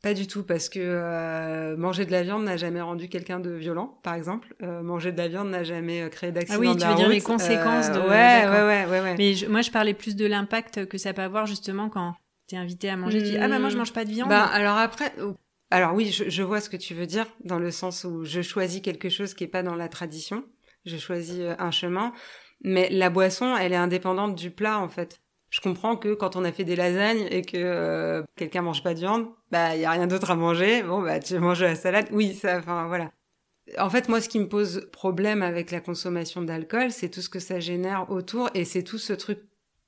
Pas 0.01 0.13
du 0.13 0.27
tout, 0.27 0.43
parce 0.43 0.69
que 0.69 0.79
euh, 0.79 1.75
manger 1.75 2.05
de 2.05 2.11
la 2.11 2.23
viande 2.23 2.45
n'a 2.45 2.55
jamais 2.55 2.79
rendu 2.79 3.09
quelqu'un 3.09 3.41
de 3.41 3.49
violent, 3.49 3.99
par 4.01 4.13
exemple. 4.13 4.55
Euh, 4.63 4.81
manger 4.81 5.11
de 5.11 5.17
la 5.17 5.27
viande 5.27 5.49
n'a 5.49 5.65
jamais 5.65 6.03
euh, 6.03 6.07
créé 6.07 6.31
d'accident. 6.31 6.57
Ah 6.57 6.71
oui, 6.71 6.77
tu 6.77 6.87
veux 6.87 6.95
dire 6.95 7.09
les 7.09 7.19
conséquences 7.19 7.91
de. 7.91 7.99
Ouais, 7.99 8.47
ouais, 8.47 8.85
ouais, 8.89 9.01
ouais, 9.01 9.15
Mais 9.17 9.33
moi, 9.49 9.61
je 9.61 9.71
parlais 9.71 9.93
plus 9.93 10.15
de 10.15 10.25
l'impact 10.25 10.85
que 10.85 10.97
ça 10.97 11.11
peut 11.11 11.21
avoir 11.21 11.47
justement 11.47 11.89
quand 11.89 12.15
t'es 12.49 12.57
invité 12.57 12.89
à 12.89 12.97
manger. 12.97 13.19
Tu 13.19 13.23
dis 13.23 13.37
ah 13.37 13.47
bah 13.47 13.59
moi 13.59 13.69
je 13.69 13.77
mange 13.77 13.93
pas 13.93 14.05
de 14.05 14.09
viande. 14.09 14.29
Bah 14.29 14.43
alors 14.45 14.77
après, 14.77 15.13
alors 15.71 15.93
oui, 15.93 16.11
je, 16.11 16.29
je, 16.29 16.43
vois 16.43 16.59
ce 16.59 16.69
que 16.69 16.77
tu 16.77 16.93
veux 16.93 17.05
dire 17.05 17.27
dans 17.43 17.59
le 17.59 17.71
sens 17.71 18.03
où 18.03 18.25
je 18.25 18.41
choisis 18.41 18.81
quelque 18.81 19.09
chose 19.09 19.33
qui 19.33 19.43
est 19.43 19.47
pas 19.47 19.63
dans 19.63 19.75
la 19.75 19.87
tradition. 19.87 20.43
Je 20.85 20.97
choisis 20.97 21.41
un 21.59 21.71
chemin, 21.71 22.13
mais 22.63 22.89
la 22.89 23.09
boisson, 23.09 23.55
elle 23.55 23.73
est 23.73 23.77
indépendante 23.77 24.35
du 24.35 24.51
plat 24.51 24.79
en 24.79 24.89
fait. 24.89 25.21
Je 25.49 25.61
comprends 25.61 25.95
que 25.95 26.13
quand 26.13 26.35
on 26.35 26.43
a 26.43 26.51
fait 26.51 26.63
des 26.63 26.75
lasagnes 26.75 27.27
et 27.31 27.41
que 27.41 27.57
euh, 27.57 28.23
quelqu'un 28.35 28.61
mange 28.61 28.83
pas 28.83 28.93
de 28.93 28.99
viande, 28.99 29.27
bah 29.51 29.75
il 29.75 29.81
y 29.81 29.85
a 29.85 29.91
rien 29.91 30.07
d'autre 30.07 30.31
à 30.31 30.35
manger. 30.35 30.83
Bon 30.83 31.01
bah 31.01 31.19
tu 31.19 31.37
manges 31.39 31.63
la 31.63 31.75
salade. 31.75 32.07
Oui, 32.11 32.33
ça 32.33 32.59
enfin 32.59 32.87
voilà. 32.87 33.11
En 33.77 33.89
fait, 33.89 34.09
moi 34.09 34.21
ce 34.21 34.29
qui 34.29 34.39
me 34.39 34.47
pose 34.47 34.89
problème 34.91 35.43
avec 35.43 35.71
la 35.71 35.81
consommation 35.81 36.41
d'alcool, 36.41 36.91
c'est 36.91 37.09
tout 37.09 37.21
ce 37.21 37.29
que 37.29 37.39
ça 37.39 37.59
génère 37.59 38.09
autour 38.09 38.49
et 38.55 38.65
c'est 38.65 38.83
tout 38.83 38.97
ce 38.97 39.13
truc 39.13 39.39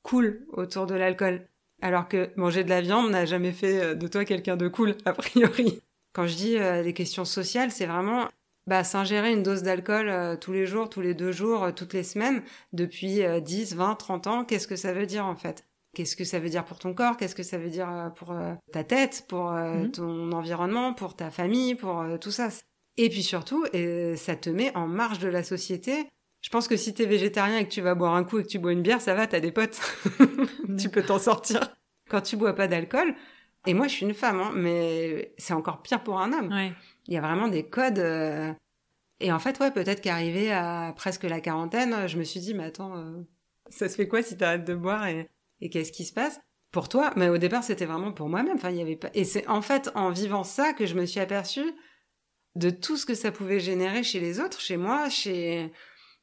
cool 0.03 0.45
autour 0.51 0.85
de 0.85 0.95
l'alcool. 0.95 1.47
Alors 1.81 2.07
que 2.07 2.29
manger 2.35 2.63
de 2.63 2.69
la 2.69 2.81
viande 2.81 3.11
n'a 3.11 3.25
jamais 3.25 3.51
fait 3.51 3.81
euh, 3.81 3.95
de 3.95 4.07
toi 4.07 4.23
quelqu'un 4.25 4.55
de 4.55 4.67
cool 4.67 4.95
a 5.05 5.13
priori. 5.13 5.81
Quand 6.13 6.27
je 6.27 6.35
dis 6.35 6.57
euh, 6.57 6.83
des 6.83 6.93
questions 6.93 7.25
sociales, 7.25 7.71
c'est 7.71 7.85
vraiment 7.85 8.27
bah, 8.67 8.83
s'ingérer 8.83 9.31
une 9.31 9.43
dose 9.43 9.63
d'alcool 9.63 10.09
euh, 10.09 10.35
tous 10.35 10.51
les 10.51 10.65
jours, 10.65 10.89
tous 10.89 11.01
les 11.01 11.13
deux 11.13 11.31
jours, 11.31 11.63
euh, 11.63 11.71
toutes 11.71 11.93
les 11.93 12.03
semaines, 12.03 12.43
depuis 12.73 13.21
10, 13.41 13.75
20, 13.75 13.95
30 13.95 14.27
ans, 14.27 14.45
qu'est-ce 14.45 14.67
que 14.67 14.75
ça 14.75 14.93
veut 14.93 15.05
dire 15.05 15.25
en 15.25 15.35
fait? 15.35 15.65
Qu'est-ce 15.93 16.15
que 16.15 16.23
ça 16.23 16.39
veut 16.39 16.49
dire 16.49 16.63
pour 16.63 16.79
ton 16.79 16.93
corps? 16.93 17.17
Qu'est-ce 17.17 17.35
que 17.35 17.43
ça 17.43 17.57
veut 17.57 17.69
dire 17.69 18.13
pour 18.15 18.33
ta 18.71 18.85
tête, 18.85 19.25
pour 19.27 19.51
mhm. 19.51 19.91
ton 19.91 20.31
environnement, 20.31 20.93
pour 20.93 21.17
ta 21.17 21.29
famille, 21.29 21.75
pour 21.75 22.05
tout 22.21 22.31
ça? 22.31 22.47
Et 22.95 23.09
puis 23.09 23.23
surtout, 23.23 23.65
ça 24.15 24.35
te 24.37 24.49
met 24.49 24.73
en 24.73 24.87
marge 24.87 25.19
de 25.19 25.27
la 25.27 25.43
société. 25.43 26.07
Je 26.41 26.49
pense 26.49 26.67
que 26.67 26.75
si 26.75 26.93
t'es 26.93 27.05
végétarien 27.05 27.59
et 27.59 27.65
que 27.65 27.71
tu 27.71 27.81
vas 27.81 27.95
boire 27.95 28.15
un 28.15 28.23
coup 28.23 28.39
et 28.39 28.43
que 28.43 28.47
tu 28.47 28.59
bois 28.59 28.71
une 28.71 28.81
bière, 28.81 28.99
ça 28.99 29.13
va, 29.13 29.27
t'as 29.27 29.39
des 29.39 29.51
potes. 29.51 29.79
tu 30.79 30.89
peux 30.89 31.03
t'en 31.03 31.19
sortir. 31.19 31.75
Quand 32.09 32.21
tu 32.21 32.35
bois 32.35 32.53
pas 32.53 32.67
d'alcool, 32.67 33.15
et 33.67 33.73
moi 33.73 33.87
je 33.87 33.93
suis 33.93 34.05
une 34.05 34.13
femme, 34.13 34.39
hein, 34.39 34.51
mais 34.55 35.33
c'est 35.37 35.53
encore 35.53 35.81
pire 35.81 36.03
pour 36.03 36.19
un 36.19 36.33
homme. 36.33 36.51
Ouais. 36.51 36.73
Il 37.07 37.13
y 37.13 37.17
a 37.17 37.21
vraiment 37.21 37.47
des 37.47 37.63
codes. 37.63 37.99
Euh, 37.99 38.51
et 39.19 39.31
en 39.31 39.39
fait, 39.39 39.59
ouais, 39.59 39.71
peut-être 39.71 40.01
qu'arrivé 40.01 40.51
à 40.51 40.93
presque 40.95 41.23
la 41.23 41.39
quarantaine, 41.41 42.07
je 42.07 42.17
me 42.17 42.23
suis 42.23 42.39
dit, 42.39 42.55
mais 42.55 42.65
attends, 42.65 42.97
euh, 42.97 43.21
ça 43.69 43.87
se 43.87 43.95
fait 43.95 44.07
quoi 44.07 44.23
si 44.23 44.35
t'arrêtes 44.35 44.65
de 44.65 44.73
boire 44.73 45.05
et, 45.07 45.29
et 45.61 45.69
qu'est-ce 45.69 45.91
qui 45.91 46.05
se 46.05 46.13
passe? 46.13 46.41
Pour 46.71 46.89
toi, 46.89 47.11
mais 47.15 47.29
au 47.29 47.37
départ, 47.37 47.63
c'était 47.63 47.85
vraiment 47.85 48.13
pour 48.13 48.29
moi-même. 48.29 48.55
Enfin, 48.55 48.71
il 48.71 48.77
y 48.77 48.81
avait 48.81 48.95
pas. 48.95 49.09
Et 49.13 49.25
c'est 49.25 49.45
en 49.47 49.61
fait 49.61 49.91
en 49.93 50.09
vivant 50.09 50.43
ça 50.43 50.73
que 50.73 50.85
je 50.85 50.95
me 50.95 51.05
suis 51.05 51.19
aperçue 51.19 51.71
de 52.55 52.69
tout 52.69 52.97
ce 52.97 53.05
que 53.05 53.13
ça 53.13 53.31
pouvait 53.31 53.59
générer 53.59 54.03
chez 54.03 54.19
les 54.19 54.39
autres, 54.39 54.59
chez 54.59 54.77
moi, 54.77 55.09
chez 55.09 55.71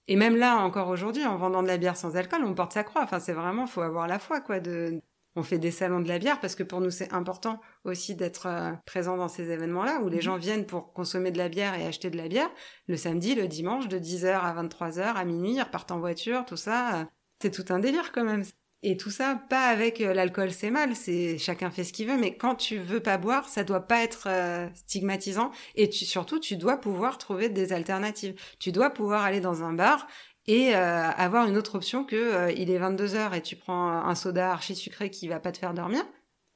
et 0.08 0.16
même 0.16 0.36
là 0.36 0.56
encore 0.56 0.88
aujourd'hui, 0.88 1.24
en 1.26 1.36
vendant 1.36 1.62
de 1.62 1.68
la 1.68 1.76
bière 1.76 1.96
sans 1.96 2.16
alcool, 2.16 2.42
on 2.44 2.54
porte 2.54 2.72
sa 2.72 2.82
croix. 2.82 3.02
Enfin, 3.02 3.20
c'est 3.20 3.32
vraiment, 3.32 3.66
faut 3.66 3.82
avoir 3.82 4.08
la 4.08 4.18
foi, 4.18 4.40
quoi, 4.40 4.58
de 4.58 5.00
on 5.38 5.42
fait 5.42 5.58
des 5.58 5.70
salons 5.70 6.00
de 6.00 6.08
la 6.08 6.18
bière 6.18 6.40
parce 6.40 6.54
que 6.56 6.62
pour 6.62 6.80
nous 6.80 6.90
c'est 6.90 7.12
important 7.12 7.60
aussi 7.84 8.16
d'être 8.16 8.46
euh, 8.46 8.72
présent 8.86 9.16
dans 9.16 9.28
ces 9.28 9.50
événements-là 9.50 10.00
où 10.02 10.08
les 10.08 10.16
mhm. 10.16 10.22
gens 10.22 10.36
viennent 10.36 10.66
pour 10.66 10.92
consommer 10.92 11.30
de 11.30 11.38
la 11.38 11.48
bière 11.48 11.74
et 11.74 11.86
acheter 11.86 12.10
de 12.10 12.16
la 12.16 12.28
bière 12.28 12.50
le 12.88 12.96
samedi, 12.96 13.34
le 13.34 13.46
dimanche 13.46 13.88
de 13.88 13.98
10h 13.98 14.32
à 14.32 14.62
23h 14.62 15.14
à 15.14 15.24
minuit, 15.24 15.54
ils 15.54 15.62
repartent 15.62 15.92
en 15.92 16.00
voiture, 16.00 16.44
tout 16.44 16.56
ça, 16.56 17.08
c'est 17.40 17.52
tout 17.52 17.72
un 17.72 17.78
délire 17.78 18.10
quand 18.12 18.24
même. 18.24 18.42
Et 18.82 18.96
tout 18.96 19.10
ça, 19.10 19.40
pas 19.50 19.66
avec 19.66 20.00
euh, 20.00 20.14
l'alcool, 20.14 20.52
c'est 20.52 20.70
mal, 20.70 20.94
c'est 20.94 21.36
chacun 21.36 21.70
fait 21.70 21.82
ce 21.82 21.92
qu'il 21.92 22.06
veut, 22.06 22.16
mais 22.16 22.36
quand 22.36 22.54
tu 22.54 22.78
veux 22.78 23.00
pas 23.00 23.18
boire, 23.18 23.48
ça 23.48 23.64
doit 23.64 23.86
pas 23.86 24.02
être 24.02 24.28
stigmatisant. 24.74 25.50
Et 25.74 25.90
surtout, 25.90 26.38
tu 26.38 26.56
dois 26.56 26.76
pouvoir 26.76 27.18
trouver 27.18 27.48
des 27.48 27.72
alternatives. 27.72 28.34
Tu 28.60 28.70
dois 28.70 28.90
pouvoir 28.90 29.24
aller 29.24 29.40
dans 29.40 29.64
un 29.64 29.72
bar 29.72 30.06
et 30.48 30.74
euh, 30.74 31.10
avoir 31.10 31.46
une 31.46 31.56
autre 31.58 31.76
option 31.76 32.04
que 32.04 32.16
euh, 32.16 32.50
il 32.52 32.70
est 32.70 32.78
22 32.78 33.14
heures 33.14 33.34
et 33.34 33.42
tu 33.42 33.54
prends 33.54 33.90
un 33.90 34.14
soda 34.14 34.50
archi 34.50 34.74
sucré 34.74 35.10
qui 35.10 35.28
va 35.28 35.38
pas 35.38 35.52
te 35.52 35.58
faire 35.58 35.74
dormir 35.74 36.02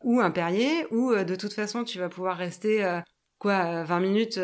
ou 0.02 0.20
un 0.20 0.30
Perrier 0.30 0.86
ou 0.90 1.12
euh, 1.12 1.24
de 1.24 1.36
toute 1.36 1.52
façon 1.52 1.84
tu 1.84 1.98
vas 1.98 2.08
pouvoir 2.08 2.38
rester 2.38 2.84
quoi 3.38 3.84
20 3.84 4.00
minutes 4.00 4.40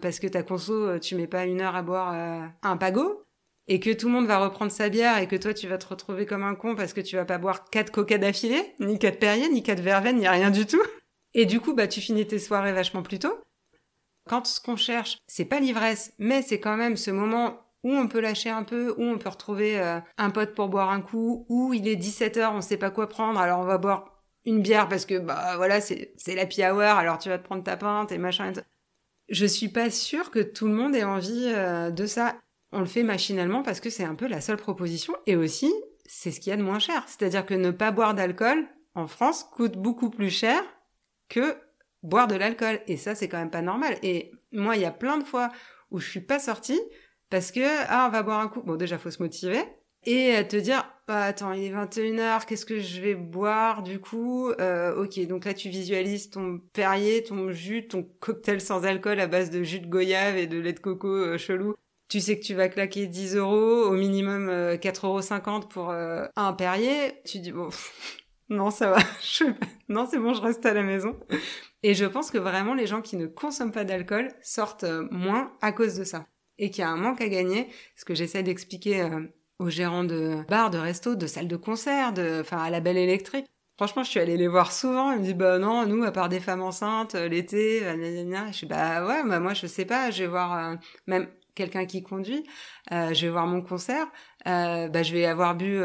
parce 0.00 0.18
que 0.18 0.26
ta 0.26 0.42
conso 0.42 0.98
tu 0.98 1.14
mets 1.14 1.26
pas 1.26 1.44
une 1.44 1.60
heure 1.60 1.76
à 1.76 1.82
boire 1.82 2.52
un 2.62 2.76
pago 2.78 3.26
et 3.70 3.80
que 3.80 3.90
tout 3.90 4.08
le 4.08 4.12
monde 4.12 4.26
va 4.26 4.38
reprendre 4.38 4.70
sa 4.70 4.90
bière 4.90 5.16
et 5.18 5.28
que 5.28 5.36
toi 5.36 5.54
tu 5.54 5.68
vas 5.68 5.78
te 5.78 5.86
retrouver 5.86 6.26
comme 6.26 6.42
un 6.42 6.54
con 6.54 6.74
parce 6.74 6.92
que 6.92 7.00
tu 7.00 7.16
vas 7.16 7.24
pas 7.24 7.38
boire 7.38 7.70
quatre 7.70 7.90
coca 7.90 8.18
d'affilée 8.18 8.74
ni 8.80 8.98
quatre 8.98 9.18
Perrier 9.18 9.48
ni 9.48 9.62
quatre 9.62 9.80
verveine 9.80 10.18
ni 10.18 10.28
rien 10.28 10.50
du 10.50 10.66
tout 10.66 10.82
et 11.32 11.46
du 11.46 11.60
coup 11.60 11.72
bah 11.72 11.86
tu 11.86 12.00
finis 12.00 12.26
tes 12.26 12.38
soirées 12.38 12.72
vachement 12.72 13.02
plus 13.02 13.20
tôt 13.20 13.40
quand 14.28 14.46
ce 14.46 14.60
qu'on 14.60 14.76
cherche 14.76 15.18
c'est 15.26 15.46
pas 15.46 15.60
l'ivresse 15.60 16.12
mais 16.18 16.42
c'est 16.42 16.60
quand 16.60 16.76
même 16.76 16.96
ce 16.96 17.10
moment 17.10 17.60
où 17.82 17.92
on 17.92 18.08
peut 18.08 18.20
lâcher 18.20 18.50
un 18.50 18.62
peu, 18.62 18.94
où 18.98 19.02
on 19.04 19.18
peut 19.18 19.30
retrouver 19.30 19.80
euh, 19.80 20.00
un 20.18 20.30
pote 20.30 20.54
pour 20.54 20.68
boire 20.68 20.90
un 20.90 21.00
coup, 21.00 21.46
où 21.48 21.72
il 21.72 21.88
est 21.88 21.96
17h, 21.96 22.50
on 22.52 22.60
sait 22.60 22.76
pas 22.76 22.90
quoi 22.90 23.08
prendre, 23.08 23.40
alors 23.40 23.60
on 23.60 23.64
va 23.64 23.78
boire 23.78 24.22
une 24.44 24.62
bière 24.62 24.88
parce 24.88 25.06
que 25.06 25.18
bah 25.18 25.56
voilà, 25.56 25.80
c'est 25.80 26.14
l'happy 26.28 26.62
hour, 26.62 26.82
alors 26.82 27.18
tu 27.18 27.28
vas 27.28 27.38
te 27.38 27.44
prendre 27.44 27.62
ta 27.62 27.76
pinte 27.76 28.12
et 28.12 28.18
machin. 28.18 28.52
Et 28.52 28.62
Je 29.28 29.46
suis 29.46 29.68
pas 29.68 29.90
sûre 29.90 30.30
que 30.30 30.40
tout 30.40 30.66
le 30.66 30.74
monde 30.74 30.94
ait 30.94 31.04
envie 31.04 31.50
euh, 31.54 31.90
de 31.90 32.06
ça. 32.06 32.36
On 32.72 32.80
le 32.80 32.86
fait 32.86 33.02
machinalement 33.02 33.62
parce 33.62 33.80
que 33.80 33.90
c'est 33.90 34.04
un 34.04 34.14
peu 34.14 34.26
la 34.26 34.40
seule 34.40 34.56
proposition 34.56 35.14
et 35.26 35.36
aussi 35.36 35.72
c'est 36.06 36.30
ce 36.30 36.40
qu'il 36.40 36.50
y 36.50 36.54
a 36.54 36.56
de 36.56 36.62
moins 36.62 36.78
cher. 36.78 37.04
C'est-à-dire 37.06 37.46
que 37.46 37.54
ne 37.54 37.70
pas 37.70 37.90
boire 37.90 38.14
d'alcool 38.14 38.66
en 38.94 39.06
France 39.06 39.44
coûte 39.44 39.76
beaucoup 39.76 40.10
plus 40.10 40.30
cher 40.30 40.62
que 41.28 41.56
boire 42.02 42.26
de 42.26 42.34
l'alcool 42.34 42.80
et 42.86 42.96
ça 42.96 43.14
c'est 43.14 43.28
quand 43.28 43.38
même 43.38 43.50
pas 43.50 43.62
normal. 43.62 43.96
Et 44.02 44.32
moi 44.52 44.76
il 44.76 44.82
y 44.82 44.86
a 44.86 44.90
plein 44.92 45.18
de 45.18 45.24
fois 45.24 45.50
où 45.90 45.98
je 45.98 46.08
suis 46.08 46.20
pas 46.20 46.38
sortie 46.38 46.80
parce 47.30 47.52
que, 47.52 47.60
ah, 47.88 48.06
on 48.08 48.10
va 48.10 48.22
boire 48.22 48.40
un 48.40 48.48
coup. 48.48 48.60
Bon, 48.62 48.74
déjà, 48.74 48.98
faut 48.98 49.10
se 49.10 49.22
motiver. 49.22 49.62
Et 50.04 50.46
te 50.48 50.56
dire, 50.56 50.84
bah, 51.06 51.24
attends, 51.24 51.52
il 51.52 51.64
est 51.64 51.70
21h, 51.70 52.46
qu'est-ce 52.46 52.66
que 52.66 52.80
je 52.80 53.00
vais 53.00 53.14
boire 53.14 53.82
du 53.82 54.00
coup 54.00 54.50
euh, 54.60 54.94
Ok, 54.96 55.20
donc 55.26 55.44
là 55.44 55.52
tu 55.52 55.68
visualises 55.68 56.30
ton 56.30 56.58
Perrier, 56.72 57.22
ton 57.22 57.52
jus, 57.52 57.86
ton 57.86 58.02
cocktail 58.20 58.60
sans 58.62 58.84
alcool 58.84 59.20
à 59.20 59.26
base 59.26 59.50
de 59.50 59.62
jus 59.62 59.80
de 59.80 59.86
goyave 59.86 60.38
et 60.38 60.46
de 60.46 60.58
lait 60.58 60.72
de 60.72 60.80
coco 60.80 61.08
euh, 61.08 61.38
chelou. 61.38 61.74
Tu 62.10 62.20
sais 62.20 62.38
que 62.38 62.44
tu 62.44 62.54
vas 62.54 62.68
claquer 62.68 63.06
10 63.06 63.36
euros, 63.36 63.84
au 63.84 63.92
minimum 63.92 64.48
euh, 64.50 64.76
4,50 64.76 65.46
euros 65.46 65.60
pour 65.68 65.90
euh, 65.90 66.26
un 66.36 66.52
Perrier. 66.52 67.22
Tu 67.24 67.38
dis, 67.38 67.52
bon, 67.52 67.70
non, 68.50 68.70
ça 68.70 68.90
va, 68.90 68.98
non, 69.88 70.06
c'est 70.10 70.18
bon, 70.18 70.34
je 70.34 70.42
reste 70.42 70.66
à 70.66 70.74
la 70.74 70.82
maison. 70.82 71.16
Et 71.84 71.94
je 71.94 72.04
pense 72.04 72.32
que 72.32 72.38
vraiment 72.38 72.74
les 72.74 72.86
gens 72.86 73.00
qui 73.00 73.16
ne 73.16 73.26
consomment 73.26 73.70
pas 73.70 73.84
d'alcool 73.84 74.28
sortent 74.42 74.84
euh, 74.84 75.06
moins 75.12 75.52
à 75.62 75.70
cause 75.70 75.94
de 75.94 76.04
ça 76.04 76.26
et 76.58 76.70
qu'il 76.70 76.82
y 76.82 76.84
a 76.84 76.90
un 76.90 76.96
manque 76.96 77.20
à 77.20 77.28
gagner. 77.28 77.68
Ce 77.96 78.04
que 78.04 78.14
j'essaie 78.14 78.42
d'expliquer 78.42 79.02
euh, 79.02 79.20
aux 79.60 79.70
gérants 79.70 80.04
de 80.04 80.44
bars, 80.48 80.70
de 80.70 80.78
restos, 80.78 81.14
de 81.14 81.28
salles 81.28 81.48
de 81.48 81.56
concert, 81.56 82.12
de, 82.12 82.40
enfin, 82.40 82.58
à 82.58 82.70
la 82.70 82.80
belle 82.80 82.98
électrique. 82.98 83.46
Franchement, 83.76 84.02
je 84.02 84.10
suis 84.10 84.20
allée 84.20 84.36
les 84.36 84.48
voir 84.48 84.72
souvent. 84.72 85.12
Ils 85.12 85.20
me 85.20 85.24
disent, 85.24 85.34
bah 85.36 85.58
non, 85.58 85.86
nous, 85.86 86.02
à 86.04 86.10
part 86.10 86.28
des 86.28 86.40
femmes 86.40 86.60
enceintes, 86.60 87.14
euh, 87.14 87.28
l'été, 87.28 87.86
euh, 87.86 88.46
je 88.48 88.52
suis, 88.52 88.66
bah 88.66 89.06
ouais, 89.06 89.22
bah 89.26 89.38
moi, 89.38 89.54
je 89.54 89.66
sais 89.66 89.86
pas, 89.86 90.10
je 90.10 90.24
vais 90.24 90.28
voir 90.28 90.76
même 91.06 91.28
quelqu'un 91.54 91.86
qui 91.86 92.02
conduit, 92.02 92.44
je 92.90 93.20
vais 93.26 93.30
voir 93.30 93.46
mon 93.46 93.62
concert, 93.62 94.06
bah 94.44 95.02
je 95.02 95.12
vais 95.12 95.26
avoir 95.26 95.54
bu 95.54 95.80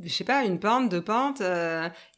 je 0.00 0.08
sais 0.08 0.24
pas, 0.24 0.44
une 0.44 0.58
pinte, 0.58 0.88
deux 0.88 1.02
pintes, 1.02 1.42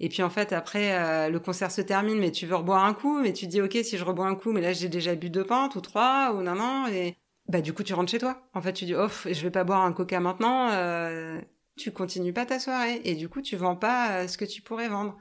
et 0.00 0.08
puis 0.08 0.22
en 0.22 0.30
fait 0.30 0.52
après 0.52 1.30
le 1.30 1.38
concert 1.40 1.70
se 1.70 1.80
termine, 1.80 2.18
mais 2.18 2.30
tu 2.30 2.46
veux 2.46 2.56
reboire 2.56 2.84
un 2.84 2.94
coup, 2.94 3.20
mais 3.20 3.32
tu 3.32 3.46
dis 3.46 3.60
ok 3.60 3.78
si 3.82 3.98
je 3.98 4.04
rebois 4.04 4.26
un 4.26 4.36
coup, 4.36 4.52
mais 4.52 4.60
là 4.60 4.72
j'ai 4.72 4.88
déjà 4.88 5.14
bu 5.14 5.30
deux 5.30 5.44
pintes 5.44 5.74
ou 5.74 5.80
trois 5.80 6.32
ou 6.34 6.42
non 6.42 6.54
non, 6.54 6.86
et 6.86 7.16
bah 7.48 7.60
du 7.60 7.72
coup 7.72 7.82
tu 7.82 7.92
rentres 7.94 8.10
chez 8.10 8.18
toi. 8.18 8.48
En 8.54 8.62
fait, 8.62 8.72
tu 8.72 8.84
dis 8.84 8.94
oh, 8.94 9.08
je 9.26 9.42
vais 9.42 9.50
pas 9.50 9.64
boire 9.64 9.82
un 9.82 9.92
coca 9.92 10.18
maintenant. 10.20 10.70
Euh, 10.72 11.40
tu 11.76 11.90
continues 11.90 12.32
pas 12.32 12.46
ta 12.46 12.58
soirée 12.58 13.00
et 13.04 13.14
du 13.14 13.28
coup 13.28 13.42
tu 13.42 13.56
vends 13.56 13.76
pas 13.76 14.12
euh, 14.12 14.28
ce 14.28 14.38
que 14.38 14.44
tu 14.44 14.62
pourrais 14.62 14.88
vendre. 14.88 15.18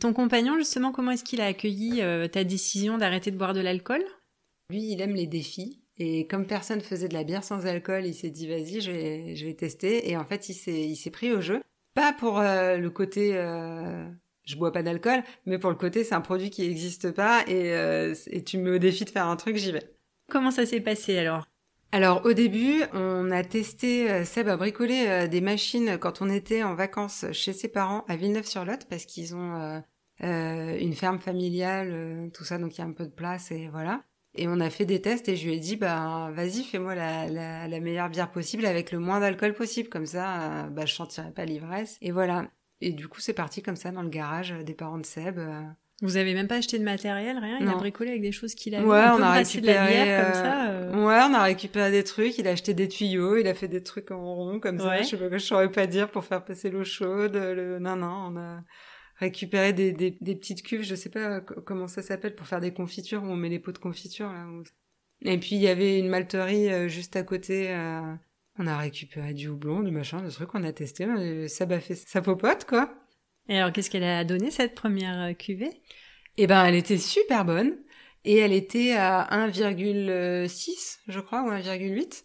Ton 0.00 0.12
compagnon 0.12 0.56
justement, 0.56 0.92
comment 0.92 1.10
est-ce 1.10 1.24
qu'il 1.24 1.40
a 1.40 1.46
accueilli 1.46 2.00
euh, 2.02 2.28
ta 2.28 2.44
décision 2.44 2.96
d'arrêter 2.96 3.30
de 3.30 3.36
boire 3.36 3.54
de 3.54 3.60
l'alcool? 3.60 4.04
Lui, 4.70 4.92
il 4.92 5.00
aime 5.00 5.14
les 5.14 5.26
défis. 5.26 5.81
Et 6.04 6.26
comme 6.26 6.46
personne 6.46 6.80
faisait 6.80 7.08
de 7.08 7.14
la 7.14 7.22
bière 7.22 7.44
sans 7.44 7.66
alcool, 7.66 8.06
il 8.06 8.14
s'est 8.14 8.30
dit 8.30 8.48
vas-y, 8.48 8.80
je 8.80 8.90
vais, 8.90 9.36
je 9.36 9.46
vais 9.46 9.54
tester. 9.54 10.10
Et 10.10 10.16
en 10.16 10.24
fait, 10.24 10.48
il 10.48 10.54
s'est, 10.54 10.82
il 10.82 10.96
s'est 10.96 11.10
pris 11.10 11.32
au 11.32 11.40
jeu. 11.40 11.62
Pas 11.94 12.12
pour 12.12 12.40
le 12.40 12.88
côté 12.88 13.32
je 14.44 14.56
bois 14.56 14.72
pas 14.72 14.82
d'alcool, 14.82 15.22
mais 15.46 15.58
pour 15.58 15.70
le 15.70 15.76
côté 15.76 16.02
c'est 16.02 16.14
un 16.14 16.20
produit 16.20 16.50
qui 16.50 16.62
n'existe 16.62 17.12
pas 17.12 17.44
et, 17.46 17.68
et 18.26 18.42
tu 18.42 18.58
me 18.58 18.78
défies 18.78 19.04
de 19.04 19.10
faire 19.10 19.26
un 19.26 19.36
truc, 19.36 19.56
j'y 19.56 19.70
vais. 19.70 19.94
Comment 20.28 20.50
ça 20.50 20.66
s'est 20.66 20.80
passé 20.80 21.18
alors? 21.18 21.46
Alors 21.94 22.24
au 22.24 22.32
début, 22.32 22.82
on 22.94 23.30
a 23.30 23.44
testé, 23.44 24.10
euh, 24.10 24.24
Seb 24.24 24.48
a 24.48 24.56
bricolé 24.56 25.04
euh, 25.06 25.26
des 25.26 25.42
machines 25.42 25.98
quand 25.98 26.22
on 26.22 26.30
était 26.30 26.62
en 26.62 26.74
vacances 26.74 27.26
chez 27.32 27.52
ses 27.52 27.68
parents 27.68 28.06
à 28.08 28.16
Villeneuve-sur-Lot 28.16 28.86
parce 28.88 29.04
qu'ils 29.04 29.34
ont 29.34 29.82
euh, 30.22 30.78
une 30.78 30.94
ferme 30.94 31.18
familiale, 31.18 32.30
tout 32.32 32.44
ça, 32.44 32.56
donc 32.56 32.76
il 32.76 32.80
y 32.80 32.80
a 32.84 32.86
un 32.86 32.92
peu 32.92 33.04
de 33.04 33.10
place 33.12 33.50
et 33.50 33.68
voilà. 33.68 34.04
Et 34.34 34.48
on 34.48 34.60
a 34.60 34.70
fait 34.70 34.86
des 34.86 35.00
tests 35.00 35.28
et 35.28 35.36
je 35.36 35.46
lui 35.46 35.54
ai 35.54 35.58
dit, 35.58 35.76
bah 35.76 36.30
vas-y, 36.34 36.64
fais-moi 36.64 36.94
la, 36.94 37.28
la, 37.68 37.80
meilleure 37.80 38.08
bière 38.08 38.30
possible 38.30 38.64
avec 38.64 38.90
le 38.90 38.98
moins 38.98 39.20
d'alcool 39.20 39.52
possible, 39.52 39.88
comme 39.88 40.06
ça, 40.06 40.68
bah 40.70 40.86
je 40.86 40.94
sentirai 40.94 41.30
pas 41.32 41.44
l'ivresse. 41.44 41.98
Et 42.00 42.12
voilà. 42.12 42.48
Et 42.80 42.92
du 42.92 43.08
coup, 43.08 43.20
c'est 43.20 43.34
parti 43.34 43.62
comme 43.62 43.76
ça 43.76 43.90
dans 43.90 44.02
le 44.02 44.08
garage 44.08 44.54
des 44.64 44.74
parents 44.74 44.98
de 44.98 45.06
Seb. 45.06 45.38
Vous 46.02 46.16
avez 46.16 46.34
même 46.34 46.48
pas 46.48 46.56
acheté 46.56 46.80
de 46.80 46.84
matériel, 46.84 47.38
rien? 47.38 47.58
Il 47.60 47.68
a 47.68 47.74
bricolé 47.74 48.10
avec 48.10 48.22
des 48.22 48.32
choses 48.32 48.56
qu'il 48.56 48.74
avait. 48.74 48.84
Ouais, 48.84 49.04
on, 49.16 49.22
a 49.22 49.30
récupéré. 49.30 49.60
De 49.60 49.78
la 49.78 49.86
bière, 49.86 50.24
comme 50.24 50.34
ça, 50.34 50.70
euh. 50.70 51.06
Ouais, 51.06 51.20
on 51.30 51.32
a 51.32 51.42
récupéré 51.44 51.92
des 51.92 52.02
trucs. 52.02 52.38
Il 52.38 52.48
a 52.48 52.50
acheté 52.50 52.74
des 52.74 52.88
tuyaux. 52.88 53.36
Il 53.36 53.46
a 53.46 53.54
fait 53.54 53.68
des 53.68 53.84
trucs 53.84 54.10
en 54.10 54.34
rond 54.34 54.58
comme 54.58 54.80
ça. 54.80 55.00
Je 55.00 55.04
sais 55.04 55.16
pas, 55.16 55.30
je 55.30 55.38
saurais 55.38 55.70
pas 55.70 55.86
dire 55.86 56.10
pour 56.10 56.24
faire 56.24 56.44
passer 56.44 56.70
l'eau 56.70 56.82
chaude. 56.82 57.36
Le... 57.36 57.78
Non, 57.78 57.94
non, 57.94 58.32
on 58.32 58.36
a 58.36 58.64
récupéré 59.22 59.72
des, 59.72 59.92
des, 59.92 60.16
des 60.20 60.34
petites 60.34 60.62
cuves. 60.62 60.82
Je 60.82 60.94
sais 60.94 61.08
pas 61.08 61.40
comment 61.40 61.88
ça 61.88 62.02
s'appelle 62.02 62.34
pour 62.34 62.46
faire 62.46 62.60
des 62.60 62.72
confitures 62.72 63.22
où 63.22 63.26
on 63.26 63.36
met 63.36 63.48
les 63.48 63.58
pots 63.58 63.72
de 63.72 63.78
confiture 63.78 64.32
là. 64.32 64.46
Et 65.24 65.38
puis 65.38 65.54
il 65.54 65.62
y 65.62 65.68
avait 65.68 65.98
une 65.98 66.08
malterie 66.08 66.68
euh, 66.68 66.88
juste 66.88 67.16
à 67.16 67.22
côté. 67.22 67.70
Euh... 67.70 68.14
On 68.58 68.66
a 68.66 68.76
récupéré 68.76 69.32
du 69.32 69.48
houblon, 69.48 69.82
du 69.82 69.90
machin, 69.90 70.20
des 70.20 70.30
trucs 70.30 70.48
qu'on 70.48 70.64
a 70.64 70.72
testé. 70.72 71.06
Ça 71.48 71.64
m'a 71.64 71.80
fait 71.80 71.94
sa 71.94 72.20
popote 72.20 72.66
quoi. 72.66 72.92
Et 73.48 73.58
alors, 73.58 73.72
qu'est-ce 73.72 73.90
qu'elle 73.90 74.04
a 74.04 74.24
donné 74.24 74.50
cette 74.50 74.74
première 74.74 75.20
euh, 75.20 75.32
cuvée? 75.32 75.82
Eh 76.36 76.46
ben, 76.46 76.64
elle 76.64 76.74
était 76.74 76.98
super 76.98 77.44
bonne 77.44 77.76
et 78.24 78.38
elle 78.38 78.52
était 78.52 78.92
à 78.92 79.28
1,6, 79.30 80.98
je 81.08 81.20
crois, 81.20 81.42
ou 81.42 81.50
1,8. 81.50 82.24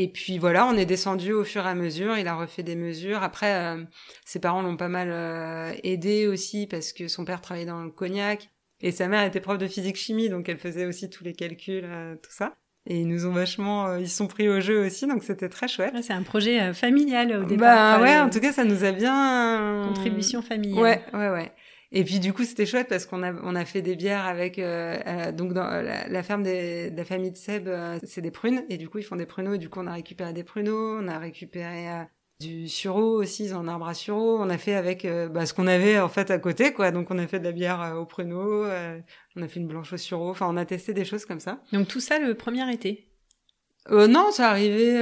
Et 0.00 0.06
puis 0.06 0.38
voilà, 0.38 0.64
on 0.66 0.76
est 0.76 0.86
descendu 0.86 1.32
au 1.32 1.42
fur 1.42 1.66
et 1.66 1.68
à 1.68 1.74
mesure. 1.74 2.16
Il 2.16 2.28
a 2.28 2.36
refait 2.36 2.62
des 2.62 2.76
mesures. 2.76 3.24
Après, 3.24 3.54
euh, 3.54 3.82
ses 4.24 4.38
parents 4.38 4.62
l'ont 4.62 4.76
pas 4.76 4.86
mal 4.86 5.08
euh, 5.10 5.72
aidé 5.82 6.28
aussi 6.28 6.68
parce 6.68 6.92
que 6.92 7.08
son 7.08 7.24
père 7.24 7.40
travaillait 7.40 7.66
dans 7.66 7.82
le 7.82 7.90
cognac 7.90 8.48
et 8.80 8.92
sa 8.92 9.08
mère 9.08 9.24
était 9.24 9.40
prof 9.40 9.58
de 9.58 9.66
physique-chimie, 9.66 10.28
donc 10.28 10.48
elle 10.48 10.58
faisait 10.58 10.86
aussi 10.86 11.10
tous 11.10 11.24
les 11.24 11.32
calculs, 11.32 11.84
tout 12.22 12.30
ça. 12.30 12.54
Et 12.90 13.00
ils 13.00 13.06
nous 13.06 13.26
ont 13.26 13.32
vachement, 13.32 13.88
euh, 13.88 14.00
ils 14.00 14.08
sont 14.08 14.26
pris 14.26 14.48
au 14.48 14.60
jeu 14.60 14.86
aussi, 14.86 15.06
donc 15.06 15.22
c'était 15.22 15.50
très 15.50 15.68
chouette. 15.68 15.92
c'est 16.00 16.14
un 16.14 16.22
projet 16.22 16.58
euh, 16.60 16.72
familial 16.72 17.42
au 17.42 17.44
départ. 17.44 17.98
Bah 17.98 18.02
ouais, 18.02 18.18
en 18.18 18.30
tout 18.30 18.40
cas, 18.40 18.50
ça 18.50 18.64
nous 18.64 18.82
a 18.82 18.92
bien. 18.92 19.82
Contribution 19.88 20.40
familiale. 20.40 20.82
Ouais, 20.82 21.02
ouais, 21.12 21.28
ouais. 21.28 21.52
Et 21.90 22.04
puis 22.04 22.20
du 22.20 22.32
coup, 22.32 22.44
c'était 22.44 22.66
chouette 22.66 22.88
parce 22.88 23.06
qu'on 23.06 23.22
a 23.22 23.32
on 23.42 23.54
a 23.54 23.64
fait 23.64 23.82
des 23.82 23.96
bières 23.96 24.26
avec 24.26 24.58
euh, 24.58 25.32
donc 25.32 25.52
dans 25.54 25.64
la, 25.64 26.22
ferme 26.22 26.42
des, 26.42 26.90
de 26.90 26.96
la 26.96 27.04
famille 27.04 27.30
de 27.30 27.36
Seb, 27.36 27.68
c'est 28.04 28.20
des 28.20 28.30
prunes 28.30 28.64
et 28.68 28.76
du 28.76 28.88
coup 28.88 28.98
ils 28.98 29.04
font 29.04 29.16
des 29.16 29.26
pruneaux 29.26 29.54
et 29.54 29.58
du 29.58 29.68
coup 29.70 29.80
on 29.80 29.86
a 29.86 29.94
récupéré 29.94 30.32
des 30.32 30.44
pruneaux, 30.44 30.98
on 31.00 31.08
a 31.08 31.18
récupéré 31.18 32.06
du 32.40 32.68
sureau 32.68 33.20
aussi, 33.20 33.52
en 33.52 33.66
arbre 33.66 33.88
à 33.88 33.94
sureau. 33.94 34.38
On 34.38 34.48
a 34.48 34.58
fait 34.58 34.74
avec 34.74 35.04
euh, 35.04 35.28
bah, 35.28 35.46
ce 35.46 35.54
qu'on 35.54 35.66
avait 35.66 35.98
en 35.98 36.08
fait 36.08 36.30
à 36.30 36.38
côté, 36.38 36.72
quoi. 36.72 36.90
Donc 36.90 37.10
on 37.10 37.18
a 37.18 37.26
fait 37.26 37.40
de 37.40 37.44
la 37.44 37.52
bière 37.52 37.80
euh, 37.82 37.94
au 37.94 38.06
pruneau, 38.06 38.64
euh, 38.64 39.00
on 39.36 39.42
a 39.42 39.48
fait 39.48 39.60
une 39.60 39.66
blanche 39.66 39.92
au 39.92 39.96
sureau. 39.96 40.30
Enfin, 40.30 40.46
on 40.48 40.56
a 40.56 40.64
testé 40.64 40.94
des 40.94 41.04
choses 41.04 41.24
comme 41.24 41.40
ça. 41.40 41.60
Donc 41.72 41.88
tout 41.88 42.00
ça 42.00 42.18
le 42.18 42.34
premier 42.34 42.70
été. 42.72 43.07
Non, 43.90 44.30
ça 44.30 44.50
arrivait, 44.50 44.98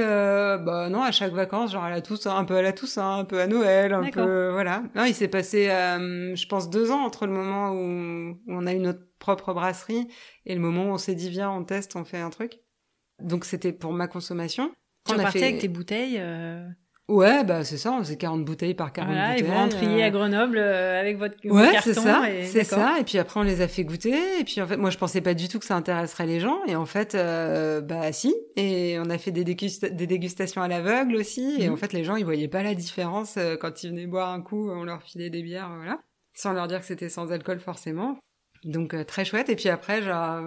bah 0.57 0.89
non, 0.89 1.01
à 1.01 1.11
chaque 1.11 1.33
vacances, 1.33 1.71
genre 1.71 1.83
à 1.83 1.89
la 1.89 2.01
Toussaint, 2.01 2.35
un 2.35 2.45
peu 2.45 2.55
à 2.55 2.61
la 2.61 2.73
Toussaint, 2.73 3.19
un 3.19 3.25
peu 3.25 3.39
à 3.39 3.47
Noël, 3.47 3.93
un 3.93 4.09
peu, 4.09 4.49
voilà. 4.51 4.83
Non, 4.95 5.05
il 5.05 5.13
s'est 5.13 5.27
passé, 5.27 5.65
je 5.67 6.47
pense, 6.47 6.69
deux 6.69 6.91
ans 6.91 7.03
entre 7.03 7.25
le 7.25 7.33
moment 7.33 7.71
où, 7.71 8.37
on 8.47 8.67
a 8.67 8.73
eu 8.73 8.79
notre 8.79 9.01
propre 9.19 9.53
brasserie 9.53 10.07
et 10.45 10.53
le 10.53 10.61
moment 10.61 10.85
où 10.85 10.93
on 10.93 10.97
s'est 10.97 11.15
dit 11.15 11.29
viens, 11.29 11.51
on 11.51 11.63
teste, 11.63 11.95
on 11.95 12.05
fait 12.05 12.19
un 12.19 12.29
truc. 12.29 12.59
Donc 13.19 13.45
c'était 13.45 13.73
pour 13.73 13.93
ma 13.93 14.07
consommation. 14.07 14.71
Tu 15.05 15.13
on 15.13 15.17
repartais 15.17 15.43
avec 15.43 15.59
tes 15.59 15.67
bouteilles. 15.67 16.21
Ouais, 17.09 17.45
bah 17.45 17.63
c'est 17.63 17.77
ça, 17.77 17.97
faisait 17.99 18.17
40 18.17 18.43
bouteilles 18.43 18.73
par 18.73 18.91
40 18.91 19.09
voilà, 19.09 19.29
bouteilles. 19.29 19.45
Et 19.45 19.49
vous 19.49 19.55
rentriez 19.55 20.03
à 20.03 20.09
Grenoble 20.09 20.57
euh, 20.57 20.99
avec 20.99 21.17
votre 21.17 21.35
ouais, 21.45 21.71
c'est 21.81 21.93
ça, 21.93 22.23
c'est 22.43 22.65
ça. 22.65 22.99
Et 22.99 23.05
puis 23.05 23.17
après 23.17 23.39
on 23.39 23.43
les 23.43 23.61
a 23.61 23.69
fait 23.69 23.85
goûter. 23.85 24.39
Et 24.39 24.43
puis 24.43 24.61
en 24.61 24.67
fait, 24.67 24.75
moi 24.75 24.89
je 24.89 24.97
pensais 24.97 25.21
pas 25.21 25.33
du 25.33 25.47
tout 25.47 25.57
que 25.57 25.65
ça 25.65 25.77
intéresserait 25.77 26.25
les 26.25 26.41
gens. 26.41 26.59
Et 26.67 26.75
en 26.75 26.85
fait, 26.85 27.15
euh, 27.15 27.79
bah 27.79 28.11
si. 28.11 28.35
Et 28.57 28.97
on 28.99 29.09
a 29.09 29.17
fait 29.17 29.31
des, 29.31 29.45
des 29.45 30.07
dégustations 30.07 30.61
à 30.61 30.67
l'aveugle 30.67 31.15
aussi. 31.15 31.55
Et 31.59 31.67
mhm. 31.67 31.75
en 31.75 31.77
fait, 31.77 31.93
les 31.93 32.03
gens 32.03 32.17
ils 32.17 32.25
voyaient 32.25 32.49
pas 32.49 32.61
la 32.61 32.75
différence 32.75 33.35
euh, 33.37 33.55
quand 33.55 33.83
ils 33.83 33.91
venaient 33.91 34.07
boire 34.07 34.33
un 34.33 34.41
coup. 34.41 34.69
On 34.69 34.83
leur 34.83 35.01
filait 35.01 35.29
des 35.29 35.43
bières, 35.43 35.71
voilà, 35.77 35.99
sans 36.33 36.51
leur 36.51 36.67
dire 36.67 36.81
que 36.81 36.85
c'était 36.85 37.09
sans 37.09 37.31
alcool 37.31 37.59
forcément. 37.59 38.19
Donc 38.65 38.93
très 39.05 39.23
chouette. 39.23 39.47
Et 39.47 39.55
puis 39.55 39.69
après, 39.69 40.01
genre 40.01 40.41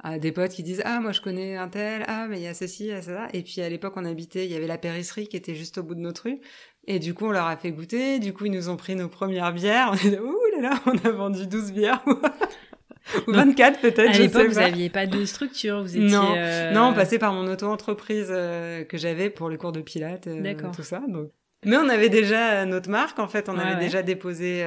à 0.00 0.18
des 0.18 0.32
potes 0.32 0.52
qui 0.52 0.62
disent 0.62 0.82
ah 0.84 1.00
moi 1.00 1.12
je 1.12 1.20
connais 1.20 1.56
un 1.56 1.68
tel 1.68 2.04
ah 2.06 2.26
mais 2.28 2.38
il 2.38 2.42
y 2.44 2.46
a 2.46 2.54
ceci 2.54 2.84
il 2.84 2.90
y 2.90 2.92
a 2.92 3.02
ça 3.02 3.28
et 3.32 3.42
puis 3.42 3.60
à 3.60 3.68
l'époque 3.68 3.94
on 3.96 4.04
habitait 4.04 4.44
il 4.46 4.52
y 4.52 4.54
avait 4.54 4.68
la 4.68 4.78
périsserie 4.78 5.26
qui 5.26 5.36
était 5.36 5.54
juste 5.54 5.78
au 5.78 5.82
bout 5.82 5.94
de 5.94 6.00
notre 6.00 6.24
rue. 6.24 6.40
Et 6.86 6.98
du 6.98 7.14
coup 7.14 7.26
on 7.26 7.32
leur 7.32 7.46
a 7.46 7.56
fait 7.56 7.72
goûter. 7.72 8.18
Du 8.18 8.32
coup 8.32 8.46
ils 8.46 8.52
nous 8.52 8.68
ont 8.68 8.76
pris 8.76 8.94
nos 8.94 9.08
premières 9.08 9.52
bières. 9.52 9.90
On 9.92 9.94
est 9.94 10.10
dit, 10.10 10.18
ouh 10.18 10.60
là 10.60 10.70
là 10.70 10.80
on 10.86 10.96
a 11.06 11.10
vendu 11.10 11.46
12 11.46 11.72
bières 11.72 12.02
ou 13.26 13.32
24 13.32 13.80
peut-être 13.80 14.14
à 14.14 14.18
l'époque 14.18 14.48
vous 14.48 14.60
n'aviez 14.60 14.90
pas 14.90 15.06
de 15.06 15.24
structure 15.24 15.82
vous 15.82 15.96
étiez 15.96 16.08
non. 16.10 16.34
euh, 16.36 16.72
non 16.72 16.88
on 16.88 16.94
passait 16.94 17.18
par 17.18 17.32
mon 17.32 17.46
auto-entreprise 17.50 18.28
euh, 18.30 18.84
que 18.84 18.98
j'avais 18.98 19.30
pour 19.30 19.48
les 19.48 19.56
cours 19.56 19.72
de 19.72 19.80
pilates 19.80 20.26
euh, 20.26 20.54
tout 20.74 20.82
ça 20.82 21.02
donc. 21.08 21.30
Mais 21.64 21.76
on 21.76 21.88
avait 21.88 22.08
déjà 22.08 22.64
notre 22.66 22.88
marque 22.88 23.18
en 23.18 23.26
fait. 23.26 23.48
On 23.48 23.58
avait 23.58 23.80
déjà 23.80 24.02
déposé 24.02 24.64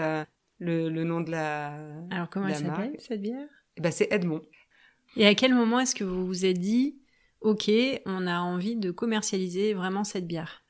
le, 0.60 0.89
le, 0.89 1.04
nom 1.06 1.22
de 1.22 1.32
la 1.32 1.74
alors 2.10 2.30
comment 2.30 2.48
elle 2.48 2.56
s'appelle 2.56 2.96
cette 3.00 3.22
bière? 3.22 3.48
Bah 3.80 3.91
c'est 3.91 4.12
Edmond 4.12 4.41
et 5.15 5.28
à 5.28 5.36
quel 5.36 5.54
moment 5.54 5.80
est-ce 5.80 5.95
que 5.95 6.04
vous 6.04 6.26
vous 6.26 6.45
êtes 6.45 6.60
dit, 6.60 6.97
OK, 7.41 7.69
on 8.06 8.28
a 8.28 8.39
envie 8.39 8.76
de 8.76 8.91
commercialiser 8.91 9.74
vraiment 9.74 10.04
cette 10.04 10.28
bière? 10.28 10.63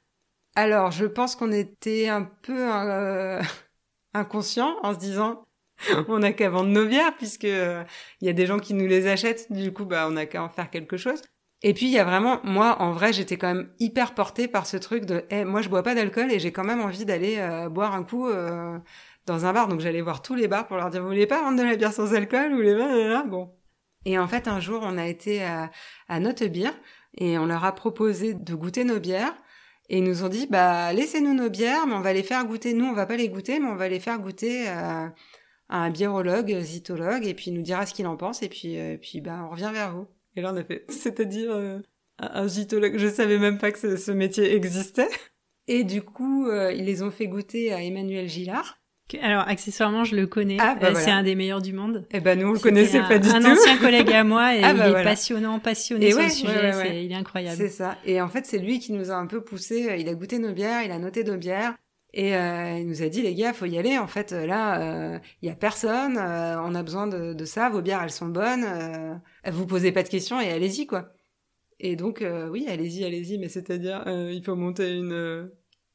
Alors, 0.55 0.91
je 0.91 1.05
pense 1.05 1.35
qu'on 1.35 1.51
était 1.51 2.07
un 2.07 2.23
peu 2.23 2.69
euh, 2.69 3.41
inconscient 4.13 4.77
en 4.83 4.93
se 4.93 4.99
disant, 4.99 5.45
on 6.07 6.19
n'a 6.19 6.33
qu'à 6.33 6.49
vendre 6.49 6.69
nos 6.69 6.85
bières 6.85 7.15
puisque 7.15 7.45
euh, 7.45 7.83
il 8.21 8.27
y 8.27 8.29
a 8.29 8.33
des 8.33 8.45
gens 8.45 8.59
qui 8.59 8.73
nous 8.73 8.87
les 8.87 9.07
achètent. 9.07 9.51
Du 9.51 9.71
coup, 9.73 9.85
bah, 9.85 10.07
on 10.07 10.11
n'a 10.11 10.25
qu'à 10.25 10.43
en 10.43 10.49
faire 10.49 10.69
quelque 10.69 10.97
chose. 10.97 11.21
Et 11.63 11.75
puis 11.75 11.85
il 11.85 11.91
y 11.91 11.99
a 11.99 12.03
vraiment, 12.03 12.39
moi 12.43 12.81
en 12.81 12.91
vrai, 12.91 13.13
j'étais 13.13 13.37
quand 13.37 13.53
même 13.53 13.69
hyper 13.79 14.15
portée 14.15 14.47
par 14.47 14.65
ce 14.65 14.77
truc 14.77 15.05
de, 15.05 15.25
hey, 15.29 15.45
moi 15.45 15.61
je 15.61 15.69
bois 15.69 15.83
pas 15.83 15.93
d'alcool 15.93 16.31
et 16.31 16.39
j'ai 16.39 16.51
quand 16.51 16.63
même 16.63 16.81
envie 16.81 17.05
d'aller 17.05 17.37
euh, 17.37 17.69
boire 17.69 17.93
un 17.93 18.03
coup 18.03 18.27
dans 19.27 19.45
un 19.45 19.53
bar. 19.53 19.67
Donc 19.67 19.79
j'allais 19.79 20.01
voir 20.01 20.23
tous 20.23 20.33
les 20.33 20.47
bars 20.47 20.67
pour 20.67 20.77
leur 20.77 20.89
dire, 20.89 21.01
vous 21.03 21.07
voulez 21.07 21.27
pas 21.27 21.43
vendre 21.43 21.59
de 21.59 21.63
la 21.63 21.75
bière 21.75 21.93
sans 21.93 22.15
alcool 22.15 22.49
Vous 22.49 22.55
voulez 22.55 22.75
pas 22.75 23.23
Bon, 23.25 23.53
et 24.05 24.17
en 24.17 24.27
fait, 24.27 24.47
un 24.47 24.59
jour, 24.59 24.81
on 24.83 24.97
a 24.97 25.07
été 25.07 25.43
à, 25.43 25.71
à 26.07 26.19
Notre 26.19 26.45
Bière 26.47 26.73
et 27.17 27.37
on 27.37 27.45
leur 27.45 27.65
a 27.65 27.75
proposé 27.75 28.33
de 28.33 28.55
goûter 28.55 28.83
nos 28.83 28.99
bières. 28.99 29.35
Et 29.89 29.97
ils 29.97 30.03
nous 30.03 30.23
ont 30.23 30.29
dit, 30.29 30.47
bah, 30.47 30.93
laissez-nous 30.93 31.33
nos 31.33 31.49
bières, 31.49 31.85
mais 31.85 31.93
on 31.93 32.01
va 32.01 32.13
les 32.13 32.23
faire 32.23 32.45
goûter. 32.45 32.73
Nous, 32.73 32.85
on 32.85 32.93
va 32.93 33.05
pas 33.05 33.17
les 33.17 33.27
goûter, 33.27 33.59
mais 33.59 33.67
on 33.67 33.75
va 33.75 33.89
les 33.89 33.99
faire 33.99 34.19
goûter 34.19 34.67
à, 34.69 35.13
un 35.67 35.89
biérologue, 35.89 36.59
zytologue, 36.61 37.25
et 37.25 37.33
puis 37.33 37.45
il 37.51 37.53
nous 37.53 37.61
dira 37.61 37.85
ce 37.85 37.93
qu'il 37.93 38.07
en 38.07 38.17
pense, 38.17 38.41
et 38.43 38.49
puis, 38.49 38.77
euh, 38.77 38.97
puis, 38.97 39.21
bah, 39.21 39.45
on 39.45 39.49
revient 39.51 39.71
vers 39.73 39.93
vous. 39.93 40.07
Et 40.35 40.41
là, 40.41 40.51
on 40.53 40.57
a 40.57 40.63
fait, 40.63 40.85
c'est-à-dire, 40.89 41.51
euh, 41.51 41.79
un 42.19 42.47
zytologue. 42.47 42.97
Je 42.97 43.07
savais 43.07 43.37
même 43.37 43.57
pas 43.57 43.71
que 43.71 43.97
ce, 43.97 44.11
métier 44.11 44.55
existait. 44.55 45.09
Et 45.67 45.83
du 45.83 46.01
coup, 46.01 46.47
euh, 46.47 46.71
ils 46.71 46.85
les 46.85 47.03
ont 47.03 47.11
fait 47.11 47.27
goûter 47.27 47.73
à 47.73 47.83
Emmanuel 47.83 48.27
Gillard. 48.27 48.80
Alors, 49.21 49.47
accessoirement, 49.47 50.03
je 50.03 50.15
le 50.15 50.27
connais. 50.27 50.57
Ah, 50.59 50.75
bah 50.79 50.87
euh, 50.89 50.93
c'est 50.95 51.11
un 51.11 51.23
des 51.23 51.35
meilleurs 51.35 51.61
du 51.61 51.73
monde. 51.73 52.05
Eh 52.11 52.19
ben, 52.19 52.39
nous, 52.39 52.47
on 52.47 52.53
le 52.53 52.59
connaissait 52.59 53.01
pas 53.01 53.19
du 53.19 53.27
tout. 53.27 53.35
Un 53.35 53.51
ancien 53.51 53.77
collègue 53.77 54.11
à 54.11 54.23
moi 54.23 54.55
et 54.55 54.63
ah, 54.63 54.73
bah 54.73 54.89
il 54.89 54.95
est 54.95 55.03
passionnant, 55.03 55.59
passionné 55.59 56.11
sur 56.11 56.21
le 56.21 56.29
sujet. 56.29 57.03
il 57.03 57.11
est 57.11 57.15
incroyable. 57.15 57.57
C'est 57.57 57.69
ça. 57.69 57.97
Et 58.05 58.21
en 58.21 58.27
fait, 58.27 58.45
c'est 58.45 58.59
lui 58.59 58.79
qui 58.79 58.93
nous 58.93 59.11
a 59.11 59.15
un 59.15 59.27
peu 59.27 59.43
poussé. 59.43 59.95
Il 59.99 60.07
a 60.07 60.13
goûté 60.13 60.39
nos 60.39 60.53
bières, 60.53 60.83
il 60.83 60.91
a 60.91 60.99
noté 60.99 61.23
nos 61.23 61.37
bières. 61.37 61.75
Et 62.13 62.35
euh, 62.35 62.77
il 62.77 62.87
nous 62.87 63.03
a 63.03 63.07
dit 63.07 63.21
les 63.21 63.33
gars, 63.33 63.53
faut 63.53 63.65
y 63.65 63.77
aller. 63.77 63.97
En 63.97 64.07
fait, 64.07 64.31
là, 64.31 65.19
il 65.41 65.47
y 65.47 65.51
a 65.51 65.55
personne. 65.55 66.17
on 66.17 66.75
a 66.75 66.83
besoin 66.83 67.07
de, 67.07 67.33
de, 67.33 67.45
ça. 67.45 67.69
Vos 67.69 67.81
bières, 67.81 68.03
elles 68.03 68.11
sont 68.11 68.27
bonnes. 68.27 69.21
vous 69.49 69.65
posez 69.65 69.91
pas 69.91 70.03
de 70.03 70.09
questions 70.09 70.39
et 70.39 70.49
allez-y 70.51 70.87
quoi. 70.87 71.13
Et 71.79 71.95
donc 71.95 72.23
oui, 72.49 72.65
allez-y, 72.69 73.05
allez-y. 73.05 73.37
Mais 73.37 73.49
c'est-à-dire, 73.49 74.03
il 74.07 74.43
faut 74.43 74.55
monter 74.55 74.91
une 74.91 75.49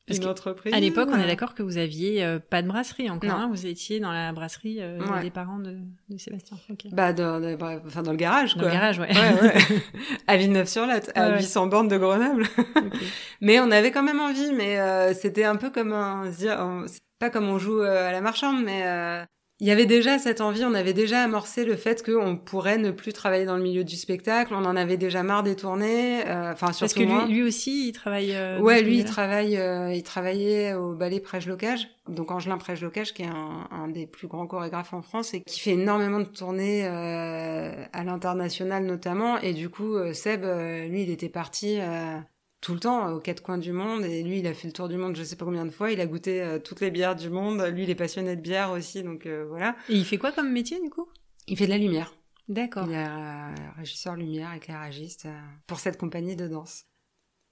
Parce 0.06 0.18
une 0.18 0.24
que 0.24 0.28
entreprise. 0.30 0.72
À 0.72 0.78
l'époque, 0.80 1.08
on 1.12 1.18
est 1.18 1.26
d'accord 1.26 1.54
que 1.54 1.62
vous 1.64 1.78
aviez 1.78 2.24
euh, 2.24 2.38
pas 2.38 2.62
de 2.62 2.68
brasserie 2.68 3.10
encore. 3.10 3.30
Hein, 3.32 3.48
vous 3.50 3.66
étiez 3.66 3.98
dans 3.98 4.12
la 4.12 4.32
brasserie 4.32 4.78
euh, 4.80 5.00
Ouais. 5.00 5.22
des 5.22 5.30
parents 5.30 5.58
de, 5.58 5.76
de 6.08 6.16
Sébastien. 6.18 6.56
Ok. 6.70 6.86
Bah, 6.92 7.12
dans, 7.12 7.40
dans- 7.40 7.56
bref, 7.56 7.80
enfin, 7.86 8.02
dans 8.02 8.12
le 8.12 8.16
garage, 8.16 8.54
Dans 8.54 8.60
quoi. 8.60 8.68
le 8.68 8.74
garage, 8.74 8.98
ouais. 9.00 9.08
Ouais, 9.08 9.42
ouais. 9.42 9.54
à 10.28 10.36
Villeneuve-sur-Lot, 10.36 11.10
à 11.14 11.26
Ouais, 11.26 11.32
ouais. 11.34 11.38
800 11.40 11.66
bornes 11.66 11.88
de 11.88 11.96
Grenoble. 11.98 12.46
Mais 13.40 13.58
on 13.60 13.70
avait 13.70 13.90
quand 13.90 14.02
même 14.04 14.20
envie, 14.20 14.52
mais 14.52 14.78
euh, 14.78 15.12
c'était 15.12 15.44
un 15.44 15.56
peu 15.56 15.70
comme 15.70 15.92
un, 15.92 16.30
c'est 16.32 17.00
pas 17.18 17.30
comme 17.30 17.48
on 17.48 17.58
joue 17.58 17.80
euh, 17.80 18.08
à 18.08 18.12
la 18.12 18.20
marchande, 18.20 18.62
mais 18.64 18.82
euh, 18.86 19.24
il 19.60 19.66
y 19.66 19.70
avait 19.70 19.86
déjà 19.86 20.18
cette 20.18 20.40
envie, 20.40 20.64
on 20.64 20.74
avait 20.74 20.92
déjà 20.92 21.22
amorcé 21.22 21.64
le 21.64 21.76
fait 21.76 22.04
qu'on 22.04 22.36
pourrait 22.36 22.76
ne 22.78 22.90
plus 22.90 23.12
travailler 23.12 23.46
dans 23.46 23.56
le 23.56 23.62
milieu 23.62 23.84
du 23.84 23.96
spectacle, 23.96 24.52
on 24.54 24.64
en 24.64 24.76
avait 24.76 24.96
déjà 24.98 25.22
marre 25.22 25.42
des 25.42 25.56
tournées, 25.56 26.26
euh, 26.26 26.52
enfin 26.52 26.66
Parce 26.66 26.78
surtout 26.78 27.00
que 27.00 27.04
lui, 27.26 27.34
lui 27.34 27.42
aussi, 27.42 27.88
il 27.88 27.92
travaille. 27.92 28.34
euh, 28.34 28.60
Ouais, 28.60 28.82
lui, 28.82 28.98
il 28.98 29.04
travaille, 29.04 29.56
euh, 29.56 29.92
il 29.94 30.02
travaillait 30.02 30.74
au 30.74 30.92
ballet 30.94 31.20
Prège-Locage, 31.20 31.88
donc 32.08 32.30
Angelin 32.30 32.58
Prège-Locage, 32.58 33.14
qui 33.14 33.22
est 33.22 33.26
un, 33.28 33.66
un 33.70 33.88
des 33.88 34.06
plus 34.06 34.28
grands 34.28 34.46
chorégraphes 34.46 34.92
en 34.92 35.02
France 35.02 35.32
et 35.34 35.40
qui 35.42 35.58
fait 35.60 35.70
énormément 35.72 36.20
de 36.20 36.24
tournées 36.26 36.86
euh, 36.86 37.84
à 37.92 38.04
l'international 38.04 38.84
notamment. 38.84 39.38
Et 39.38 39.52
du 39.54 39.68
coup, 39.70 39.94
euh, 39.96 40.12
Seb, 40.12 40.44
euh, 40.44 40.86
lui, 40.86 41.02
il 41.04 41.10
était 41.10 41.28
parti 41.28 41.78
euh, 41.80 42.18
tout 42.60 42.74
le 42.74 42.80
temps 42.80 43.12
aux 43.12 43.20
quatre 43.20 43.42
coins 43.42 43.58
du 43.58 43.72
monde. 43.72 44.04
Et 44.04 44.22
lui, 44.22 44.38
il 44.40 44.46
a 44.46 44.54
fait 44.54 44.68
le 44.68 44.72
tour 44.72 44.88
du 44.88 44.96
monde, 44.96 45.16
je 45.16 45.22
sais 45.22 45.36
pas 45.36 45.44
combien 45.44 45.64
de 45.64 45.70
fois. 45.70 45.90
Il 45.92 46.00
a 46.00 46.06
goûté 46.06 46.42
euh, 46.42 46.58
toutes 46.58 46.80
les 46.80 46.90
bières 46.90 47.16
du 47.16 47.30
monde. 47.30 47.62
Lui, 47.72 47.84
il 47.84 47.90
est 47.90 47.94
passionné 47.94 48.36
de 48.36 48.40
bière 48.40 48.70
aussi, 48.72 49.02
donc 49.02 49.26
euh, 49.26 49.44
voilà. 49.48 49.76
Et 49.88 49.94
il 49.94 50.04
fait 50.04 50.18
quoi 50.18 50.32
comme 50.32 50.50
métier, 50.50 50.80
du 50.80 50.90
coup? 50.90 51.08
Il 51.46 51.56
fait 51.56 51.66
de 51.66 51.70
la 51.70 51.78
lumière. 51.78 52.14
D'accord. 52.48 52.84
Il 52.86 52.92
est 52.92 53.06
euh, 53.06 53.54
régisseur 53.76 54.16
lumière, 54.16 54.52
éclairagiste 54.54 55.26
euh, 55.26 55.38
pour 55.66 55.78
cette 55.80 55.98
compagnie 55.98 56.36
de 56.36 56.46
danse. 56.48 56.84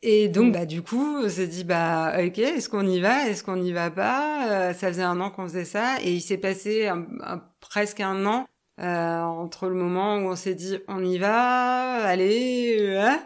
Et 0.06 0.28
donc, 0.28 0.52
bah, 0.52 0.66
du 0.66 0.82
coup, 0.82 1.16
on 1.24 1.28
s'est 1.30 1.46
dit, 1.46 1.64
bah, 1.64 2.14
ok, 2.18 2.38
est-ce 2.38 2.68
qu'on 2.68 2.86
y 2.86 3.00
va, 3.00 3.26
est-ce 3.26 3.42
qu'on 3.42 3.56
n'y 3.56 3.72
va 3.72 3.90
pas? 3.90 4.50
Euh, 4.50 4.74
Ça 4.74 4.88
faisait 4.88 5.02
un 5.02 5.18
an 5.20 5.30
qu'on 5.30 5.44
faisait 5.44 5.64
ça, 5.64 5.96
et 6.02 6.12
il 6.12 6.20
s'est 6.20 6.36
passé 6.36 6.88
un- 6.88 7.06
un- 7.22 7.42
presque 7.60 8.00
un 8.00 8.26
an 8.26 8.46
euh, 8.80 9.20
entre 9.22 9.68
le 9.68 9.74
moment 9.74 10.16
où 10.18 10.28
on 10.28 10.36
s'est 10.36 10.54
dit, 10.54 10.78
on 10.88 11.02
y 11.02 11.16
va, 11.16 12.04
allez, 12.04 12.76
euh, 12.80 13.00
hein, 13.00 13.20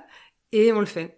et 0.52 0.72
on 0.72 0.78
le 0.80 0.86
fait. 0.86 1.17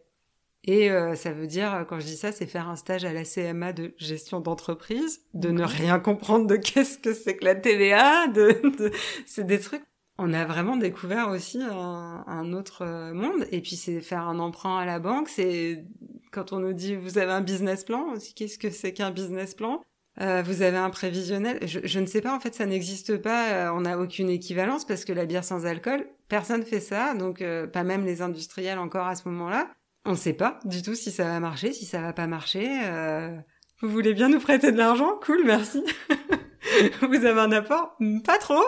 Et 0.64 0.90
euh, 0.90 1.14
ça 1.14 1.32
veut 1.32 1.46
dire, 1.46 1.86
quand 1.88 2.00
je 2.00 2.04
dis 2.06 2.16
ça, 2.16 2.32
c'est 2.32 2.46
faire 2.46 2.68
un 2.68 2.76
stage 2.76 3.04
à 3.04 3.12
la 3.14 3.24
CMA 3.24 3.72
de 3.72 3.94
gestion 3.96 4.40
d'entreprise, 4.40 5.22
de 5.34 5.50
ne 5.50 5.64
rien 5.64 5.98
comprendre 5.98 6.46
de 6.46 6.56
qu'est-ce 6.56 6.98
que 6.98 7.14
c'est 7.14 7.36
que 7.36 7.44
la 7.44 7.54
TVA, 7.54 8.26
de, 8.28 8.61
de- 8.78 8.92
c'est 9.26 9.46
des 9.46 9.58
trucs. 9.58 9.82
On 10.18 10.34
a 10.34 10.44
vraiment 10.44 10.76
découvert 10.76 11.28
aussi 11.30 11.62
un, 11.62 12.24
un 12.26 12.52
autre 12.52 12.82
euh, 12.84 13.14
monde. 13.14 13.46
Et 13.52 13.62
puis 13.62 13.74
c'est 13.76 14.02
faire 14.02 14.28
un 14.28 14.38
emprunt 14.38 14.76
à 14.78 14.84
la 14.84 14.98
banque. 14.98 15.30
C'est 15.30 15.82
quand 16.30 16.52
on 16.52 16.58
nous 16.58 16.74
dit 16.74 16.94
vous 16.94 17.16
avez 17.16 17.32
un 17.32 17.40
business 17.40 17.84
plan 17.84 18.11
aussi. 18.12 18.34
Qu'est-ce 18.34 18.58
que 18.58 18.68
c'est 18.70 18.92
qu'un 18.92 19.12
business 19.12 19.54
plan? 19.54 19.80
Euh, 20.20 20.42
Vous 20.44 20.61
avez 20.61 20.76
un 20.76 20.90
prévisionnel. 20.90 21.58
Je, 21.66 21.80
je 21.84 22.00
ne 22.00 22.04
sais 22.04 22.20
pas. 22.20 22.34
En 22.36 22.40
fait, 22.40 22.54
ça 22.54 22.66
n'existe 22.66 23.16
pas. 23.16 23.48
Euh, 23.52 23.72
on 23.72 23.80
n'a 23.80 23.98
aucune 23.98 24.28
équivalence 24.28 24.84
parce 24.84 25.06
que 25.06 25.14
la 25.14 25.24
bière 25.24 25.44
sans 25.44 25.64
alcool, 25.64 26.06
personne 26.28 26.64
fait 26.64 26.80
ça. 26.80 27.14
Donc 27.14 27.40
euh, 27.40 27.66
pas 27.66 27.82
même 27.84 28.04
les 28.04 28.20
industriels 28.20 28.78
encore 28.78 29.06
à 29.06 29.14
ce 29.14 29.26
moment-là. 29.26 29.70
On 30.05 30.12
ne 30.12 30.16
sait 30.16 30.32
pas 30.32 30.59
du 30.64 30.82
tout 30.82 30.94
si 30.94 31.11
ça 31.11 31.24
va 31.24 31.40
marcher, 31.40 31.72
si 31.72 31.84
ça 31.84 32.01
va 32.01 32.12
pas 32.12 32.26
marcher. 32.26 32.66
Euh, 32.84 33.36
Vous 33.80 33.88
voulez 33.88 34.14
bien 34.14 34.28
nous 34.28 34.40
prêter 34.40 34.72
de 34.72 34.78
l'argent? 34.78 35.18
Cool, 35.24 35.42
merci. 35.44 35.82
vous 37.03 37.24
avez 37.24 37.40
un 37.40 37.53
apport? 37.53 37.96
Pas 38.24 38.38
trop. 38.38 38.62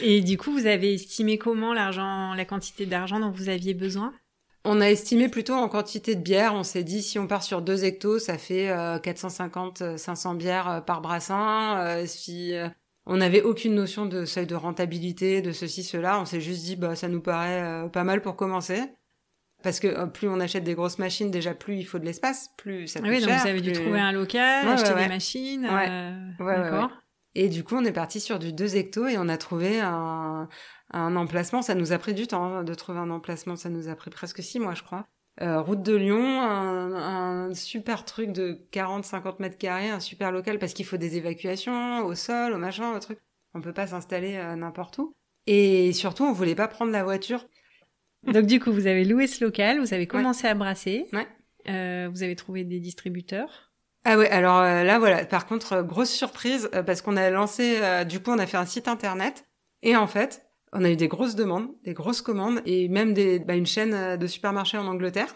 Et 0.00 0.20
du 0.20 0.36
coup, 0.36 0.52
vous 0.52 0.66
avez 0.66 0.94
estimé 0.94 1.38
comment 1.38 1.72
l'argent, 1.72 2.34
la 2.34 2.44
quantité 2.44 2.86
d'argent 2.86 3.18
dont 3.18 3.30
vous 3.30 3.48
aviez 3.48 3.74
besoin? 3.74 4.12
On 4.64 4.80
a 4.80 4.90
estimé 4.90 5.28
plutôt 5.28 5.54
en 5.54 5.68
quantité 5.68 6.14
de 6.14 6.22
bière. 6.22 6.54
On 6.54 6.64
s'est 6.64 6.84
dit 6.84 7.02
si 7.02 7.18
on 7.18 7.26
part 7.26 7.42
sur 7.42 7.62
deux 7.62 7.84
hectos, 7.84 8.18
ça 8.18 8.36
fait 8.38 8.70
euh, 8.70 8.98
450-500 8.98 10.36
bières 10.36 10.68
euh, 10.68 10.80
par 10.80 11.00
brassin. 11.00 11.78
Euh, 11.78 12.06
si 12.06 12.54
euh, 12.54 12.68
on 13.06 13.18
n'avait 13.18 13.42
aucune 13.42 13.74
notion 13.74 14.06
de 14.06 14.24
seuil 14.24 14.46
de 14.46 14.54
rentabilité, 14.56 15.40
de 15.40 15.52
ceci, 15.52 15.84
cela, 15.84 16.20
on 16.20 16.24
s'est 16.24 16.40
juste 16.40 16.64
dit 16.64 16.76
bah 16.76 16.96
ça 16.96 17.08
nous 17.08 17.20
paraît 17.20 17.62
euh, 17.62 17.88
pas 17.88 18.04
mal 18.04 18.22
pour 18.22 18.36
commencer. 18.36 18.82
Parce 19.62 19.80
que 19.80 19.86
euh, 19.88 20.06
plus 20.06 20.28
on 20.28 20.38
achète 20.40 20.64
des 20.64 20.74
grosses 20.74 20.98
machines, 20.98 21.30
déjà 21.30 21.54
plus 21.54 21.76
il 21.76 21.84
faut 21.84 21.98
de 21.98 22.04
l'espace, 22.04 22.50
plus 22.56 22.86
ça 22.88 23.00
Ah 23.02 23.06
coûte 23.06 23.10
oui, 23.12 23.20
donc 23.20 23.30
cher, 23.30 23.40
vous 23.42 23.48
avez 23.48 23.60
dû 23.60 23.72
trouver 23.72 24.00
un 24.00 24.12
local, 24.12 24.66
Ouais, 24.66 24.72
acheter 24.72 24.88
ouais, 24.90 24.94
des 24.94 25.00
ouais. 25.02 25.08
machines. 25.08 25.64
Ouais. 25.66 25.88
euh. 26.40 26.86
Et 27.34 27.48
du 27.48 27.64
coup, 27.64 27.74
on 27.76 27.84
est 27.84 27.92
parti 27.92 28.20
sur 28.20 28.38
du 28.38 28.52
2 28.52 28.76
hectos 28.76 29.08
et 29.08 29.18
on 29.18 29.28
a 29.28 29.36
trouvé 29.36 29.80
un, 29.80 30.48
un 30.92 31.16
emplacement. 31.16 31.60
Ça 31.62 31.74
nous 31.74 31.92
a 31.92 31.98
pris 31.98 32.14
du 32.14 32.26
temps 32.26 32.44
hein, 32.44 32.64
de 32.64 32.74
trouver 32.74 32.98
un 32.98 33.10
emplacement. 33.10 33.56
Ça 33.56 33.68
nous 33.68 33.88
a 33.88 33.94
pris 33.94 34.10
presque 34.10 34.42
six 34.42 34.58
mois, 34.58 34.74
je 34.74 34.82
crois. 34.82 35.06
Euh, 35.42 35.60
route 35.60 35.82
de 35.82 35.94
Lyon, 35.94 36.40
un, 36.40 36.94
un 37.50 37.54
super 37.54 38.06
truc 38.06 38.32
de 38.32 38.66
40-50 38.72 39.34
mètres 39.40 39.58
carrés, 39.58 39.90
un 39.90 40.00
super 40.00 40.32
local 40.32 40.58
parce 40.58 40.72
qu'il 40.72 40.86
faut 40.86 40.96
des 40.96 41.18
évacuations 41.18 42.06
au 42.06 42.14
sol, 42.14 42.54
au 42.54 42.58
machin, 42.58 42.94
au 42.96 42.98
truc. 43.00 43.18
On 43.52 43.60
peut 43.60 43.74
pas 43.74 43.86
s'installer 43.88 44.36
euh, 44.36 44.56
n'importe 44.56 44.96
où. 44.96 45.12
Et 45.46 45.92
surtout, 45.92 46.24
on 46.24 46.32
voulait 46.32 46.54
pas 46.54 46.68
prendre 46.68 46.90
la 46.90 47.04
voiture. 47.04 47.44
Donc 48.32 48.46
du 48.46 48.60
coup, 48.60 48.72
vous 48.72 48.86
avez 48.86 49.04
loué 49.04 49.26
ce 49.26 49.44
local, 49.44 49.80
vous 49.80 49.94
avez 49.94 50.06
commencé 50.06 50.46
à 50.46 50.54
brasser. 50.54 51.06
Ouais. 51.12 51.26
Euh, 51.68 52.08
vous 52.12 52.22
avez 52.22 52.36
trouvé 52.36 52.64
des 52.64 52.78
distributeurs. 52.80 53.70
Ah 54.04 54.16
ouais, 54.16 54.30
alors 54.30 54.58
euh, 54.60 54.84
là 54.84 54.98
voilà, 55.00 55.24
par 55.24 55.46
contre, 55.46 55.72
euh, 55.72 55.82
grosse 55.82 56.10
surprise, 56.10 56.68
euh, 56.74 56.82
parce 56.84 57.02
qu'on 57.02 57.16
a 57.16 57.28
lancé, 57.30 57.78
euh, 57.82 58.04
du 58.04 58.20
coup 58.20 58.30
on 58.30 58.38
a 58.38 58.46
fait 58.46 58.56
un 58.56 58.64
site 58.66 58.86
internet, 58.86 59.44
et 59.82 59.96
en 59.96 60.06
fait, 60.06 60.42
on 60.72 60.84
a 60.84 60.90
eu 60.90 60.94
des 60.96 61.08
grosses 61.08 61.34
demandes, 61.34 61.66
des 61.84 61.92
grosses 61.92 62.22
commandes, 62.22 62.60
et 62.66 62.88
même 62.88 63.14
des, 63.14 63.40
bah, 63.40 63.54
une 63.56 63.66
chaîne 63.66 64.16
de 64.16 64.26
supermarchés 64.28 64.78
en 64.78 64.86
Angleterre. 64.86 65.34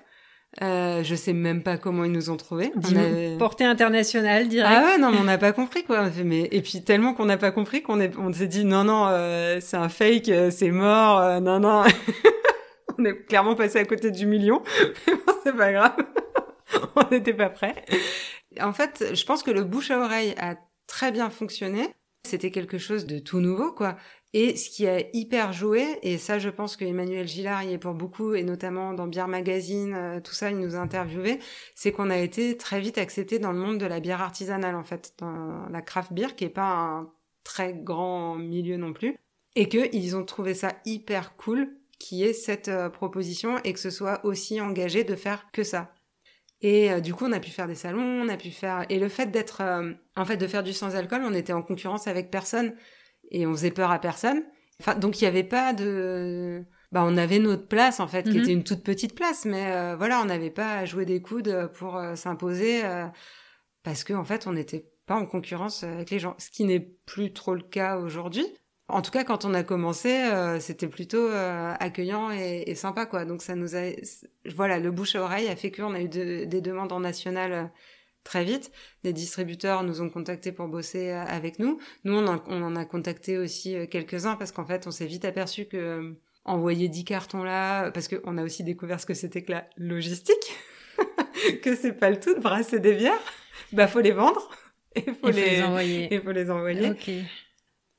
Euh, 0.62 1.02
je 1.04 1.14
sais 1.14 1.32
même 1.32 1.62
pas 1.62 1.78
comment 1.78 2.04
ils 2.04 2.10
nous 2.12 2.30
ont 2.30 2.36
trouvés. 2.36 2.72
On 2.76 2.96
avait- 2.96 3.36
Portée 3.38 3.64
internationale, 3.64 4.48
direct. 4.48 4.72
Ah 4.76 4.84
ouais, 4.84 4.98
non, 4.98 5.10
mais 5.12 5.18
on 5.20 5.24
n'a 5.24 5.38
pas 5.38 5.52
compris 5.52 5.84
quoi. 5.84 6.08
Mais 6.24 6.48
et 6.50 6.60
puis 6.60 6.82
tellement 6.82 7.14
qu'on 7.14 7.24
n'a 7.26 7.36
pas 7.38 7.50
compris 7.52 7.82
qu'on 7.82 8.00
est, 8.00 8.16
on 8.18 8.32
s'est 8.32 8.48
dit 8.48 8.64
non 8.64 8.82
non, 8.84 9.06
euh, 9.08 9.58
c'est 9.60 9.76
un 9.76 9.88
fake, 9.88 10.30
c'est 10.50 10.70
mort, 10.70 11.20
euh, 11.20 11.40
non 11.40 11.58
non. 11.60 11.82
on 13.00 13.04
est 13.04 13.26
clairement 13.26 13.54
passé 13.54 13.78
à 13.78 13.84
côté 13.84 14.10
du 14.10 14.26
million. 14.26 14.62
Bon, 15.06 15.34
c'est 15.42 15.56
pas 15.56 15.72
grave, 15.72 15.96
on 16.96 17.08
n'était 17.10 17.34
pas 17.34 17.48
prêts. 17.48 17.74
En 18.60 18.72
fait, 18.72 19.14
je 19.14 19.24
pense 19.24 19.42
que 19.42 19.50
le 19.50 19.64
bouche 19.64 19.90
à 19.90 19.98
oreille 19.98 20.34
a 20.38 20.56
très 20.86 21.12
bien 21.12 21.30
fonctionné. 21.30 21.94
C'était 22.26 22.50
quelque 22.50 22.78
chose 22.78 23.06
de 23.06 23.18
tout 23.18 23.40
nouveau 23.40 23.72
quoi. 23.72 23.96
Et 24.32 24.56
ce 24.56 24.70
qui 24.70 24.86
a 24.86 25.00
hyper 25.12 25.52
joué, 25.52 25.98
et 26.02 26.18
ça 26.18 26.38
je 26.38 26.50
pense 26.50 26.76
que 26.76 26.84
Emmanuel 26.84 27.26
Gillard 27.26 27.64
y 27.64 27.72
est 27.72 27.78
pour 27.78 27.94
beaucoup, 27.94 28.34
et 28.34 28.44
notamment 28.44 28.92
dans 28.92 29.08
Bière 29.08 29.26
Magazine, 29.26 29.94
euh, 29.94 30.20
tout 30.20 30.34
ça, 30.34 30.50
il 30.50 30.58
nous 30.58 30.76
a 30.76 30.78
interviewés, 30.78 31.40
c'est 31.74 31.90
qu'on 31.90 32.10
a 32.10 32.18
été 32.18 32.56
très 32.56 32.80
vite 32.80 32.98
accepté 32.98 33.40
dans 33.40 33.50
le 33.50 33.58
monde 33.58 33.78
de 33.78 33.86
la 33.86 33.98
bière 33.98 34.20
artisanale 34.20 34.76
en 34.76 34.84
fait, 34.84 35.14
dans 35.18 35.66
la 35.68 35.82
craft 35.82 36.12
beer 36.12 36.36
qui 36.36 36.44
est 36.44 36.48
pas 36.48 36.70
un 36.70 37.10
très 37.42 37.72
grand 37.72 38.36
milieu 38.36 38.76
non 38.76 38.92
plus, 38.92 39.16
et 39.56 39.68
que 39.68 39.92
ils 39.92 40.14
ont 40.14 40.24
trouvé 40.24 40.54
ça 40.54 40.74
hyper 40.84 41.36
cool 41.36 41.79
qui 42.00 42.24
est 42.24 42.32
cette 42.32 42.66
euh, 42.68 42.88
proposition 42.88 43.58
et 43.62 43.72
que 43.72 43.78
ce 43.78 43.90
soit 43.90 44.24
aussi 44.24 44.60
engagé 44.60 45.04
de 45.04 45.14
faire 45.14 45.46
que 45.52 45.62
ça. 45.62 45.94
Et 46.62 46.90
euh, 46.90 47.00
du 47.00 47.14
coup, 47.14 47.26
on 47.26 47.32
a 47.32 47.38
pu 47.40 47.50
faire 47.50 47.68
des 47.68 47.76
salons, 47.76 48.02
on 48.24 48.28
a 48.28 48.36
pu 48.36 48.50
faire 48.50 48.84
et 48.88 48.98
le 48.98 49.08
fait 49.08 49.26
d'être 49.30 49.60
euh, 49.60 49.92
en 50.16 50.24
fait 50.24 50.36
de 50.36 50.46
faire 50.48 50.64
du 50.64 50.72
sans 50.72 50.96
alcool, 50.96 51.22
on 51.24 51.34
était 51.34 51.52
en 51.52 51.62
concurrence 51.62 52.08
avec 52.08 52.32
personne 52.32 52.74
et 53.30 53.46
on 53.46 53.52
faisait 53.52 53.70
peur 53.70 53.92
à 53.92 54.00
personne. 54.00 54.42
Enfin, 54.80 54.96
donc 54.96 55.20
il 55.20 55.24
y 55.24 55.28
avait 55.28 55.44
pas 55.44 55.72
de 55.72 56.64
bah 56.90 57.04
on 57.06 57.16
avait 57.16 57.38
notre 57.38 57.68
place 57.68 58.00
en 58.00 58.08
fait 58.08 58.24
qui 58.24 58.30
Mhm. 58.30 58.40
était 58.40 58.52
une 58.52 58.64
toute 58.64 58.82
petite 58.82 59.14
place 59.14 59.44
mais 59.44 59.70
euh, 59.70 59.94
voilà, 59.96 60.20
on 60.20 60.24
n'avait 60.24 60.50
pas 60.50 60.72
à 60.78 60.84
jouer 60.86 61.04
des 61.04 61.22
coudes 61.22 61.70
pour 61.74 62.00
s'imposer 62.16 62.82
parce 63.82 64.04
que 64.04 64.12
en 64.12 64.24
fait, 64.24 64.46
on 64.46 64.52
n'était 64.52 64.90
pas 65.06 65.16
en 65.16 65.26
concurrence 65.26 65.82
avec 65.84 66.10
les 66.10 66.18
gens, 66.18 66.34
ce 66.38 66.50
qui 66.50 66.64
n'est 66.64 66.80
plus 66.80 67.32
trop 67.32 67.54
le 67.54 67.62
cas 67.62 67.98
aujourd'hui. 67.98 68.46
En 68.92 69.02
tout 69.02 69.10
cas, 69.10 69.24
quand 69.24 69.44
on 69.44 69.54
a 69.54 69.62
commencé, 69.62 70.10
euh, 70.12 70.60
c'était 70.60 70.88
plutôt 70.88 71.26
euh, 71.28 71.74
accueillant 71.80 72.30
et, 72.30 72.64
et 72.66 72.74
sympa, 72.74 73.06
quoi. 73.06 73.24
Donc 73.24 73.42
ça 73.42 73.54
nous 73.54 73.76
a, 73.76 73.90
voilà, 74.54 74.78
le 74.78 74.90
bouche 74.90 75.14
à 75.16 75.22
oreille 75.22 75.48
a 75.48 75.56
fait 75.56 75.70
qu'on 75.70 75.94
a 75.94 76.00
eu 76.00 76.08
de- 76.08 76.44
des 76.44 76.60
demandes 76.60 76.92
en 76.92 77.00
national 77.00 77.52
euh, 77.52 77.64
très 78.24 78.44
vite. 78.44 78.70
Des 79.04 79.12
distributeurs 79.12 79.82
nous 79.82 80.02
ont 80.02 80.10
contactés 80.10 80.52
pour 80.52 80.68
bosser 80.68 81.10
euh, 81.10 81.22
avec 81.24 81.58
nous. 81.58 81.78
Nous, 82.04 82.14
on 82.14 82.26
en, 82.26 82.42
on 82.48 82.62
en 82.62 82.76
a 82.76 82.84
contacté 82.84 83.38
aussi 83.38 83.74
euh, 83.76 83.86
quelques-uns 83.86 84.36
parce 84.36 84.52
qu'en 84.52 84.66
fait, 84.66 84.86
on 84.86 84.90
s'est 84.90 85.06
vite 85.06 85.24
aperçu 85.24 85.66
que 85.66 85.76
euh, 85.76 86.12
envoyer 86.44 86.88
10 86.88 87.04
cartons 87.04 87.42
là, 87.44 87.90
parce 87.90 88.08
qu'on 88.08 88.36
a 88.38 88.42
aussi 88.42 88.64
découvert 88.64 88.98
ce 89.00 89.06
que 89.06 89.14
c'était 89.14 89.42
que 89.42 89.52
la 89.52 89.66
logistique, 89.76 90.56
que 91.62 91.74
c'est 91.76 91.92
pas 91.92 92.10
le 92.10 92.18
tout 92.18 92.34
de 92.34 92.40
brasser 92.40 92.80
des 92.80 92.94
bières. 92.94 93.18
Bah, 93.72 93.86
faut 93.86 94.00
les 94.00 94.12
vendre. 94.12 94.50
Et 94.96 95.02
faut, 95.02 95.10
Il 95.10 95.14
faut 95.14 95.26
les, 95.28 95.50
les 95.50 95.62
envoyer. 95.62 96.14
et 96.14 96.20
faut 96.20 96.32
les 96.32 96.50
envoyer. 96.50 96.90
Ok. 96.90 97.10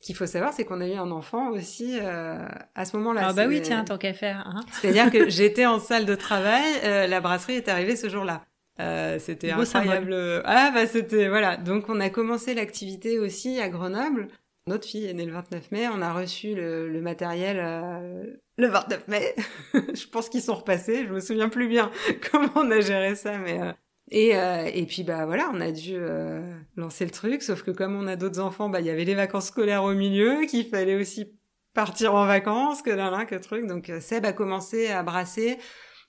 Qu'il 0.01 0.15
faut 0.15 0.25
savoir, 0.25 0.51
c'est 0.53 0.65
qu'on 0.65 0.81
a 0.81 0.87
eu 0.87 0.95
un 0.95 1.11
enfant 1.11 1.49
aussi 1.51 1.99
euh, 2.01 2.39
à 2.75 2.85
ce 2.85 2.97
moment-là. 2.97 3.21
Ah 3.29 3.33
bah 3.33 3.45
oui, 3.47 3.61
tiens, 3.61 3.83
tant 3.83 3.97
qu'à 3.97 4.13
faire. 4.13 4.43
Hein. 4.47 4.61
C'est-à-dire 4.71 5.11
que 5.11 5.29
j'étais 5.29 5.65
en 5.65 5.79
salle 5.79 6.05
de 6.05 6.15
travail, 6.15 6.63
euh, 6.83 7.07
la 7.07 7.21
brasserie 7.21 7.53
est 7.53 7.69
arrivée 7.69 7.95
ce 7.95 8.09
jour-là. 8.09 8.43
Euh, 8.79 9.19
c'était 9.19 9.51
incroyable. 9.51 10.41
Ah 10.45 10.71
bah 10.73 10.87
c'était 10.87 11.27
voilà. 11.27 11.57
Donc 11.57 11.85
on 11.87 11.99
a 11.99 12.09
commencé 12.09 12.53
l'activité 12.53 13.19
aussi 13.19 13.59
à 13.59 13.69
Grenoble. 13.69 14.29
Notre 14.67 14.87
fille 14.87 15.05
est 15.05 15.13
née 15.13 15.25
le 15.25 15.33
29 15.33 15.71
mai. 15.71 15.87
On 15.87 16.01
a 16.01 16.13
reçu 16.13 16.53
le, 16.53 16.87
le 16.87 17.01
matériel 17.01 17.59
euh, 17.59 18.23
le 18.57 18.67
29 18.67 19.07
mai. 19.07 19.35
je 19.73 20.07
pense 20.07 20.29
qu'ils 20.29 20.43
sont 20.43 20.55
repassés. 20.55 21.05
Je 21.07 21.13
me 21.13 21.19
souviens 21.19 21.49
plus 21.49 21.67
bien 21.67 21.91
comment 22.31 22.51
on 22.55 22.71
a 22.71 22.79
géré 22.79 23.15
ça, 23.15 23.37
mais 23.37 23.59
euh, 23.59 23.71
Et, 24.11 24.35
euh, 24.35 24.69
et 24.73 24.85
puis 24.85 25.03
bah 25.03 25.25
voilà, 25.25 25.49
on 25.53 25.61
a 25.61 25.71
dû 25.71 25.95
euh, 25.95 26.41
lancer 26.75 27.05
le 27.05 27.11
truc, 27.11 27.41
sauf 27.41 27.63
que 27.63 27.71
comme 27.71 27.95
on 27.95 28.07
a 28.07 28.17
d'autres 28.17 28.41
enfants, 28.41 28.67
bah 28.67 28.81
il 28.81 28.85
y 28.85 28.89
avait 28.89 29.05
les 29.05 29.15
vacances 29.15 29.47
scolaires 29.47 29.85
au 29.85 29.93
milieu, 29.93 30.45
qu'il 30.47 30.67
fallait 30.67 30.95
aussi 30.95 31.31
partir 31.73 32.13
en 32.13 32.25
vacances, 32.25 32.81
que 32.81 32.89
là 32.89 33.09
là, 33.09 33.25
que 33.25 33.35
truc. 33.35 33.67
Donc 33.67 33.89
euh, 33.89 34.01
Seb 34.01 34.25
a 34.25 34.33
commencé 34.33 34.87
à 34.87 35.01
brasser, 35.01 35.57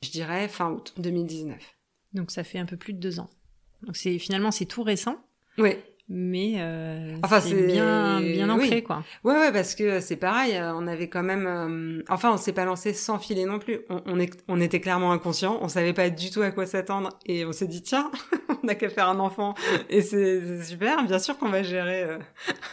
je 0.02 0.10
dirais 0.10 0.48
fin 0.48 0.72
août 0.72 0.94
2019. 0.98 1.56
Donc 2.12 2.32
ça 2.32 2.42
fait 2.42 2.58
un 2.58 2.66
peu 2.66 2.76
plus 2.76 2.92
de 2.92 2.98
deux 2.98 3.20
ans. 3.20 3.30
Donc 3.82 3.96
c'est 3.96 4.18
finalement 4.18 4.50
c'est 4.50 4.66
tout 4.66 4.82
récent. 4.82 5.24
Oui 5.58 5.76
mais 6.14 6.56
euh, 6.58 7.16
enfin 7.22 7.40
c'est 7.40 7.66
bien 7.66 8.20
bien 8.20 8.50
ancré 8.50 8.82
quoi. 8.82 9.02
Ouais 9.24 9.34
ouais 9.34 9.50
parce 9.50 9.74
que 9.74 10.00
c'est 10.00 10.16
pareil, 10.16 10.54
euh, 10.56 10.74
on 10.74 10.86
avait 10.86 11.08
quand 11.08 11.22
même 11.22 11.46
euh, 11.46 12.02
enfin 12.10 12.32
on 12.34 12.36
s'est 12.36 12.52
pas 12.52 12.66
lancé 12.66 12.92
sans 12.92 13.18
filer 13.18 13.46
non 13.46 13.58
plus. 13.58 13.80
On, 13.88 14.02
on, 14.04 14.20
est, 14.20 14.30
on 14.46 14.60
était 14.60 14.80
clairement 14.80 15.12
inconscient, 15.12 15.58
on 15.62 15.68
savait 15.68 15.94
pas 15.94 16.10
du 16.10 16.30
tout 16.30 16.42
à 16.42 16.50
quoi 16.50 16.66
s'attendre 16.66 17.18
et 17.24 17.46
on 17.46 17.52
s'est 17.52 17.66
dit 17.66 17.82
tiens, 17.82 18.10
on 18.62 18.68
a 18.68 18.74
qu'à 18.74 18.90
faire 18.90 19.08
un 19.08 19.18
enfant 19.20 19.54
et 19.88 20.02
c'est 20.02 20.62
super, 20.62 21.02
bien 21.04 21.18
sûr 21.18 21.38
qu'on 21.38 21.48
va 21.48 21.62
gérer 21.62 22.02
euh, 22.02 22.18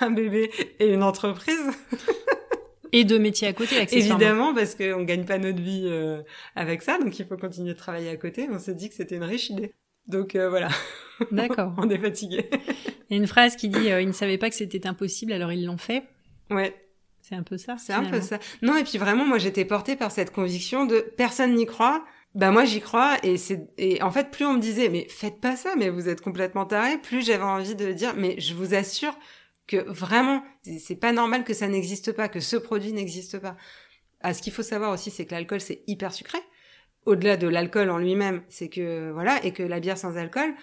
un 0.02 0.12
bébé 0.12 0.52
et 0.80 0.94
une 0.94 1.04
entreprise. 1.04 1.72
Et 2.92 3.04
deux 3.04 3.20
métiers 3.20 3.48
à 3.48 3.54
côté, 3.54 3.78
accessoirement. 3.78 4.16
Évidemment, 4.20 4.54
parce 4.56 4.74
qu'on 4.74 5.04
gagne 5.04 5.24
pas 5.24 5.38
notre 5.38 5.62
vie 5.62 5.88
avec 6.56 6.82
ça, 6.82 6.98
donc 6.98 7.20
il 7.20 7.26
faut 7.28 7.38
continuer 7.38 7.74
de 7.74 7.78
travailler 7.78 8.10
à 8.10 8.16
côté. 8.18 8.48
On 8.52 8.58
s'est 8.58 8.74
dit 8.74 8.90
que 8.90 8.96
c'était 8.96 9.18
une 9.18 9.24
riche 9.26 9.52
idée. 9.52 9.76
Donc 10.10 10.36
voilà. 10.36 10.70
D'accord. 11.32 11.74
on 11.78 11.90
est 11.90 11.98
fatigué. 11.98 12.50
Il 13.10 13.16
y 13.16 13.20
a 13.20 13.22
une 13.22 13.28
phrase 13.28 13.56
qui 13.56 13.70
dit 13.70 13.92
euh, 13.92 14.02
ils 14.02 14.08
ne 14.08 14.14
savaient 14.14 14.38
pas 14.38 14.50
que 14.50 14.56
c'était 14.56 14.88
impossible, 14.88 15.32
alors 15.32 15.52
ils 15.52 15.66
l'ont 15.66 15.78
fait. 15.78 16.04
Ouais. 16.50 16.76
C'est 17.22 17.36
un 17.36 17.44
peu 17.44 17.58
ça. 17.58 17.78
C'est 17.78 17.94
un 17.94 18.06
peu 18.06 18.22
ça. 18.22 18.40
Non, 18.62 18.76
et 18.76 18.84
puis 18.84 18.98
vraiment, 18.98 19.26
moi, 19.26 19.38
j'étais 19.38 19.66
portée 19.66 19.96
par 19.96 20.12
cette 20.12 20.32
conviction 20.32 20.86
de 20.86 21.00
personne 21.18 21.56
n'y 21.56 21.66
croit. 21.66 22.04
Bah 22.36 22.52
moi 22.52 22.64
j'y 22.64 22.80
crois 22.80 23.18
et 23.24 23.38
c'est 23.38 23.68
et 23.80 24.04
en 24.04 24.12
fait 24.12 24.30
plus 24.30 24.46
on 24.46 24.54
me 24.54 24.60
disait 24.60 24.90
mais 24.90 25.08
faites 25.10 25.42
pas 25.42 25.56
ça 25.56 25.74
mais 25.76 25.90
vous 25.90 26.10
êtes 26.10 26.22
complètement 26.22 26.64
taré 26.64 27.00
plus 27.00 27.26
j'avais 27.26 27.44
envie 27.44 27.74
de 27.74 27.92
dire 27.92 28.14
mais 28.16 28.40
je 28.40 28.54
vous 28.54 28.76
assure 28.76 29.18
que 29.66 29.78
vraiment 29.90 30.44
c'est 30.62 30.96
pas 30.96 31.12
normal 31.12 31.44
que 31.44 31.56
ça 31.56 31.68
n'existe 31.68 32.12
pas 32.12 32.30
que 32.30 32.40
ce 32.40 32.56
produit 32.56 32.94
n'existe 32.94 33.40
pas. 33.40 33.58
Ah, 34.22 34.36
ce 34.36 34.44
qu'il 34.44 34.54
faut 34.54 34.62
savoir 34.62 34.92
aussi 34.92 35.10
c'est 35.10 35.26
que 35.26 35.32
l'alcool 35.32 35.60
c'est 35.60 35.82
hyper 35.88 36.14
sucré. 36.14 36.38
Au-delà 37.10 37.38
de 37.38 37.48
l'alcool 37.48 37.90
en 37.90 37.98
lui-même, 37.98 38.42
c'est 38.50 38.70
que 38.70 39.10
voilà 39.12 39.44
et 39.44 39.52
que 39.52 39.64
la 39.64 39.80
bière 39.80 39.98
sans 39.98 40.16
alcool, 40.16 40.54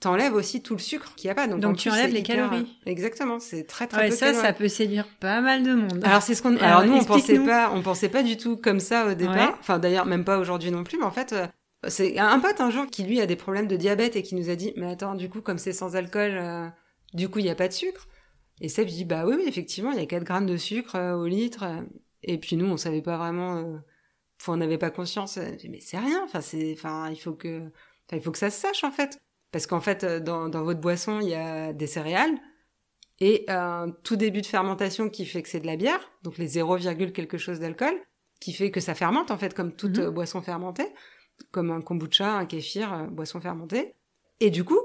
t'enlèves 0.00 0.34
aussi 0.34 0.60
tout 0.60 0.74
le 0.74 0.80
sucre 0.80 1.14
qu'il 1.14 1.28
n'y 1.28 1.30
a 1.30 1.34
pas. 1.36 1.46
Donc, 1.46 1.60
Donc 1.60 1.76
tu 1.76 1.88
enlèves 1.88 2.12
les 2.12 2.24
calories. 2.24 2.66
Exactement, 2.84 3.38
c'est 3.38 3.64
très 3.64 3.86
très 3.86 4.02
ouais, 4.02 4.10
ça, 4.10 4.34
ça 4.34 4.52
peut 4.52 4.66
séduire 4.66 5.06
pas 5.20 5.40
mal 5.40 5.62
de 5.62 5.72
monde. 5.72 6.00
Alors 6.02 6.20
c'est 6.20 6.34
ce 6.34 6.42
qu'on. 6.42 6.56
Alors, 6.56 6.84
nous 6.84 6.94
on 6.94 7.04
pensait 7.04 7.38
pas, 7.38 7.70
on 7.72 7.80
pensait 7.80 8.08
pas 8.08 8.24
du 8.24 8.36
tout 8.36 8.56
comme 8.56 8.80
ça 8.80 9.06
au 9.06 9.14
départ. 9.14 9.56
Enfin 9.60 9.78
d'ailleurs 9.78 10.04
même 10.04 10.24
pas 10.24 10.38
aujourd'hui 10.38 10.70
non 10.70 10.84
plus, 10.84 10.98
mais 10.98 11.04
en 11.04 11.10
fait. 11.10 11.32
Euh, 11.32 11.46
c'est 11.86 12.18
un 12.18 12.40
pote 12.40 12.62
un 12.62 12.70
jour 12.70 12.86
qui 12.86 13.04
lui 13.04 13.20
a 13.20 13.26
des 13.26 13.36
problèmes 13.36 13.68
de 13.68 13.76
diabète 13.76 14.16
et 14.16 14.22
qui 14.22 14.34
nous 14.36 14.48
a 14.48 14.56
dit 14.56 14.72
mais 14.74 14.92
attends 14.92 15.14
du 15.14 15.28
coup 15.28 15.42
comme 15.42 15.58
c'est 15.58 15.74
sans 15.74 15.96
alcool 15.96 16.30
euh, 16.32 16.66
du 17.12 17.28
coup 17.28 17.40
il 17.40 17.44
y 17.44 17.50
a 17.50 17.54
pas 17.54 17.68
de 17.68 17.74
sucre 17.74 18.08
et 18.62 18.70
Seb 18.70 18.88
dit 18.88 19.04
bah 19.04 19.26
oui 19.26 19.34
oui 19.36 19.44
effectivement 19.46 19.92
il 19.92 19.98
y 19.98 20.02
a 20.02 20.06
4 20.06 20.24
grammes 20.24 20.46
de 20.46 20.56
sucre 20.56 20.96
euh, 20.96 21.14
au 21.14 21.26
litre 21.26 21.62
et 22.22 22.38
puis 22.38 22.56
nous 22.56 22.64
on 22.64 22.78
savait 22.78 23.02
pas 23.02 23.18
vraiment 23.18 23.82
on 24.48 24.56
n'avait 24.56 24.78
pas 24.78 24.90
conscience. 24.90 25.38
Mais 25.68 25.80
c'est 25.80 25.98
rien. 25.98 26.22
Enfin 26.24 26.40
c'est 26.40 26.74
enfin 26.76 27.10
il 27.10 27.16
faut 27.16 27.34
que 27.34 27.70
il 28.12 28.22
faut 28.22 28.32
que 28.32 28.38
ça 28.38 28.50
se 28.50 28.60
sache 28.60 28.84
en 28.84 28.90
fait. 28.90 29.20
Parce 29.54 29.68
qu'en 29.68 29.80
fait, 29.80 30.02
euh, 30.02 30.18
dans, 30.18 30.64
votre 30.64 30.80
boisson, 30.80 31.20
il 31.20 31.28
y 31.28 31.34
a 31.36 31.72
des 31.72 31.86
céréales 31.86 32.36
et 33.20 33.44
un 33.46 33.86
tout 34.02 34.16
début 34.16 34.40
de 34.40 34.46
fermentation 34.46 35.08
qui 35.08 35.24
fait 35.24 35.42
que 35.42 35.48
c'est 35.48 35.60
de 35.60 35.66
la 35.66 35.76
bière, 35.76 36.10
donc 36.24 36.38
les 36.38 36.48
0, 36.48 36.78
quelque 37.14 37.38
chose 37.38 37.60
d'alcool, 37.60 37.94
qui 38.40 38.52
fait 38.52 38.72
que 38.72 38.80
ça 38.80 38.96
fermente 38.96 39.30
en 39.30 39.38
fait 39.38 39.54
comme 39.54 39.72
toute 39.72 39.98
mhm. 39.98 40.10
boisson 40.10 40.42
fermentée, 40.42 40.92
comme 41.52 41.70
un 41.70 41.80
kombucha, 41.80 42.32
un 42.32 42.46
kéfir, 42.46 42.92
euh, 42.92 43.04
boisson 43.04 43.40
fermentée. 43.40 43.94
Et 44.40 44.50
du 44.50 44.64
coup, 44.64 44.80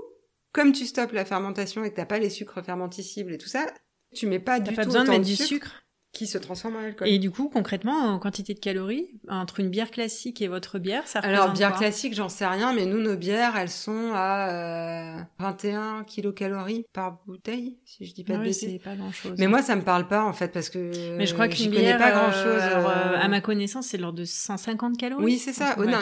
comme 0.52 0.72
tu 0.72 0.86
stoppes 0.86 1.14
la 1.14 1.26
fermentation 1.26 1.84
et 1.84 1.89
que 1.89 1.95
t'as 1.95 2.06
pas 2.06 2.20
les 2.20 2.30
sucres 2.30 2.64
fermenticibles 2.64 3.34
et 3.34 3.38
tout 3.39 3.50
ça, 3.50 3.66
tu 4.14 4.28
mets 4.28 4.38
pas 4.38 4.60
du 4.60 4.76
pas 4.76 4.84
tout 4.84 4.89
besoin 4.89 5.04
de 5.04 5.10
mettre 5.10 5.26
du 5.26 5.36
sucre? 5.36 5.84
Qui 6.12 6.26
se 6.26 6.38
transforme 6.38 6.76
en 6.76 6.80
alcool. 6.80 7.07
Et 7.07 7.20
du 7.20 7.30
coup, 7.30 7.49
concrètement, 7.49 7.93
en 7.93 8.20
quantité 8.20 8.53
de 8.53 8.60
calories, 8.60 9.07
entre 9.28 9.60
une 9.60 9.70
bière 9.70 9.91
classique 9.91 10.41
et 10.41 10.47
votre 10.47 10.80
bière, 10.80 11.07
ça 11.07 11.20
représente 11.20 11.41
Alors, 11.41 11.53
bière 11.53 11.76
classique, 11.76 12.16
j'en 12.16 12.30
sais 12.30 12.47
rien, 12.47 12.74
mais 12.74 12.86
nous, 12.86 12.99
nos 12.99 13.16
bières, 13.16 13.55
elles 13.55 13.70
sont 13.70 14.12
à 14.14 15.28
21 15.38 15.99
euh, 15.99 16.03
kilocalories 16.03 16.86
par 16.93 17.20
bouteille, 17.28 17.78
si 17.86 18.05
je 18.05 18.14
dis 18.14 18.24
pas 18.24 18.38
de 18.38 18.43
bêtises. 18.43 18.70
c'est 18.72 18.84
pas 18.84 18.95
grand-chose. 18.95 19.36
Mais 19.38 19.47
moi, 19.47 19.62
ça 19.62 19.76
me 19.76 19.84
parle 19.84 20.07
pas, 20.07 20.24
en 20.24 20.34
fait, 20.34 20.51
parce 20.51 20.70
que 20.70 21.16
Mais 21.16 21.28
je 21.28 21.34
crois 21.34 21.47
qu'une 21.47 21.70
bière, 21.70 21.99
pas 21.99 22.12
grand-chose. 22.12 22.62
Euh, 22.64 23.16
à 23.20 23.28
ma 23.28 23.41
connaissance, 23.41 23.88
c'est 23.88 23.97
l'ordre 23.97 24.18
de 24.18 24.26
150 24.26 24.97
calories. 24.97 25.24
Oui, 25.24 25.38
c'est 25.38 25.53
ça. 25.53 25.76
Oh, 25.78 25.86
non, 25.86 25.99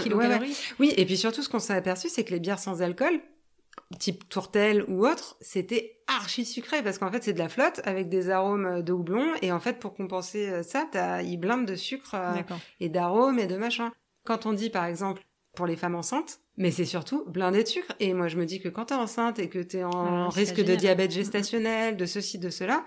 Oui, 0.80 0.94
et 0.96 1.06
puis 1.06 1.18
surtout, 1.18 1.42
ce 1.44 1.50
qu'on 1.50 1.60
s'est 1.60 1.76
aperçu, 1.76 2.08
c'est 2.10 2.24
que 2.24 2.34
les 2.34 2.40
bières 2.40 2.60
sans 2.60 2.82
alcool, 2.82 3.20
type 4.00 4.28
tourtelle 4.30 4.84
ou 4.88 5.08
autre, 5.08 5.38
c'était 5.42 6.00
archi 6.08 6.46
sucré 6.46 6.84
parce 6.84 6.98
qu'en 6.98 7.12
fait 7.12 7.24
c'est 7.24 7.34
de 7.34 7.40
la 7.40 7.50
flotte 7.50 7.82
avec 7.86 8.10
des 8.10 8.30
arômes 8.30 8.82
de 8.82 8.94
houblon 8.94 9.34
et 9.42 9.52
en 9.52 9.60
fait 9.60 9.80
pour 9.80 9.94
compenser 9.94 10.50
euh, 10.50 10.64
ça, 10.64 10.88
t'as, 10.92 11.22
ils 11.22 11.38
blindent 11.38 11.66
de 11.66 11.76
sucre 11.76 12.16
euh, 12.16 12.42
et 12.80 12.90
d'arômes 12.90 13.40
et 13.40 13.48
de 13.48 13.58
machin. 13.58 13.92
Quand 14.24 14.46
on 14.46 14.54
dit 14.54 14.70
par 14.70 14.86
exemple 14.86 15.24
pour 15.56 15.66
les 15.66 15.76
femmes 15.76 15.96
enceintes, 15.96 16.40
mais 16.58 16.72
c'est 16.72 16.86
surtout 16.86 17.26
blindé 17.28 17.64
de 17.64 17.68
sucre 17.68 17.94
et 18.00 18.14
moi 18.14 18.28
je 18.28 18.38
me 18.38 18.46
dis 18.46 18.60
que 18.60 18.70
quand 18.70 18.86
t'es 18.86 18.96
enceinte 18.96 19.40
et 19.40 19.50
que 19.50 19.60
t'es 19.60 19.84
en 19.84 20.28
ah, 20.28 20.30
risque 20.30 20.64
de 20.64 20.76
diabète 20.76 21.12
gestationnel, 21.12 21.98
de 21.98 22.06
ceci, 22.06 22.40
de 22.40 22.50
cela, 22.50 22.86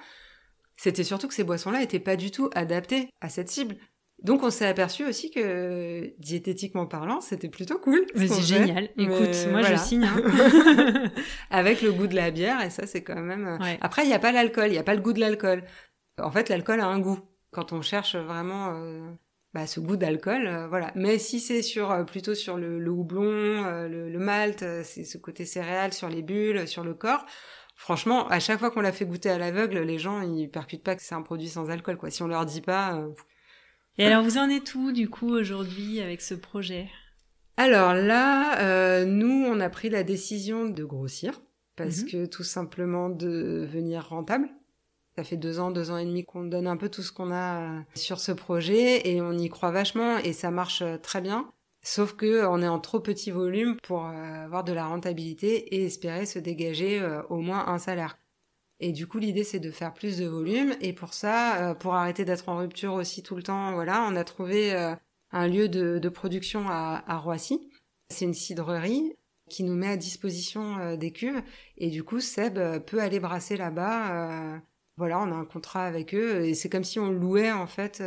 c'était 0.76 1.04
surtout 1.04 1.28
que 1.28 1.34
ces 1.34 1.44
boissons-là 1.44 1.82
étaient 1.82 2.00
pas 2.00 2.16
du 2.16 2.30
tout 2.30 2.48
adaptées 2.54 3.10
à 3.20 3.28
cette 3.28 3.50
cible. 3.50 3.76
Donc 4.22 4.42
on 4.42 4.50
s'est 4.50 4.66
aperçu 4.66 5.06
aussi 5.06 5.30
que 5.30 6.12
diététiquement 6.18 6.86
parlant, 6.86 7.20
c'était 7.20 7.48
plutôt 7.48 7.78
cool. 7.78 8.04
Mais 8.14 8.28
c'est 8.28 8.42
génial. 8.42 8.90
Écoute, 8.98 9.46
moi 9.50 9.62
je 9.62 9.76
signe. 9.76 10.04
Hein. 10.04 11.10
Avec 11.50 11.80
le 11.80 11.92
goût 11.92 12.06
de 12.06 12.14
la 12.14 12.30
bière 12.30 12.60
et 12.62 12.70
ça 12.70 12.86
c'est 12.86 13.02
quand 13.02 13.20
même. 13.20 13.46
Euh, 13.46 13.74
après 13.80 14.04
il 14.04 14.08
n'y 14.08 14.14
a 14.14 14.18
pas 14.18 14.32
l'alcool, 14.32 14.66
il 14.66 14.72
n'y 14.72 14.78
a 14.78 14.82
pas 14.82 14.94
le 14.94 15.00
goût 15.00 15.14
de 15.14 15.20
l'alcool. 15.20 15.64
En 16.18 16.30
fait 16.30 16.48
l'alcool 16.50 16.80
a 16.80 16.86
un 16.86 16.98
goût. 16.98 17.18
Quand 17.50 17.72
on 17.72 17.80
cherche 17.80 18.14
vraiment 18.14 18.74
euh, 18.74 19.10
bah, 19.54 19.66
ce 19.66 19.80
goût 19.80 19.96
d'alcool, 19.96 20.46
euh, 20.46 20.68
voilà. 20.68 20.92
Mais 20.94 21.18
si 21.18 21.40
c'est 21.40 21.62
sur 21.62 22.04
plutôt 22.04 22.34
sur 22.34 22.58
le, 22.58 22.88
houblon, 22.90 23.64
le, 23.88 24.18
malt, 24.18 24.64
c'est 24.84 25.04
ce 25.04 25.16
côté 25.16 25.46
céréal 25.46 25.94
sur 25.94 26.08
les 26.08 26.22
bulles, 26.22 26.68
sur 26.68 26.84
le 26.84 26.92
corps. 26.92 27.24
Franchement, 27.74 28.28
à 28.28 28.38
chaque 28.38 28.58
fois 28.58 28.70
qu'on 28.70 28.82
l'a 28.82 28.92
fait 28.92 29.06
goûter 29.06 29.30
à 29.30 29.38
l'aveugle, 29.38 29.78
les 29.78 29.98
gens 29.98 30.20
ils 30.20 30.50
percutent 30.50 30.84
pas 30.84 30.94
que 30.94 31.00
c'est 31.00 31.14
un 31.14 31.22
produit 31.22 31.48
sans 31.48 31.70
alcool 31.70 31.96
quoi. 31.96 32.10
Si 32.10 32.22
on 32.22 32.28
leur 32.28 32.44
dit 32.44 32.60
pas. 32.60 33.02
Et 34.00 34.06
alors, 34.06 34.24
vous 34.24 34.38
en 34.38 34.48
êtes 34.48 34.74
où, 34.74 34.92
du 34.92 35.10
coup, 35.10 35.28
aujourd'hui, 35.28 36.00
avec 36.00 36.22
ce 36.22 36.32
projet? 36.32 36.88
Alors 37.58 37.92
là, 37.92 38.58
euh, 38.60 39.04
nous, 39.04 39.44
on 39.46 39.60
a 39.60 39.68
pris 39.68 39.90
la 39.90 40.04
décision 40.04 40.64
de 40.64 40.84
grossir, 40.84 41.42
parce 41.76 41.98
mhm. 41.98 42.08
que 42.08 42.26
tout 42.26 42.42
simplement 42.42 43.10
de 43.10 43.66
devenir 43.66 44.08
rentable. 44.08 44.48
Ça 45.16 45.22
fait 45.22 45.36
deux 45.36 45.60
ans, 45.60 45.70
deux 45.70 45.90
ans 45.90 45.98
et 45.98 46.06
demi 46.06 46.24
qu'on 46.24 46.44
donne 46.44 46.66
un 46.66 46.78
peu 46.78 46.88
tout 46.88 47.02
ce 47.02 47.12
qu'on 47.12 47.30
a 47.30 47.60
euh, 47.60 47.80
sur 47.94 48.20
ce 48.20 48.32
projet, 48.32 49.06
et 49.06 49.20
on 49.20 49.36
y 49.36 49.50
croit 49.50 49.70
vachement, 49.70 50.16
et 50.16 50.32
ça 50.32 50.50
marche 50.50 50.80
euh, 50.80 50.96
très 50.96 51.20
bien. 51.20 51.50
Sauf 51.82 52.14
que 52.14 52.46
on 52.46 52.62
est 52.62 52.68
en 52.68 52.78
trop 52.78 53.00
petit 53.00 53.30
volume 53.30 53.76
pour 53.82 54.06
avoir 54.06 54.64
de 54.64 54.72
la 54.72 54.86
rentabilité 54.86 55.76
et 55.76 55.84
espérer 55.84 56.24
se 56.24 56.38
dégager 56.38 57.02
au 57.30 57.40
moins 57.40 57.68
un 57.68 57.78
salaire. 57.78 58.18
Et 58.80 58.92
du 58.92 59.06
coup, 59.06 59.18
l'idée, 59.18 59.44
c'est 59.44 59.60
de 59.60 59.70
faire 59.70 59.92
plus 59.92 60.18
de 60.18 60.26
volume. 60.26 60.74
Et 60.80 60.94
pour 60.94 61.12
ça, 61.12 61.70
euh, 61.70 61.74
pour 61.74 61.94
arrêter 61.94 62.24
d'être 62.24 62.48
en 62.48 62.56
rupture 62.56 62.94
aussi 62.94 63.22
tout 63.22 63.36
le 63.36 63.42
temps, 63.42 63.72
voilà, 63.74 64.06
on 64.10 64.16
a 64.16 64.24
trouvé 64.24 64.72
euh, 64.72 64.94
un 65.32 65.46
lieu 65.46 65.68
de, 65.68 66.08
production 66.08 66.66
à, 66.68 67.18
Roissy. 67.18 67.70
C'est 68.08 68.24
une 68.24 68.34
cidrerie 68.34 69.14
qui 69.50 69.64
nous 69.64 69.74
met 69.74 69.88
à 69.88 69.96
disposition 69.98 70.78
euh, 70.78 70.96
des 70.96 71.12
cuves. 71.12 71.42
Et 71.76 71.90
du 71.90 72.02
coup, 72.02 72.20
Seb 72.20 72.58
peut 72.86 73.00
aller 73.00 73.20
brasser 73.20 73.58
là-bas. 73.58 74.62
voilà, 74.96 75.20
on 75.20 75.30
a 75.30 75.34
un 75.34 75.44
contrat 75.44 75.84
avec 75.84 76.14
eux. 76.14 76.44
Et 76.46 76.54
c'est 76.54 76.70
comme 76.70 76.84
si 76.84 76.98
on 76.98 77.10
louait, 77.10 77.52
en 77.52 77.66
fait, 77.66 78.02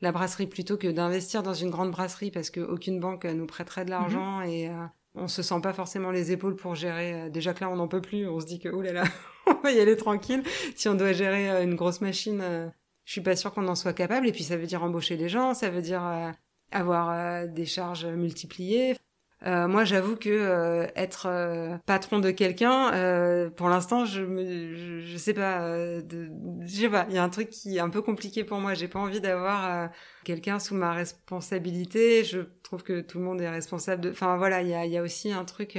la 0.00 0.12
brasserie 0.12 0.46
plutôt 0.46 0.78
que 0.78 0.88
d'investir 0.88 1.42
dans 1.42 1.54
une 1.54 1.70
grande 1.70 1.90
brasserie 1.90 2.30
parce 2.30 2.50
qu'aucune 2.50 3.00
banque 3.00 3.26
nous 3.26 3.46
prêterait 3.46 3.84
de 3.84 3.90
l'argent. 3.90 4.38
Mhm. 4.40 4.48
Et 4.48 4.70
on 5.14 5.28
se 5.28 5.42
sent 5.42 5.60
pas 5.62 5.72
forcément 5.72 6.10
les 6.10 6.32
épaules 6.32 6.56
pour 6.56 6.74
gérer. 6.74 7.30
Déjà 7.30 7.52
que 7.54 7.60
là, 7.60 7.70
on 7.70 7.76
n'en 7.76 7.88
peut 7.88 8.00
plus. 8.00 8.28
On 8.28 8.40
se 8.40 8.46
dit 8.46 8.58
que, 8.58 8.68
là, 8.68 9.04
on 9.46 9.54
va 9.54 9.72
y 9.72 9.80
aller 9.80 9.96
tranquille. 9.96 10.42
Si 10.76 10.88
on 10.88 10.94
doit 10.94 11.12
gérer 11.12 11.50
euh, 11.50 11.64
une 11.64 11.74
grosse 11.74 12.00
machine, 12.00 12.40
euh, 12.42 12.68
je 13.04 13.12
suis 13.12 13.20
pas 13.20 13.36
sûre 13.36 13.52
qu'on 13.52 13.66
en 13.68 13.74
soit 13.74 13.92
capable. 13.92 14.28
Et 14.28 14.32
puis 14.32 14.44
ça 14.44 14.56
veut 14.56 14.66
dire 14.66 14.82
embaucher 14.82 15.16
des 15.16 15.28
gens, 15.28 15.54
ça 15.54 15.70
veut 15.70 15.82
dire 15.82 16.04
euh, 16.04 16.30
avoir 16.70 17.48
des 17.48 17.66
charges 17.66 18.06
multipliées. 18.06 18.96
Moi, 19.44 19.84
j'avoue 19.84 20.16
que 20.16 20.86
être 20.96 21.78
patron 21.86 22.18
de 22.18 22.30
quelqu'un, 22.30 23.50
pour 23.56 23.68
l'instant, 23.68 24.04
je, 24.04 24.22
me, 24.22 25.00
je, 25.00 25.16
sais 25.16 25.34
pas, 25.34 25.60
de, 26.02 26.30
je 26.60 26.74
sais 26.74 26.88
pas. 26.88 27.06
Il 27.08 27.14
y 27.14 27.18
a 27.18 27.22
un 27.22 27.28
truc 27.28 27.50
qui 27.50 27.76
est 27.76 27.80
un 27.80 27.90
peu 27.90 28.02
compliqué 28.02 28.44
pour 28.44 28.58
moi. 28.58 28.74
J'ai 28.74 28.88
pas 28.88 28.98
envie 28.98 29.20
d'avoir 29.20 29.90
quelqu'un 30.24 30.58
sous 30.58 30.74
ma 30.74 30.92
responsabilité. 30.92 32.24
Je 32.24 32.40
trouve 32.62 32.82
que 32.82 33.00
tout 33.00 33.18
le 33.18 33.24
monde 33.24 33.40
est 33.40 33.48
responsable 33.50 34.02
de. 34.02 34.10
Enfin 34.10 34.36
voilà, 34.36 34.62
il 34.62 34.68
y 34.68 34.74
a, 34.74 34.84
y 34.86 34.98
a 34.98 35.02
aussi 35.02 35.32
un 35.32 35.44
truc 35.44 35.78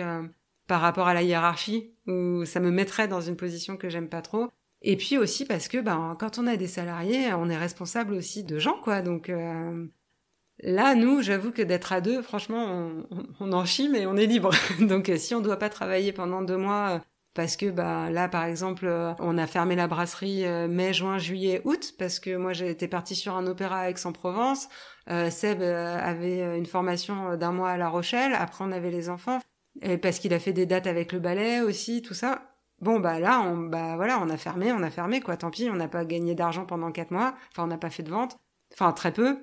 par 0.72 0.80
rapport 0.80 1.10
à 1.10 1.14
la 1.14 1.22
hiérarchie 1.22 1.94
où 2.08 2.46
ça 2.46 2.62
me 2.62 2.72
mettrait 2.72 3.10
dans 3.10 3.20
une 3.20 3.36
position 3.36 3.76
que 3.76 3.90
j'aime 3.90 4.08
pas 4.08 4.22
trop. 4.22 4.48
Et 4.82 4.96
puis 4.96 5.18
aussi 5.18 5.46
parce 5.46 5.68
que 5.68 5.78
ben 5.78 6.16
quand 6.18 6.40
on 6.40 6.48
a 6.48 6.56
des 6.56 6.68
salariés, 6.68 7.34
on 7.34 7.50
est 7.50 7.58
responsable 7.58 8.14
aussi 8.14 8.46
de 8.46 8.58
gens 8.58 8.80
quoi. 8.82 9.02
Donc 9.02 9.30
euh, 9.30 9.86
Là, 10.64 10.94
nous, 10.94 11.22
j'avoue 11.22 11.52
que 11.52 11.62
d'être 11.62 11.92
à 11.92 12.02
deux, 12.02 12.22
franchement, 12.22 12.92
on, 13.40 13.52
en 13.52 13.66
chie, 13.66 13.90
mais 13.90 14.06
on 14.06 14.16
est 14.16 14.28
libre. 14.28 14.52
Donc, 14.80 15.10
euh, 15.10 15.18
si 15.18 15.34
on 15.34 15.42
doit 15.42 15.58
pas 15.58 15.70
travailler 15.70 16.12
pendant 16.12 16.44
deux 16.44 16.58
mois, 16.58 16.90
euh, 16.92 17.00
parce 17.34 17.56
que 17.56 17.72
bah 17.72 18.12
là, 18.12 18.28
par 18.28 18.44
exemple, 18.44 18.86
euh, 18.86 19.14
on 19.20 19.38
a 19.38 19.48
fermé 19.48 19.76
la 19.76 19.88
brasserie 19.88 20.46
mai, 20.70 20.94
juin, 20.94 21.18
juillet, 21.18 21.62
août, 21.66 21.94
parce 21.98 22.20
que 22.20 22.36
moi, 22.36 22.54
j'étais 22.54 22.88
partie 22.88 23.16
sur 23.16 23.36
un 23.36 23.48
opéra 23.48 23.80
à 23.82 23.90
Aix-en-Provence. 23.90 24.70
Seb 25.30 25.62
avait 25.62 26.58
une 26.58 26.66
formation 26.66 27.36
d'un 27.38 27.52
mois 27.52 27.72
à 27.72 27.78
La 27.78 27.90
Rochelle. 27.90 28.34
Après, 28.34 28.64
on 28.64 28.72
avait 28.72 28.92
les 28.92 29.10
enfants, 29.10 29.40
et 29.82 29.98
parce 29.98 30.20
qu'il 30.20 30.34
a 30.34 30.40
fait 30.40 30.54
des 30.54 30.66
dates 30.66 30.88
avec 30.88 31.12
le 31.12 31.20
ballet 31.20 31.62
aussi, 31.62 32.02
tout 32.02 32.14
ça. 32.14 32.44
Bon 32.80 33.00
bah 33.00 33.20
là, 33.20 33.42
on 33.42 33.58
bah 33.58 33.96
voilà, 33.96 34.20
on 34.20 34.30
a 34.30 34.38
fermé, 34.38 34.72
on 34.72 34.82
a 34.82 34.90
fermé 34.90 35.22
quoi. 35.22 35.38
Tant 35.38 35.52
pis, 35.52 35.70
on 35.70 35.76
n'a 35.76 35.88
pas 35.88 36.04
gagné 36.04 36.34
d'argent 36.36 36.66
pendant 36.66 36.92
quatre 36.92 37.12
mois. 37.12 37.36
Enfin, 37.52 37.64
on 37.64 37.68
n'a 37.68 37.78
pas 37.78 37.92
fait 37.92 38.04
de 38.04 38.10
vente. 38.10 38.38
Enfin, 38.74 38.92
très 38.92 39.12
peu. 39.12 39.40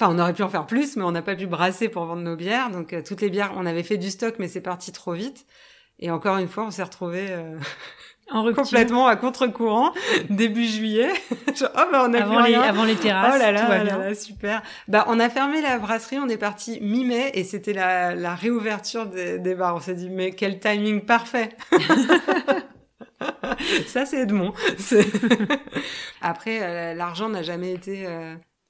Enfin, 0.00 0.14
on 0.14 0.18
aurait 0.18 0.32
pu 0.32 0.42
en 0.42 0.48
faire 0.48 0.66
plus, 0.66 0.96
mais 0.96 1.04
on 1.04 1.12
n'a 1.12 1.22
pas 1.22 1.36
pu 1.36 1.46
brasser 1.46 1.88
pour 1.88 2.06
vendre 2.06 2.22
nos 2.22 2.36
bières. 2.36 2.70
Donc, 2.70 2.92
euh, 2.92 3.02
toutes 3.06 3.20
les 3.20 3.30
bières, 3.30 3.52
on 3.56 3.66
avait 3.66 3.82
fait 3.82 3.98
du 3.98 4.10
stock, 4.10 4.36
mais 4.38 4.48
c'est 4.48 4.60
parti 4.60 4.90
trop 4.90 5.12
vite. 5.12 5.46
Et 5.98 6.10
encore 6.10 6.38
une 6.38 6.48
fois, 6.48 6.64
on 6.64 6.70
s'est 6.70 6.82
retrouvé 6.82 7.26
euh, 7.30 7.58
complètement 8.54 9.06
à 9.06 9.16
contre-courant 9.16 9.92
début 10.30 10.66
juillet. 10.66 11.10
oh 11.30 11.66
bah 11.92 12.06
on 12.08 12.14
a 12.14 12.22
avant, 12.22 12.40
les, 12.40 12.54
avant 12.54 12.84
les 12.84 12.96
terrasses. 12.96 13.34
Oh 13.36 13.38
là 13.38 13.52
là, 13.52 13.80
tout 13.80 13.98
va 13.98 14.14
super. 14.14 14.62
Bah 14.88 15.04
on 15.08 15.20
a 15.20 15.28
fermé 15.28 15.60
la 15.60 15.78
brasserie, 15.78 16.18
on 16.18 16.28
est 16.28 16.38
parti 16.38 16.80
mi-mai 16.80 17.30
et 17.34 17.44
c'était 17.44 17.72
la, 17.72 18.14
la 18.14 18.34
réouverture 18.34 19.06
des, 19.06 19.38
des 19.38 19.54
bars. 19.54 19.76
On 19.76 19.80
s'est 19.80 19.94
dit 19.94 20.10
mais 20.10 20.32
quel 20.32 20.58
timing 20.58 21.02
parfait. 21.02 21.50
Ça 23.86 24.06
c'est 24.06 24.22
Edmond. 24.22 24.52
Après 26.20 26.60
euh, 26.62 26.94
l'argent 26.94 27.28
n'a 27.28 27.42
jamais 27.42 27.72
été 27.72 28.06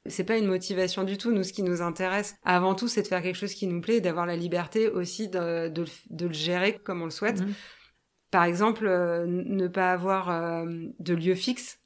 c'est 0.06 0.24
pas 0.24 0.36
une 0.36 0.46
motivation 0.46 1.04
du 1.04 1.16
tout. 1.16 1.32
Nous, 1.32 1.44
ce 1.44 1.52
qui 1.52 1.62
nous 1.62 1.80
intéresse, 1.82 2.36
avant 2.44 2.74
tout, 2.74 2.88
c'est 2.88 3.02
de 3.02 3.06
faire 3.06 3.22
quelque 3.22 3.36
chose 3.36 3.54
qui 3.54 3.66
nous 3.66 3.80
plaît 3.80 3.96
et 3.96 4.00
d'avoir 4.00 4.26
la 4.26 4.36
liberté 4.36 4.88
aussi 4.88 5.28
de, 5.28 5.68
de, 5.68 6.26
le 6.26 6.32
gérer 6.32 6.78
comme 6.84 7.02
on 7.02 7.06
le 7.06 7.10
souhaite. 7.10 7.40
Mhm. 7.40 7.54
Par 8.30 8.44
exemple, 8.44 8.86
euh, 8.86 9.26
ne 9.26 9.68
pas 9.68 9.92
avoir 9.92 10.30
euh, 10.30 10.64
de 10.98 11.14
lieu 11.14 11.34
fixe. 11.34 11.78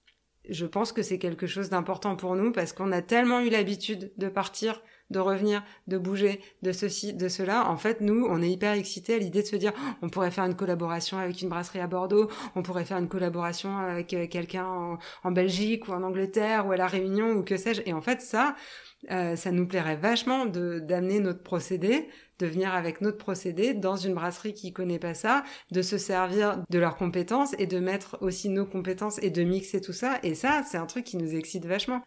Je 0.49 0.65
pense 0.65 0.93
que 0.93 1.03
c'est 1.03 1.19
quelque 1.19 1.47
chose 1.47 1.71
d'important 1.71 2.15
pour 2.17 2.37
nous 2.37 2.53
parce 2.53 2.73
qu'on 2.73 2.93
a 2.93 3.03
tellement 3.03 3.41
eu 3.41 3.51
l'habitude 3.51 4.13
de 4.17 4.29
partir 4.29 4.81
de 5.11 5.19
revenir, 5.19 5.63
de 5.87 5.99
bouger, 5.99 6.41
de 6.63 6.73
ceci, 6.73 7.15
de 7.15 7.29
cela. 7.29 7.69
En 7.71 7.77
fait, 7.77 8.01
nous, 8.01 8.27
on 8.29 8.43
est 8.43 8.51
hyper 8.51 8.73
excités 8.73 9.15
à 9.15 9.19
l'idée 9.19 9.43
de 9.43 9.47
se 9.47 9.57
dire, 9.57 9.73
oh, 9.77 9.91
on 10.03 10.09
pourrait 10.09 10.31
faire 10.31 10.45
une 10.45 10.57
collaboration 10.57 11.19
avec 11.19 11.41
une 11.43 11.49
brasserie 11.49 11.81
à 11.81 11.87
Bordeaux, 11.87 12.29
on 12.55 12.63
pourrait 12.63 12.85
faire 12.85 12.99
une 12.99 13.09
collaboration 13.09 13.77
avec 13.77 14.13
euh, 14.15 14.27
quelqu'un 14.27 14.99
en, 15.25 15.33
Belgique 15.33 15.89
ou 15.89 15.93
en 15.93 16.03
Angleterre 16.03 16.67
ou 16.67 16.73
à 16.73 16.77
la 16.77 16.87
Réunion 16.87 17.33
ou 17.33 17.43
que 17.43 17.57
sais-je. 17.57 17.83
Et 17.87 17.93
en 17.93 18.01
fait, 18.01 18.21
ça, 18.21 18.57
euh, 19.11 19.37
ça 19.37 19.53
nous 19.53 19.67
plairait 19.67 19.97
vachement 19.97 20.47
de 20.47 20.79
d'amener 20.81 21.21
notre 21.21 21.43
procédé, 21.43 22.09
de 22.39 22.47
venir 22.47 22.75
avec 22.75 23.01
notre 23.01 23.19
procédé 23.19 23.75
dans 23.75 23.97
une 23.97 24.15
brasserie 24.15 24.55
qui 24.55 24.73
connaît 24.73 24.99
pas 24.99 25.15
ça, 25.15 25.45
de 25.71 25.83
se 25.83 25.99
servir 25.99 26.63
de 26.71 26.79
leurs 26.79 26.97
compétences 26.97 27.55
et 27.59 27.67
de 27.67 27.79
mettre 27.79 28.19
aussi 28.23 28.49
nos 28.49 28.67
compétences 28.67 29.19
et 29.23 29.31
de 29.31 29.43
mixer 29.43 29.81
tout 29.81 29.93
ça. 29.93 30.19
Et 30.23 30.35
ça, 30.35 30.63
c'est 30.65 30.79
un 30.79 30.87
truc 30.87 31.05
qui 31.05 31.17
nous 31.17 31.35
excite 31.35 31.67
vachement. 31.67 32.03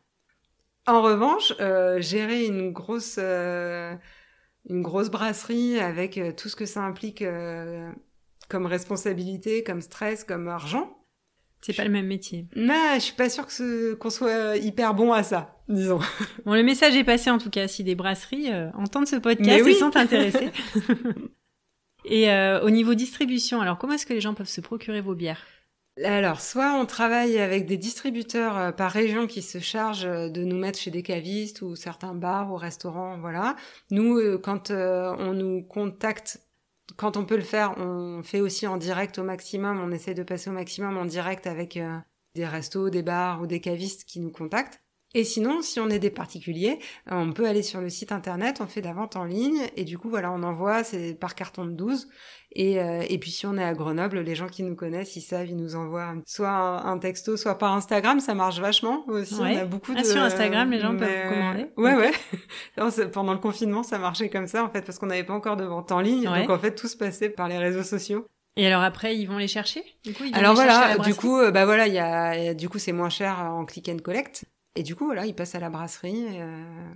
En 0.88 1.02
revanche, 1.02 1.54
euh, 1.60 2.02
gérer 2.02 2.46
une 2.46 2.72
grosse, 2.72 3.18
euh, 3.20 3.94
une 4.70 4.82
grosse 4.82 5.10
brasserie 5.10 5.80
avec 5.80 6.18
euh, 6.18 6.32
tout 6.32 6.50
ce 6.50 6.56
que 6.56 6.66
ça 6.66 6.82
implique 6.82 7.24
comme 8.48 8.66
responsabilité, 8.66 9.64
comme 9.64 9.82
stress, 9.82 10.24
comme 10.24 10.48
argent. 10.48 10.96
C'est 11.62 11.76
pas 11.76 11.84
le 11.84 11.92
même 11.92 12.08
métier. 12.08 12.48
Non, 12.56 12.94
je 12.96 13.00
suis 13.00 13.16
pas 13.16 13.30
sûre 13.30 13.46
que 13.46 13.94
qu'on 13.96 14.10
soit 14.10 14.56
hyper 14.58 14.94
bon 14.94 15.12
à 15.12 15.24
ça, 15.24 15.62
disons. 15.68 16.00
Bon, 16.46 16.54
le 16.54 16.64
message 16.64 16.96
est 16.96 17.04
passé 17.04 17.30
en 17.30 17.38
tout 17.38 17.50
cas. 17.50 17.68
Si 17.68 17.84
des 17.84 17.96
brasseries 17.96 18.50
entendent 18.76 19.08
ce 19.08 19.18
podcast 19.18 19.68
et 19.68 19.74
sont 19.74 19.96
intéressés. 19.98 20.52
et 22.06 22.32
au 22.64 22.70
niveau 22.70 22.94
distribution, 22.94 23.60
alors 23.60 23.78
comment 23.78 23.94
est-ce 23.94 24.06
que 24.06 24.14
les 24.14 24.22
gens 24.22 24.34
peuvent 24.34 24.48
se 24.48 24.62
procurer 24.62 25.02
vos 25.02 25.16
bières? 25.16 25.46
Alors, 26.04 26.40
soit 26.40 26.74
on 26.74 26.86
travaille 26.86 27.40
avec 27.40 27.66
des 27.66 27.78
distributeurs 27.78 28.58
euh, 28.58 28.72
par 28.72 28.92
région 28.92 29.28
qui 29.28 29.42
se 29.42 29.60
chargent 29.60 30.06
euh, 30.06 30.30
de 30.30 30.44
nous 30.44 30.58
mettre 30.58 30.80
chez 30.80 30.92
des 30.92 31.04
cavistes 31.04 31.62
ou 31.62 31.76
certains 31.76 32.14
bars 32.14 32.52
ou 32.52 32.56
restaurants, 32.56 33.18
voilà. 33.20 33.56
Nous, 33.92 34.18
euh, 34.18 34.38
quand 34.38 34.72
on 34.72 35.34
nous 35.34 35.64
contacte, 35.64 36.40
quand 36.96 37.18
on 37.18 37.26
peut 37.26 37.38
le 37.38 37.44
faire, 37.44 37.78
on 37.78 38.24
fait 38.24 38.42
aussi 38.42 38.68
en 38.68 38.78
direct 38.78 39.20
au 39.20 39.24
maximum. 39.24 39.80
On 39.82 39.92
essaie 39.92 40.14
de 40.14 40.24
passer 40.24 40.50
au 40.50 40.54
maximum 40.54 40.98
en 40.98 41.06
direct 41.06 41.48
avec 41.48 41.80
des 42.36 42.46
restos, 42.46 42.90
des 42.90 43.04
bars 43.04 43.42
ou 43.42 43.48
des 43.48 43.62
cavistes 43.62 44.06
qui 44.06 44.20
nous 44.20 44.32
contactent. 44.32 44.82
Et 45.16 45.24
sinon, 45.24 45.62
si 45.62 45.80
on 45.80 45.90
est 45.90 45.98
des 45.98 46.12
particuliers, 46.12 46.78
on 47.10 47.34
peut 47.34 47.48
aller 47.48 47.64
sur 47.64 47.82
le 47.82 47.90
site 47.90 48.12
internet, 48.12 48.60
on 48.62 48.68
fait 48.68 48.82
de 48.82 48.86
la 48.86 48.94
vente 48.94 49.16
en 49.16 49.24
ligne, 49.24 49.62
et 49.76 49.84
du 49.84 49.98
coup, 49.98 50.10
voilà, 50.10 50.32
on 50.32 50.44
envoie, 50.44 50.84
c'est 50.84 51.16
par 51.16 51.34
carton 51.34 51.66
de 51.66 51.72
12. 51.72 52.08
Et, 52.52 52.80
euh, 52.80 53.04
et 53.08 53.20
puis 53.20 53.30
si 53.30 53.46
on 53.46 53.58
est 53.58 53.64
à 53.64 53.74
Grenoble, 53.74 54.20
les 54.20 54.36
gens 54.36 54.48
qui 54.48 54.64
nous 54.64 54.76
connaissent, 54.76 55.16
ils 55.16 55.22
savent, 55.22 55.48
ils 55.48 55.56
nous 55.56 55.76
envoient 55.76 56.14
soit 56.26 56.50
un, 56.50 56.98
texto, 56.98 57.38
soit 57.38 57.58
par 57.58 57.74
Instagram, 57.74 58.20
ça 58.20 58.34
marche 58.34 58.60
vachement 58.60 59.04
aussi. 59.08 59.36
On 59.40 59.46
a 59.46 59.66
beaucoup 59.66 59.94
ah, 59.96 60.02
de... 60.02 60.06
sur 60.06 60.22
Instagram, 60.22 60.72
les 60.72 60.80
gens 60.80 60.96
peuvent 60.96 61.30
commander. 61.30 61.68
Ouais, 61.78 61.96
ouais. 61.96 63.08
Pendant 63.14 63.34
le 63.34 63.40
confinement, 63.40 63.84
ça 63.84 64.00
marchait 64.00 64.30
comme 64.30 64.48
ça 64.48 64.64
en 64.64 64.70
fait, 64.70 64.82
parce 64.82 64.98
qu'on 64.98 65.08
n'avait 65.08 65.24
pas 65.24 65.34
encore 65.34 65.58
de 65.58 65.64
vente 65.64 65.92
en 65.92 66.02
ligne, 66.02 66.24
donc 66.24 66.50
en 66.50 66.60
fait 66.60 66.74
tout 66.74 66.88
se 66.88 66.98
passait 66.98 67.30
par 67.30 67.48
les 67.48 67.58
réseaux 67.58 67.84
sociaux. 67.84 68.28
Et 68.56 68.66
alors 68.66 68.82
après, 68.82 69.16
ils 69.16 69.26
vont 69.26 69.38
les 69.38 69.48
chercher? 69.48 69.84
Du 70.04 70.14
coup, 70.14 70.24
ils 70.26 70.36
Alors 70.36 70.56
voilà, 70.56 70.98
du 70.98 71.14
coup, 71.14 71.38
euh, 71.38 71.52
bah 71.52 71.66
voilà, 71.66 71.88
il 71.88 71.94
y 71.94 72.00
a, 72.00 72.54
du 72.54 72.68
coup, 72.68 72.80
c'est 72.80 72.92
moins 72.92 73.10
cher 73.10 73.40
en 73.40 73.64
click 73.64 73.88
and 73.90 74.00
collect. 74.04 74.46
Et 74.76 74.84
du 74.84 74.96
coup, 74.96 75.06
voilà, 75.06 75.26
il 75.26 75.36
passe 75.36 75.56
à 75.56 75.60
la 75.60 75.70
brasserie. 75.70 76.24
Et, 76.26 76.42
euh, 76.42 76.94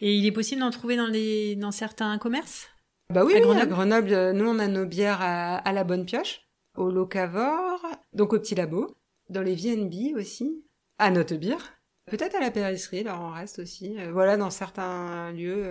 et 0.00 0.14
il 0.14 0.26
est 0.26 0.32
possible 0.32 0.60
d'en 0.60 0.70
trouver 0.70 0.96
dans, 0.96 1.06
les, 1.06 1.56
dans 1.56 1.70
certains 1.70 2.18
commerces? 2.18 2.68
Bah 3.12 3.24
oui, 3.24 3.34
à 3.34 3.40
Grenoble, 3.40 3.60
à 3.60 3.66
Grenoble? 3.66 4.12
Euh, 4.12 4.32
nous, 4.32 4.46
on 4.46 4.58
a 4.58 4.66
nos 4.66 4.86
bières 4.86 5.20
à, 5.20 5.72
la 5.72 5.84
Bonne 5.84 6.04
Pioche, 6.04 6.42
au 6.76 6.90
Locavor, 6.90 7.86
donc 8.12 8.32
au 8.32 8.38
Petit 8.38 8.54
Labo, 8.54 8.96
dans 9.28 9.42
les 9.42 9.54
VNB 9.54 10.16
aussi, 10.16 10.64
à 10.98 11.10
Notre 11.10 11.36
Bière, 11.36 11.74
peut-être 12.06 12.36
à 12.36 12.40
la 12.40 12.50
Périsserie, 12.50 13.04
là, 13.04 13.18
en 13.18 13.30
reste 13.30 13.58
aussi. 13.58 13.98
Euh, 13.98 14.12
voilà, 14.12 14.36
dans 14.36 14.50
certains 14.50 15.32
lieux 15.32 15.70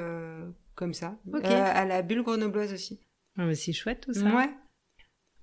comme 0.76 0.94
ça. 0.94 1.16
à 1.44 1.86
la 1.86 2.02
Bulle 2.02 2.24
Grenobloise 2.24 2.74
aussi. 2.74 3.00
Ah, 3.38 3.54
c'est 3.56 3.74
chouette 3.74 4.02
tout 4.02 4.14
ça. 4.14 4.26
Ouais. 4.26 4.50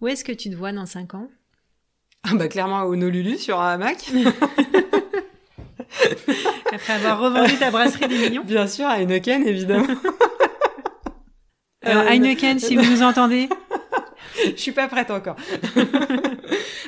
Où 0.00 0.08
est-ce 0.08 0.24
que 0.24 0.32
tu 0.32 0.48
te 0.48 0.54
vois 0.54 0.72
dans 0.72 0.86
5 0.86 1.14
ans? 1.14 1.28
Ah 2.22 2.34
bah 2.34 2.48
clairement 2.48 2.82
au 2.82 2.96
Nolulu 2.96 3.38
sur 3.38 3.60
un 3.60 3.72
hamac. 3.72 4.10
Après 6.72 6.92
avoir 6.92 7.20
revendu 7.20 7.56
ta 7.56 7.70
brasserie 7.70 8.08
des 8.08 8.18
millions 8.18 8.44
Bien 8.44 8.66
sûr, 8.66 8.86
à 8.86 9.00
Heineken, 9.00 9.46
évidemment. 9.46 9.86
Alors, 11.82 12.02
euh, 12.02 12.08
Heineken, 12.08 12.58
si 12.58 12.76
vous 12.76 12.84
nous 12.84 13.02
entendez. 13.02 13.48
je 14.44 14.60
suis 14.60 14.72
pas 14.72 14.86
prête 14.86 15.10
encore. 15.10 15.36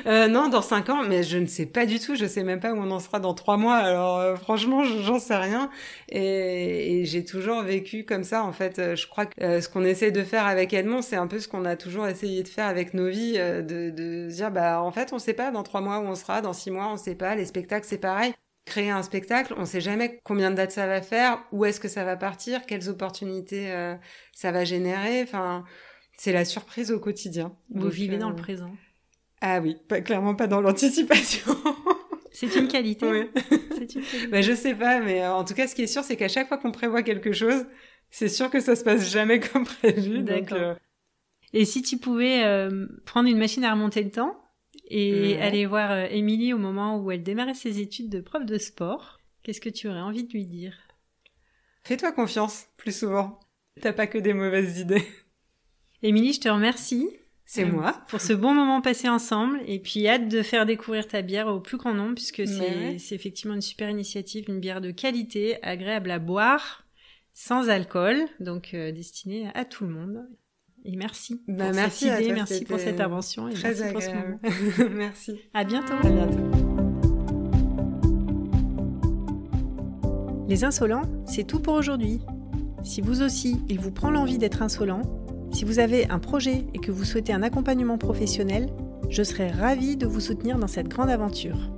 euh, 0.05 0.27
non, 0.27 0.49
dans 0.49 0.61
cinq 0.61 0.89
ans, 0.89 1.01
mais 1.07 1.23
je 1.23 1.37
ne 1.37 1.47
sais 1.47 1.65
pas 1.65 1.85
du 1.85 1.99
tout. 1.99 2.15
Je 2.15 2.25
sais 2.25 2.43
même 2.43 2.59
pas 2.59 2.73
où 2.73 2.77
on 2.77 2.91
en 2.91 2.99
sera 2.99 3.19
dans 3.19 3.33
trois 3.33 3.57
mois. 3.57 3.75
Alors 3.75 4.19
euh, 4.19 4.35
franchement, 4.35 4.83
j'en 4.83 5.19
sais 5.19 5.35
rien. 5.35 5.69
Et, 6.09 6.99
et 7.01 7.05
j'ai 7.05 7.25
toujours 7.25 7.61
vécu 7.63 8.05
comme 8.05 8.23
ça. 8.23 8.43
En 8.43 8.51
fait, 8.53 8.77
euh, 8.79 8.95
je 8.95 9.07
crois 9.07 9.25
que 9.25 9.61
ce 9.61 9.67
qu'on 9.67 9.83
essaie 9.83 10.11
de 10.11 10.23
faire 10.23 10.45
avec 10.45 10.73
Edmond, 10.73 11.01
c'est 11.01 11.15
un 11.15 11.27
peu 11.27 11.39
ce 11.39 11.47
qu'on 11.47 11.65
a 11.65 11.75
toujours 11.75 12.07
essayé 12.07 12.43
de 12.43 12.47
faire 12.47 12.67
avec 12.67 12.93
nos 12.93 13.09
vies, 13.09 13.33
de, 13.37 13.89
de 13.89 14.27
dire 14.29 14.51
bah 14.51 14.81
en 14.81 14.91
fait, 14.91 15.11
on 15.11 15.19
sait 15.19 15.33
pas 15.33 15.51
dans 15.51 15.63
trois 15.63 15.81
mois 15.81 15.99
où 15.99 16.03
on 16.03 16.15
sera, 16.15 16.41
dans 16.41 16.53
six 16.53 16.71
mois, 16.71 16.87
on 16.91 16.97
sait 16.97 17.15
pas. 17.15 17.35
Les 17.35 17.45
spectacles, 17.45 17.87
c'est 17.89 17.97
pareil 17.97 18.33
créer 18.65 18.89
un 18.89 19.03
spectacle, 19.03 19.53
on 19.57 19.65
sait 19.65 19.81
jamais 19.81 20.19
combien 20.23 20.51
de 20.51 20.55
dates 20.55 20.71
ça 20.71 20.87
va 20.87 21.01
faire, 21.01 21.43
où 21.51 21.65
est-ce 21.65 21.79
que 21.79 21.87
ça 21.87 22.03
va 22.03 22.15
partir, 22.15 22.65
quelles 22.65 22.89
opportunités 22.89 23.71
euh, 23.71 23.95
ça 24.33 24.51
va 24.51 24.63
générer. 24.63 25.21
Enfin, 25.21 25.65
c'est 26.17 26.31
la 26.31 26.45
surprise 26.45 26.91
au 26.91 26.99
quotidien. 26.99 27.55
Vous 27.69 27.89
vivez 27.89 28.17
dans 28.17 28.29
le 28.29 28.35
euh, 28.35 28.37
présent. 28.37 28.71
Ah 29.41 29.59
oui, 29.59 29.77
pas, 29.87 30.01
clairement 30.01 30.35
pas 30.35 30.47
dans 30.47 30.61
l'anticipation. 30.61 31.55
c'est 32.31 32.55
une 32.55 32.67
qualité. 32.67 33.05
Oui. 33.05 33.29
c'est 33.75 33.95
une 33.95 34.01
qualité. 34.01 34.27
bah, 34.27 34.41
je 34.41 34.53
sais 34.53 34.75
pas, 34.75 35.01
mais 35.01 35.23
euh, 35.23 35.33
en 35.33 35.43
tout 35.43 35.53
cas, 35.53 35.67
ce 35.67 35.75
qui 35.75 35.83
est 35.83 35.87
sûr, 35.87 36.03
c'est 36.03 36.15
qu'à 36.15 36.29
chaque 36.29 36.47
fois 36.47 36.57
qu'on 36.57 36.71
prévoit 36.71 37.03
quelque 37.03 37.33
chose, 37.33 37.65
c'est 38.09 38.29
sûr 38.29 38.49
que 38.49 38.61
ça 38.61 38.75
se 38.75 38.83
passe 38.83 39.11
jamais 39.11 39.39
comme 39.39 39.65
prévu. 39.65 40.23
D'accord. 40.23 40.75
Et 41.51 41.65
si 41.65 41.81
tu 41.81 41.97
pouvais 41.97 42.67
prendre 43.05 43.29
une 43.29 43.37
machine 43.37 43.63
à 43.63 43.73
remonter 43.73 44.01
le 44.01 44.09
temps 44.09 44.42
et 44.85 45.39
aller 45.39 45.65
voir 45.65 45.91
euh, 45.91 46.07
Émilie 46.09 46.53
au 46.53 46.57
moment 46.57 46.99
où 46.99 47.11
elle 47.11 47.23
démarrait 47.23 47.53
ses 47.53 47.79
études 47.79 48.09
de 48.09 48.19
prof 48.19 48.45
de 48.45 48.57
sport. 48.57 49.19
Qu'est-ce 49.43 49.61
que 49.61 49.69
tu 49.69 49.87
aurais 49.87 50.01
envie 50.01 50.23
de 50.23 50.31
lui 50.31 50.45
dire? 50.45 50.77
Fais-toi 51.83 52.11
confiance, 52.11 52.67
plus 52.77 52.97
souvent. 52.97 53.39
T'as 53.81 53.93
pas 53.93 54.07
que 54.07 54.17
des 54.17 54.33
mauvaises 54.33 54.79
idées. 54.79 55.05
Émilie, 56.01 56.33
je 56.33 56.41
te 56.41 56.49
remercie. 56.49 57.09
C'est 57.45 57.65
euh, 57.65 57.71
moi. 57.71 58.03
Pour 58.07 58.21
ce 58.21 58.33
bon 58.33 58.53
moment 58.53 58.81
passé 58.81 59.09
ensemble. 59.09 59.59
Et 59.67 59.79
puis, 59.79 60.07
hâte 60.07 60.29
de 60.29 60.41
faire 60.41 60.65
découvrir 60.65 61.07
ta 61.07 61.21
bière 61.21 61.47
au 61.47 61.59
plus 61.59 61.77
grand 61.77 61.93
nombre, 61.93 62.15
puisque 62.15 62.47
c'est 62.47 63.15
effectivement 63.15 63.55
une 63.55 63.61
super 63.61 63.89
initiative, 63.89 64.45
une 64.47 64.59
bière 64.59 64.81
de 64.81 64.91
qualité, 64.91 65.57
agréable 65.61 66.11
à 66.11 66.19
boire, 66.19 66.85
sans 67.33 67.69
alcool, 67.69 68.25
donc 68.39 68.73
euh, 68.73 68.91
destinée 68.91 69.49
à 69.55 69.65
tout 69.65 69.85
le 69.85 69.91
monde. 69.91 70.27
Et 70.85 70.97
merci. 70.97 71.41
Bah, 71.47 71.71
merci 71.73 72.09
merci 72.33 72.65
pour 72.65 72.77
cette 72.77 72.95
intervention 72.95 73.47
et 73.47 73.53
très 73.53 73.69
merci 73.69 73.93
pour 73.93 74.01
ce 74.01 74.09
moment. 74.09 74.89
merci. 74.95 75.39
À 75.53 75.63
bientôt. 75.63 75.93
À 76.03 76.09
bientôt. 76.09 76.39
Les 80.47 80.63
insolents, 80.65 81.03
c'est 81.25 81.45
tout 81.45 81.59
pour 81.59 81.75
aujourd'hui. 81.75 82.19
Si 82.83 82.99
vous 82.99 83.21
aussi, 83.21 83.61
il 83.69 83.79
vous 83.79 83.91
prend 83.91 84.11
l'envie 84.11 84.37
d'être 84.37 84.61
insolent, 84.61 85.03
si 85.51 85.63
vous 85.63 85.79
avez 85.79 86.09
un 86.09 86.19
projet 86.19 86.65
et 86.73 86.79
que 86.79 86.91
vous 86.91 87.05
souhaitez 87.05 87.31
un 87.31 87.43
accompagnement 87.43 87.97
professionnel, 87.97 88.69
je 89.09 89.23
serai 89.23 89.47
ravie 89.47 89.95
de 89.95 90.05
vous 90.05 90.19
soutenir 90.19 90.57
dans 90.57 90.67
cette 90.67 90.89
grande 90.89 91.09
aventure. 91.09 91.71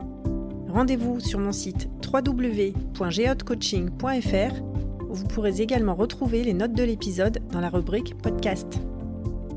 Rendez-vous 0.67 1.19
sur 1.19 1.37
mon 1.39 1.51
site 1.51 1.89
www.geotcoaching.fr 2.11 4.63
où 5.07 5.13
vous 5.13 5.27
pourrez 5.27 5.61
également 5.61 5.93
retrouver 5.93 6.43
les 6.43 6.53
notes 6.53 6.73
de 6.73 6.83
l'épisode 6.83 7.37
dans 7.51 7.61
la 7.61 7.69
rubrique 7.69 8.17
podcast. 8.17 8.79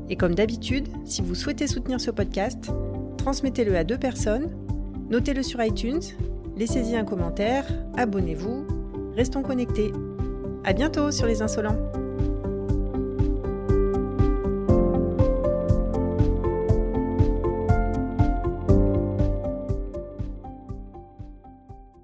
Et 0.09 0.15
comme 0.15 0.35
d'habitude, 0.35 0.87
si 1.05 1.21
vous 1.21 1.35
souhaitez 1.35 1.67
soutenir 1.67 2.01
ce 2.01 2.11
podcast, 2.11 2.71
transmettez-le 3.17 3.75
à 3.75 3.83
deux 3.83 3.97
personnes, 3.97 4.49
notez-le 5.09 5.43
sur 5.43 5.63
iTunes, 5.63 6.01
laissez-y 6.57 6.95
un 6.95 7.05
commentaire, 7.05 7.65
abonnez-vous, 7.95 8.65
restons 9.15 9.43
connectés. 9.43 9.91
À 10.63 10.73
bientôt 10.73 11.11
sur 11.11 11.27
les 11.27 11.41
insolents. 11.41 11.77